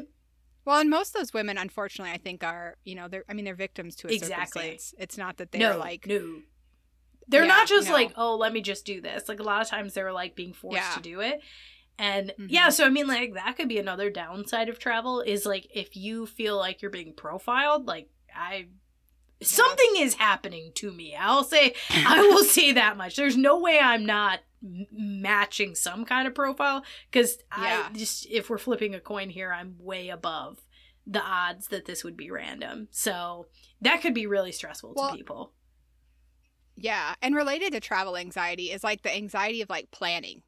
Well, 0.63 0.79
and 0.79 0.91
most 0.91 1.15
of 1.15 1.21
those 1.21 1.33
women, 1.33 1.57
unfortunately, 1.57 2.13
I 2.13 2.19
think 2.19 2.43
are 2.43 2.75
you 2.85 2.93
know 2.93 3.07
they're 3.07 3.23
I 3.27 3.33
mean 3.33 3.43
they're 3.45 3.55
victims 3.55 3.95
to 3.95 4.07
a 4.07 4.11
Exactly. 4.13 4.61
circumstance. 4.61 4.93
It's 4.99 5.17
not 5.17 5.37
that 5.37 5.51
they're 5.51 5.73
no 5.73 5.79
like 5.79 6.05
no 6.05 6.41
they're 7.27 7.41
Yeah, 7.43 7.47
not 7.47 7.67
just 7.67 7.87
no. 7.87 7.93
like 7.95 8.11
oh 8.15 8.35
let 8.37 8.53
me 8.53 8.61
just 8.61 8.85
do 8.85 9.01
this 9.01 9.27
like 9.27 9.39
a 9.39 9.43
lot 9.43 9.63
of 9.63 9.67
times 9.67 9.95
they're 9.95 10.13
like 10.13 10.35
being 10.35 10.53
forced 10.53 10.75
Yeah. 10.77 10.93
to 10.93 11.01
do 11.01 11.19
it 11.21 11.41
and 11.99 12.33
Mhm. 12.39 12.47
yeah 12.49 12.69
so 12.69 12.85
i 12.85 12.89
mean 12.89 13.07
like 13.07 13.33
that 13.35 13.55
could 13.57 13.67
be 13.69 13.77
another 13.77 14.09
downside 14.09 14.69
of 14.69 14.79
travel 14.79 15.21
is 15.21 15.45
like 15.45 15.67
if 15.73 15.95
you 15.95 16.25
feel 16.25 16.57
like 16.57 16.81
you're 16.81 16.89
being 16.89 17.13
profiled 17.13 17.85
like 17.87 18.09
i 18.35 18.67
something 19.41 19.93
is 19.97 20.15
happening 20.15 20.71
to 20.75 20.91
me 20.91 21.15
i'll 21.15 21.43
say 21.43 21.73
i 21.91 22.19
will 22.33 22.43
say 22.43 22.71
that 22.71 22.97
much 22.97 23.15
there's 23.15 23.37
no 23.37 23.59
way 23.59 23.79
i'm 23.79 24.05
not 24.05 24.39
m- 24.63 24.85
matching 24.91 25.75
some 25.75 26.03
kind 26.05 26.27
of 26.27 26.33
profile 26.35 26.83
because 27.11 27.37
Yeah. 27.57 27.87
i 27.89 27.97
just 27.97 28.25
if 28.29 28.49
we're 28.49 28.57
flipping 28.57 28.95
a 28.95 28.99
coin 28.99 29.29
here 29.29 29.53
i'm 29.53 29.75
way 29.79 30.09
above 30.09 30.59
the 31.07 31.21
odds 31.21 31.67
that 31.69 31.85
this 31.85 32.03
would 32.03 32.17
be 32.17 32.29
random 32.31 32.87
so 32.91 33.47
that 33.81 34.01
could 34.01 34.13
be 34.13 34.27
really 34.27 34.51
stressful 34.51 34.93
Well, 34.95 35.11
to 35.11 35.15
people 35.17 35.53
Yeah, 36.75 37.15
and 37.21 37.35
related 37.35 37.73
to 37.73 37.79
travel 37.79 38.15
anxiety 38.15 38.71
is 38.71 38.83
like 38.83 39.01
the 39.01 39.13
anxiety 39.15 39.61
of 39.61 39.69
like 39.69 39.91
planning 39.91 40.43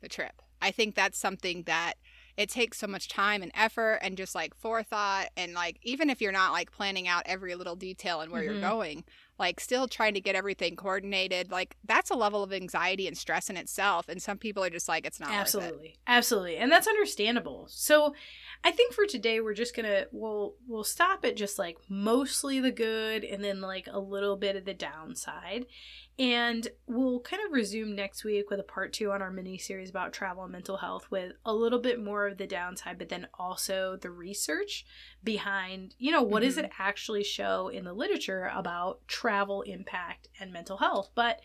the 0.00 0.08
trip. 0.08 0.40
I 0.62 0.70
think 0.70 0.94
that's 0.94 1.18
something 1.18 1.62
that 1.64 1.94
it 2.36 2.50
takes 2.50 2.78
so 2.78 2.86
much 2.86 3.08
time 3.08 3.42
and 3.42 3.50
effort 3.54 3.98
and 4.02 4.16
just 4.16 4.34
like 4.34 4.54
forethought 4.54 5.28
and 5.38 5.54
like 5.54 5.78
even 5.82 6.10
if 6.10 6.20
you're 6.20 6.32
not 6.32 6.52
like 6.52 6.70
planning 6.70 7.08
out 7.08 7.22
every 7.24 7.54
little 7.54 7.76
detail 7.76 8.20
and 8.20 8.30
where 8.30 8.42
Mhm. 8.42 8.44
you're 8.44 8.60
going, 8.60 9.04
like 9.38 9.58
still 9.58 9.88
trying 9.88 10.12
to 10.14 10.20
get 10.20 10.34
everything 10.34 10.76
coordinated. 10.76 11.50
Like 11.50 11.76
that's 11.84 12.10
a 12.10 12.14
level 12.14 12.42
of 12.42 12.52
anxiety 12.52 13.06
and 13.06 13.16
stress 13.16 13.48
in 13.48 13.56
itself. 13.56 14.06
And 14.08 14.22
some 14.22 14.36
people 14.36 14.62
are 14.62 14.68
just 14.70 14.86
like, 14.88 15.06
it's 15.06 15.18
not 15.20 15.30
absolutely, 15.30 15.96
absolutely, 16.06 16.56
and 16.58 16.70
that's 16.70 16.86
understandable. 16.86 17.66
So, 17.70 18.14
I 18.64 18.70
think 18.70 18.92
for 18.92 19.06
today 19.06 19.40
we're 19.40 19.54
just 19.54 19.74
gonna 19.76 20.06
we'll 20.12 20.56
we'll 20.66 20.84
stop 20.84 21.24
at 21.24 21.36
just 21.36 21.58
like 21.58 21.76
mostly 21.88 22.60
the 22.60 22.72
good 22.72 23.24
and 23.24 23.42
then 23.44 23.60
like 23.60 23.86
a 23.90 23.98
little 23.98 24.36
bit 24.36 24.56
of 24.56 24.64
the 24.64 24.74
downside. 24.74 25.66
And 26.18 26.66
we'll 26.86 27.20
kind 27.20 27.42
of 27.44 27.52
resume 27.52 27.94
next 27.94 28.24
week 28.24 28.48
with 28.48 28.58
a 28.58 28.64
part 28.64 28.94
two 28.94 29.12
on 29.12 29.20
our 29.20 29.30
mini 29.30 29.58
series 29.58 29.90
about 29.90 30.14
travel 30.14 30.44
and 30.44 30.52
mental 30.52 30.78
health 30.78 31.10
with 31.10 31.32
a 31.44 31.52
little 31.52 31.78
bit 31.78 32.02
more 32.02 32.26
of 32.26 32.38
the 32.38 32.46
downside, 32.46 32.98
but 32.98 33.10
then 33.10 33.28
also 33.38 33.98
the 34.00 34.10
research 34.10 34.86
behind, 35.22 35.94
you 35.98 36.10
know, 36.10 36.22
what 36.22 36.42
mm-hmm. 36.42 36.48
does 36.48 36.58
it 36.58 36.70
actually 36.78 37.22
show 37.22 37.68
in 37.68 37.84
the 37.84 37.92
literature 37.92 38.50
about 38.54 39.06
travel 39.06 39.60
impact 39.62 40.28
and 40.40 40.52
mental 40.52 40.78
health. 40.78 41.10
But 41.14 41.40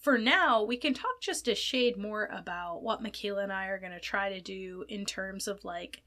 for 0.00 0.18
now, 0.18 0.64
we 0.64 0.76
can 0.76 0.94
talk 0.94 1.20
just 1.20 1.46
a 1.46 1.54
shade 1.54 1.96
more 1.96 2.28
about 2.32 2.82
what 2.82 3.02
Michaela 3.02 3.44
and 3.44 3.52
I 3.52 3.66
are 3.66 3.78
going 3.78 3.92
to 3.92 4.00
try 4.00 4.30
to 4.30 4.40
do 4.40 4.84
in 4.88 5.04
terms 5.04 5.46
of 5.46 5.64
like 5.64 6.02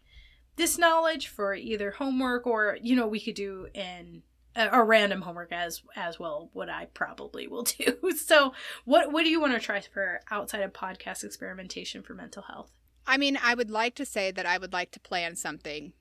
this 0.58 0.78
knowledge 0.78 1.28
for 1.28 1.56
either 1.56 1.92
homework 1.92 2.46
or, 2.46 2.78
you 2.82 2.96
know, 2.96 3.08
we 3.08 3.22
could 3.22 3.36
do 3.36 3.68
in 3.74 4.24
a, 4.56 4.84
random 4.84 5.22
homework 5.22 5.52
as 5.52 5.82
as 5.96 6.20
well 6.20 6.50
what 6.54 6.70
i 6.70 6.86
probably 6.94 7.48
will 7.48 7.64
do. 7.80 7.98
So 8.16 8.54
what 8.86 9.12
what 9.12 9.24
do 9.24 9.30
you 9.30 9.40
want 9.40 9.54
to 9.54 9.60
try 9.60 9.80
for 9.82 10.22
outside 10.30 10.62
of 10.62 10.74
podcast 10.74 11.24
experimentation 11.24 12.04
for 12.04 12.14
mental 12.14 12.44
health? 12.44 12.72
I 13.08 13.18
mean 13.18 13.38
i 13.42 13.54
would 13.54 13.70
like 13.70 13.96
to 13.96 14.06
say 14.06 14.32
that 14.32 14.46
i 14.46 14.58
would 14.58 14.74
like 14.74 14.92
to 14.92 15.00
plan 15.00 15.36
something 15.36 15.94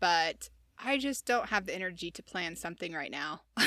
but 0.00 0.50
i 0.78 0.96
just 0.98 1.24
don't 1.24 1.48
have 1.48 1.66
the 1.66 1.74
energy 1.74 2.10
to 2.12 2.22
plan 2.22 2.56
something 2.56 2.92
right 2.92 3.10
now. 3.10 3.42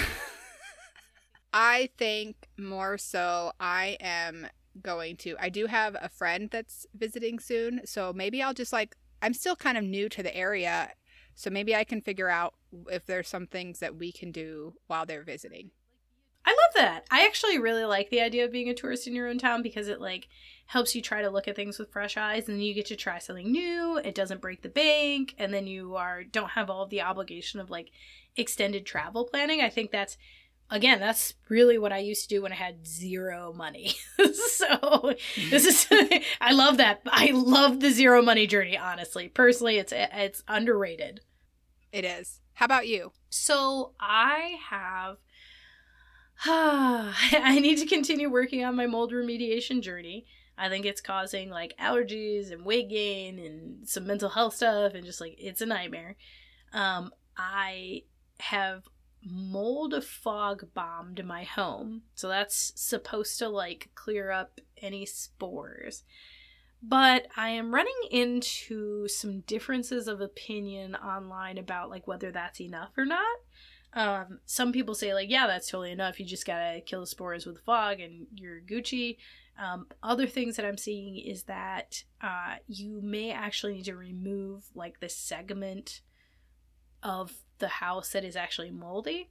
I 1.51 1.89
think 1.97 2.47
more 2.57 2.97
so 2.99 3.51
i 3.59 3.97
am 3.99 4.47
going 4.83 5.17
to 5.17 5.35
i 5.39 5.49
do 5.49 5.65
have 5.65 5.97
a 5.99 6.07
friend 6.07 6.49
that's 6.51 6.85
visiting 6.93 7.39
soon 7.39 7.81
so 7.85 8.13
maybe 8.13 8.41
i'll 8.41 8.53
just 8.53 8.71
like 8.71 8.95
i'm 9.23 9.33
still 9.33 9.55
kind 9.55 9.75
of 9.75 9.83
new 9.83 10.07
to 10.07 10.21
the 10.21 10.33
area 10.33 10.91
so 11.39 11.49
maybe 11.49 11.73
I 11.73 11.85
can 11.85 12.01
figure 12.01 12.27
out 12.27 12.53
if 12.91 13.05
there's 13.05 13.27
some 13.27 13.47
things 13.47 13.79
that 13.79 13.95
we 13.95 14.11
can 14.11 14.31
do 14.31 14.73
while 14.87 15.05
they're 15.05 15.23
visiting. 15.23 15.71
I 16.45 16.51
love 16.51 16.83
that. 16.83 17.05
I 17.11 17.25
actually 17.25 17.59
really 17.59 17.83
like 17.83 18.09
the 18.09 18.21
idea 18.21 18.45
of 18.45 18.51
being 18.51 18.69
a 18.69 18.73
tourist 18.73 19.05
in 19.05 19.13
your 19.13 19.27
own 19.27 19.37
town 19.37 19.61
because 19.61 19.87
it 19.87 20.01
like 20.01 20.27
helps 20.67 20.95
you 20.95 21.01
try 21.01 21.21
to 21.21 21.29
look 21.29 21.47
at 21.47 21.55
things 21.55 21.77
with 21.77 21.91
fresh 21.91 22.17
eyes 22.17 22.47
and 22.47 22.63
you 22.63 22.73
get 22.73 22.87
to 22.87 22.95
try 22.95 23.19
something 23.19 23.51
new. 23.51 23.97
It 23.97 24.15
doesn't 24.15 24.41
break 24.41 24.61
the 24.61 24.69
bank 24.69 25.35
and 25.37 25.53
then 25.53 25.67
you 25.67 25.95
are 25.95 26.23
don't 26.23 26.51
have 26.51 26.69
all 26.69 26.87
the 26.87 27.01
obligation 27.01 27.59
of 27.59 27.69
like 27.69 27.91
extended 28.35 28.85
travel 28.85 29.25
planning. 29.25 29.61
I 29.61 29.69
think 29.69 29.91
that's 29.91 30.17
again, 30.71 30.99
that's 30.99 31.33
really 31.49 31.77
what 31.77 31.91
I 31.91 31.99
used 31.99 32.23
to 32.23 32.35
do 32.35 32.41
when 32.41 32.51
I 32.51 32.55
had 32.55 32.87
zero 32.87 33.53
money. 33.53 33.93
so 34.33 35.13
this 35.51 35.65
is 35.65 35.87
I 36.41 36.53
love 36.53 36.77
that. 36.77 37.01
I 37.05 37.31
love 37.31 37.79
the 37.79 37.91
zero 37.91 38.21
money 38.21 38.47
journey 38.47 38.77
honestly. 38.77 39.27
Personally, 39.27 39.77
it's 39.77 39.93
it's 39.95 40.41
underrated. 40.47 41.21
It 41.91 42.05
is. 42.05 42.41
How 42.53 42.65
about 42.65 42.87
you? 42.87 43.11
So 43.29 43.93
I 43.99 44.57
have. 44.69 45.17
I 46.45 47.59
need 47.59 47.77
to 47.79 47.85
continue 47.85 48.29
working 48.29 48.63
on 48.63 48.75
my 48.75 48.85
mold 48.85 49.11
remediation 49.11 49.81
journey. 49.81 50.25
I 50.57 50.69
think 50.69 50.85
it's 50.85 51.01
causing 51.01 51.49
like 51.49 51.73
allergies 51.79 52.51
and 52.51 52.65
weight 52.65 52.89
gain 52.89 53.39
and 53.39 53.87
some 53.87 54.05
mental 54.05 54.29
health 54.29 54.55
stuff 54.55 54.93
and 54.93 55.05
just 55.05 55.21
like 55.21 55.35
it's 55.37 55.61
a 55.61 55.65
nightmare. 55.65 56.17
Um, 56.73 57.11
I 57.37 58.03
have 58.39 58.83
mold 59.23 60.03
fog 60.03 60.65
bombed 60.73 61.23
my 61.25 61.43
home. 61.43 62.03
So 62.15 62.27
that's 62.27 62.73
supposed 62.75 63.39
to 63.39 63.49
like 63.49 63.89
clear 63.95 64.31
up 64.31 64.59
any 64.81 65.05
spores. 65.05 66.03
But 66.81 67.27
I 67.35 67.49
am 67.49 67.73
running 67.73 67.99
into 68.09 69.07
some 69.07 69.41
differences 69.41 70.07
of 70.07 70.21
opinion 70.21 70.95
online 70.95 71.57
about 71.57 71.89
like 71.89 72.07
whether 72.07 72.31
that's 72.31 72.61
enough 72.61 72.91
or 72.97 73.05
not. 73.05 73.37
Um, 73.93 74.39
some 74.45 74.71
people 74.71 74.95
say 74.95 75.13
like, 75.13 75.29
yeah, 75.29 75.47
that's 75.47 75.69
totally 75.69 75.91
enough. 75.91 76.19
You 76.19 76.25
just 76.25 76.45
gotta 76.45 76.81
kill 76.81 77.01
the 77.01 77.07
spores 77.07 77.45
with 77.45 77.63
fog 77.65 77.99
and 77.99 78.27
you're 78.33 78.61
Gucci. 78.61 79.17
Um, 79.57 79.87
other 80.01 80.25
things 80.25 80.55
that 80.55 80.65
I'm 80.65 80.77
seeing 80.77 81.17
is 81.17 81.43
that 81.43 82.03
uh, 82.21 82.55
you 82.67 83.01
may 83.01 83.31
actually 83.31 83.73
need 83.73 83.85
to 83.85 83.95
remove 83.95 84.63
like 84.73 85.01
the 85.01 85.09
segment 85.09 86.01
of 87.03 87.33
the 87.57 87.67
house 87.67 88.11
that 88.11 88.23
is 88.23 88.37
actually 88.37 88.71
moldy. 88.71 89.29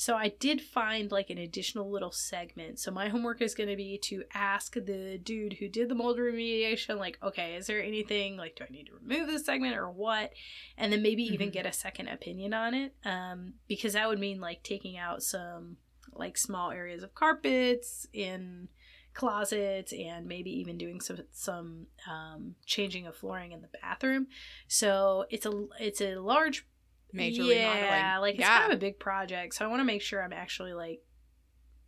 So 0.00 0.14
I 0.14 0.28
did 0.28 0.60
find 0.60 1.10
like 1.10 1.28
an 1.28 1.38
additional 1.38 1.90
little 1.90 2.12
segment. 2.12 2.78
So 2.78 2.92
my 2.92 3.08
homework 3.08 3.42
is 3.42 3.56
going 3.56 3.68
to 3.68 3.74
be 3.74 3.98
to 4.04 4.22
ask 4.32 4.74
the 4.74 5.18
dude 5.20 5.54
who 5.54 5.68
did 5.68 5.88
the 5.88 5.96
mold 5.96 6.18
remediation, 6.18 7.00
like, 7.00 7.18
okay, 7.20 7.56
is 7.56 7.66
there 7.66 7.82
anything 7.82 8.36
like, 8.36 8.54
do 8.54 8.62
I 8.62 8.70
need 8.72 8.86
to 8.86 8.92
remove 8.94 9.26
this 9.26 9.44
segment 9.44 9.76
or 9.76 9.90
what? 9.90 10.30
And 10.76 10.92
then 10.92 11.02
maybe 11.02 11.24
even 11.24 11.48
mm-hmm. 11.48 11.54
get 11.54 11.66
a 11.66 11.72
second 11.72 12.06
opinion 12.06 12.54
on 12.54 12.74
it, 12.74 12.94
um, 13.04 13.54
because 13.66 13.94
that 13.94 14.08
would 14.08 14.20
mean 14.20 14.40
like 14.40 14.62
taking 14.62 14.96
out 14.96 15.24
some 15.24 15.78
like 16.12 16.38
small 16.38 16.70
areas 16.70 17.02
of 17.02 17.16
carpets 17.16 18.06
in 18.12 18.68
closets 19.14 19.92
and 19.92 20.26
maybe 20.26 20.60
even 20.60 20.78
doing 20.78 21.00
some 21.00 21.18
some 21.32 21.86
um, 22.08 22.54
changing 22.66 23.08
of 23.08 23.16
flooring 23.16 23.50
in 23.50 23.62
the 23.62 23.78
bathroom. 23.82 24.28
So 24.68 25.24
it's 25.28 25.44
a 25.44 25.66
it's 25.80 26.00
a 26.00 26.14
large 26.20 26.68
major 27.12 27.42
yeah, 27.42 27.74
remodeling. 27.74 28.20
like 28.20 28.34
it's 28.34 28.40
yeah. 28.40 28.58
kind 28.60 28.72
of 28.72 28.78
a 28.78 28.80
big 28.80 28.98
project, 28.98 29.54
so 29.54 29.64
I 29.64 29.68
want 29.68 29.80
to 29.80 29.84
make 29.84 30.02
sure 30.02 30.22
I'm 30.22 30.32
actually 30.32 30.74
like 30.74 31.00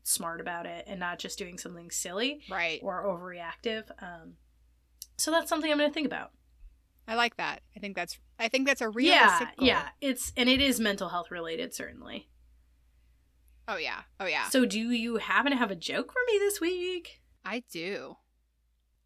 smart 0.03 0.41
about 0.41 0.67
it 0.67 0.85
and 0.87 0.99
not 0.99 1.19
just 1.19 1.39
doing 1.39 1.59
something 1.59 1.91
silly, 1.91 2.43
right, 2.51 2.81
or 2.83 3.05
overreactive. 3.05 3.85
Um, 4.03 4.35
so 5.17 5.31
that's 5.31 5.49
something 5.49 5.71
I'm 5.71 5.79
going 5.79 5.91
to 5.91 5.95
think 5.95 6.07
about. 6.07 6.31
I 7.07 7.15
like 7.15 7.37
that. 7.37 7.63
I 7.77 7.81
think 7.81 7.97
that's 7.97 8.19
I 8.39 8.49
think 8.49 8.67
that's 8.67 8.81
a 8.81 8.89
realistic 8.89 9.49
yeah, 9.49 9.57
goal. 9.57 9.67
Yeah, 9.67 9.89
it's 10.01 10.33
and 10.37 10.49
it 10.49 10.61
is 10.61 10.79
mental 10.81 11.09
health 11.09 11.31
related, 11.31 11.75
certainly. 11.75 12.29
Oh 13.67 13.77
yeah, 13.77 14.03
oh 14.19 14.27
yeah. 14.27 14.49
So 14.49 14.65
do 14.65 14.79
you 14.79 15.17
happen 15.17 15.53
to 15.53 15.59
have 15.59 15.71
a 15.71 15.77
joke 15.77 16.13
for 16.13 16.21
me 16.27 16.39
this 16.39 16.61
week? 16.61 17.21
I 17.45 17.65
do. 17.71 18.17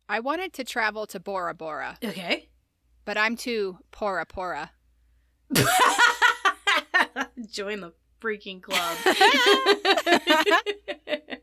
I 0.08 0.20
wanted 0.20 0.52
to 0.54 0.64
travel 0.64 1.06
to 1.06 1.20
Bora 1.20 1.54
Bora. 1.54 1.98
Okay. 2.04 2.50
But 3.04 3.18
I'm 3.18 3.36
too 3.36 3.78
pora 3.92 4.26
pora. 4.26 4.70
Join 7.50 7.80
the 7.80 7.92
freaking 8.20 8.62
club. 8.62 8.96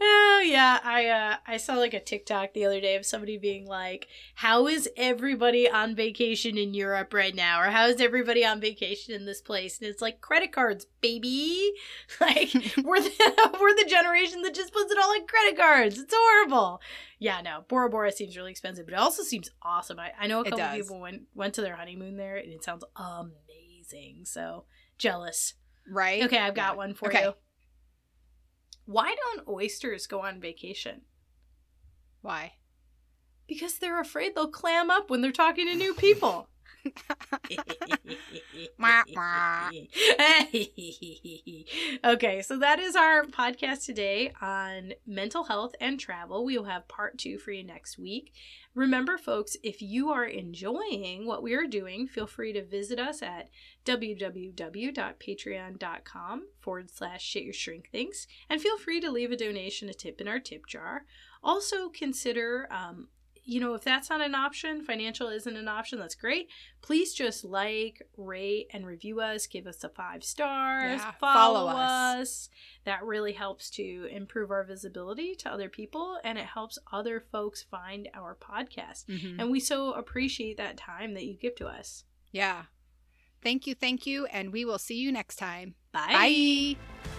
oh 0.00 0.42
yeah, 0.44 0.78
I 0.82 1.06
uh 1.06 1.36
I 1.46 1.56
saw 1.56 1.74
like 1.74 1.94
a 1.94 2.00
TikTok 2.00 2.52
the 2.52 2.64
other 2.64 2.80
day 2.80 2.96
of 2.96 3.06
somebody 3.06 3.38
being 3.38 3.66
like, 3.66 4.08
"How 4.36 4.66
is 4.66 4.88
everybody 4.96 5.68
on 5.68 5.94
vacation 5.94 6.58
in 6.58 6.74
Europe 6.74 7.12
right 7.12 7.34
now?" 7.34 7.60
or 7.60 7.70
"How 7.70 7.86
is 7.86 8.00
everybody 8.00 8.44
on 8.44 8.60
vacation 8.60 9.14
in 9.14 9.26
this 9.26 9.40
place?" 9.40 9.78
And 9.78 9.88
it's 9.88 10.02
like 10.02 10.20
credit 10.20 10.52
cards, 10.52 10.86
baby. 11.00 11.72
Like 12.20 12.52
we're 12.84 13.00
the 13.00 13.56
we're 13.60 13.74
the 13.74 13.86
generation 13.88 14.42
that 14.42 14.54
just 14.54 14.72
puts 14.72 14.90
it 14.90 14.98
all 14.98 15.14
in 15.14 15.26
credit 15.26 15.58
cards. 15.58 15.98
It's 15.98 16.14
horrible. 16.16 16.80
Yeah, 17.18 17.40
no, 17.40 17.64
Bora 17.68 17.90
Bora 17.90 18.12
seems 18.12 18.36
really 18.36 18.50
expensive, 18.50 18.86
but 18.86 18.94
it 18.94 18.98
also 18.98 19.22
seems 19.22 19.50
awesome. 19.62 19.98
I, 19.98 20.12
I 20.18 20.26
know 20.26 20.40
a 20.40 20.44
couple 20.44 20.66
people 20.68 21.00
went 21.00 21.22
went 21.34 21.54
to 21.54 21.62
their 21.62 21.76
honeymoon 21.76 22.16
there, 22.16 22.36
and 22.36 22.52
it 22.52 22.64
sounds 22.64 22.84
amazing. 22.96 24.24
So 24.24 24.64
jealous. 24.98 25.54
Right. 25.88 26.24
Okay, 26.24 26.38
I've 26.38 26.54
got 26.54 26.72
yeah. 26.72 26.76
one 26.76 26.94
for 26.94 27.08
okay. 27.08 27.24
you. 27.24 27.34
Why 28.86 29.14
don't 29.14 29.48
oysters 29.48 30.06
go 30.06 30.20
on 30.20 30.40
vacation? 30.40 31.02
Why? 32.22 32.54
Because 33.46 33.78
they're 33.78 34.00
afraid 34.00 34.34
they'll 34.34 34.48
clam 34.48 34.90
up 34.90 35.10
when 35.10 35.20
they're 35.20 35.32
talking 35.32 35.66
to 35.66 35.74
new 35.74 35.94
people. 35.94 36.48
okay, 42.04 42.42
so 42.42 42.58
that 42.58 42.78
is 42.78 42.96
our 42.96 43.24
podcast 43.24 43.84
today 43.84 44.32
on 44.40 44.92
mental 45.06 45.44
health 45.44 45.72
and 45.80 45.98
travel. 45.98 46.44
We 46.44 46.56
will 46.56 46.66
have 46.66 46.88
part 46.88 47.18
two 47.18 47.38
for 47.38 47.50
you 47.50 47.64
next 47.64 47.98
week. 47.98 48.32
Remember, 48.76 49.16
folks, 49.16 49.56
if 49.62 49.80
you 49.80 50.10
are 50.10 50.26
enjoying 50.26 51.26
what 51.26 51.42
we 51.42 51.54
are 51.54 51.66
doing, 51.66 52.06
feel 52.06 52.26
free 52.26 52.52
to 52.52 52.62
visit 52.62 52.98
us 52.98 53.22
at 53.22 53.48
www.patreon.com 53.86 56.42
forward 56.60 56.90
slash 56.90 57.24
shit 57.24 57.44
your 57.44 57.54
shrink 57.54 57.88
thinks 57.90 58.26
and 58.50 58.60
feel 58.60 58.76
free 58.76 59.00
to 59.00 59.10
leave 59.10 59.32
a 59.32 59.36
donation, 59.36 59.88
a 59.88 59.94
tip 59.94 60.20
in 60.20 60.28
our 60.28 60.38
tip 60.38 60.66
jar. 60.66 61.06
Also, 61.42 61.88
consider 61.88 62.68
um, 62.70 63.08
you 63.46 63.60
know, 63.60 63.74
if 63.74 63.84
that's 63.84 64.10
not 64.10 64.20
an 64.20 64.34
option, 64.34 64.84
financial 64.84 65.28
isn't 65.28 65.56
an 65.56 65.68
option, 65.68 66.00
that's 66.00 66.16
great. 66.16 66.48
Please 66.82 67.14
just 67.14 67.44
like, 67.44 68.02
rate, 68.16 68.66
and 68.72 68.84
review 68.84 69.20
us. 69.20 69.46
Give 69.46 69.68
us 69.68 69.84
a 69.84 69.88
five 69.88 70.24
stars. 70.24 71.00
Yeah, 71.00 71.12
follow, 71.20 71.66
follow 71.66 71.70
us. 71.70 72.16
us. 72.18 72.48
That 72.84 73.04
really 73.04 73.32
helps 73.32 73.70
to 73.70 74.08
improve 74.10 74.50
our 74.50 74.64
visibility 74.64 75.36
to 75.36 75.48
other 75.48 75.68
people 75.68 76.18
and 76.24 76.36
it 76.38 76.46
helps 76.46 76.76
other 76.92 77.24
folks 77.30 77.62
find 77.62 78.08
our 78.14 78.36
podcast. 78.36 79.06
Mm-hmm. 79.06 79.40
And 79.40 79.50
we 79.50 79.60
so 79.60 79.92
appreciate 79.92 80.56
that 80.56 80.76
time 80.76 81.14
that 81.14 81.24
you 81.24 81.38
give 81.38 81.54
to 81.56 81.66
us. 81.66 82.02
Yeah. 82.32 82.64
Thank 83.42 83.68
you. 83.68 83.76
Thank 83.76 84.06
you. 84.06 84.26
And 84.26 84.52
we 84.52 84.64
will 84.64 84.78
see 84.78 84.96
you 84.96 85.12
next 85.12 85.36
time. 85.36 85.76
Bye. 85.92 86.76
Bye. 86.76 87.15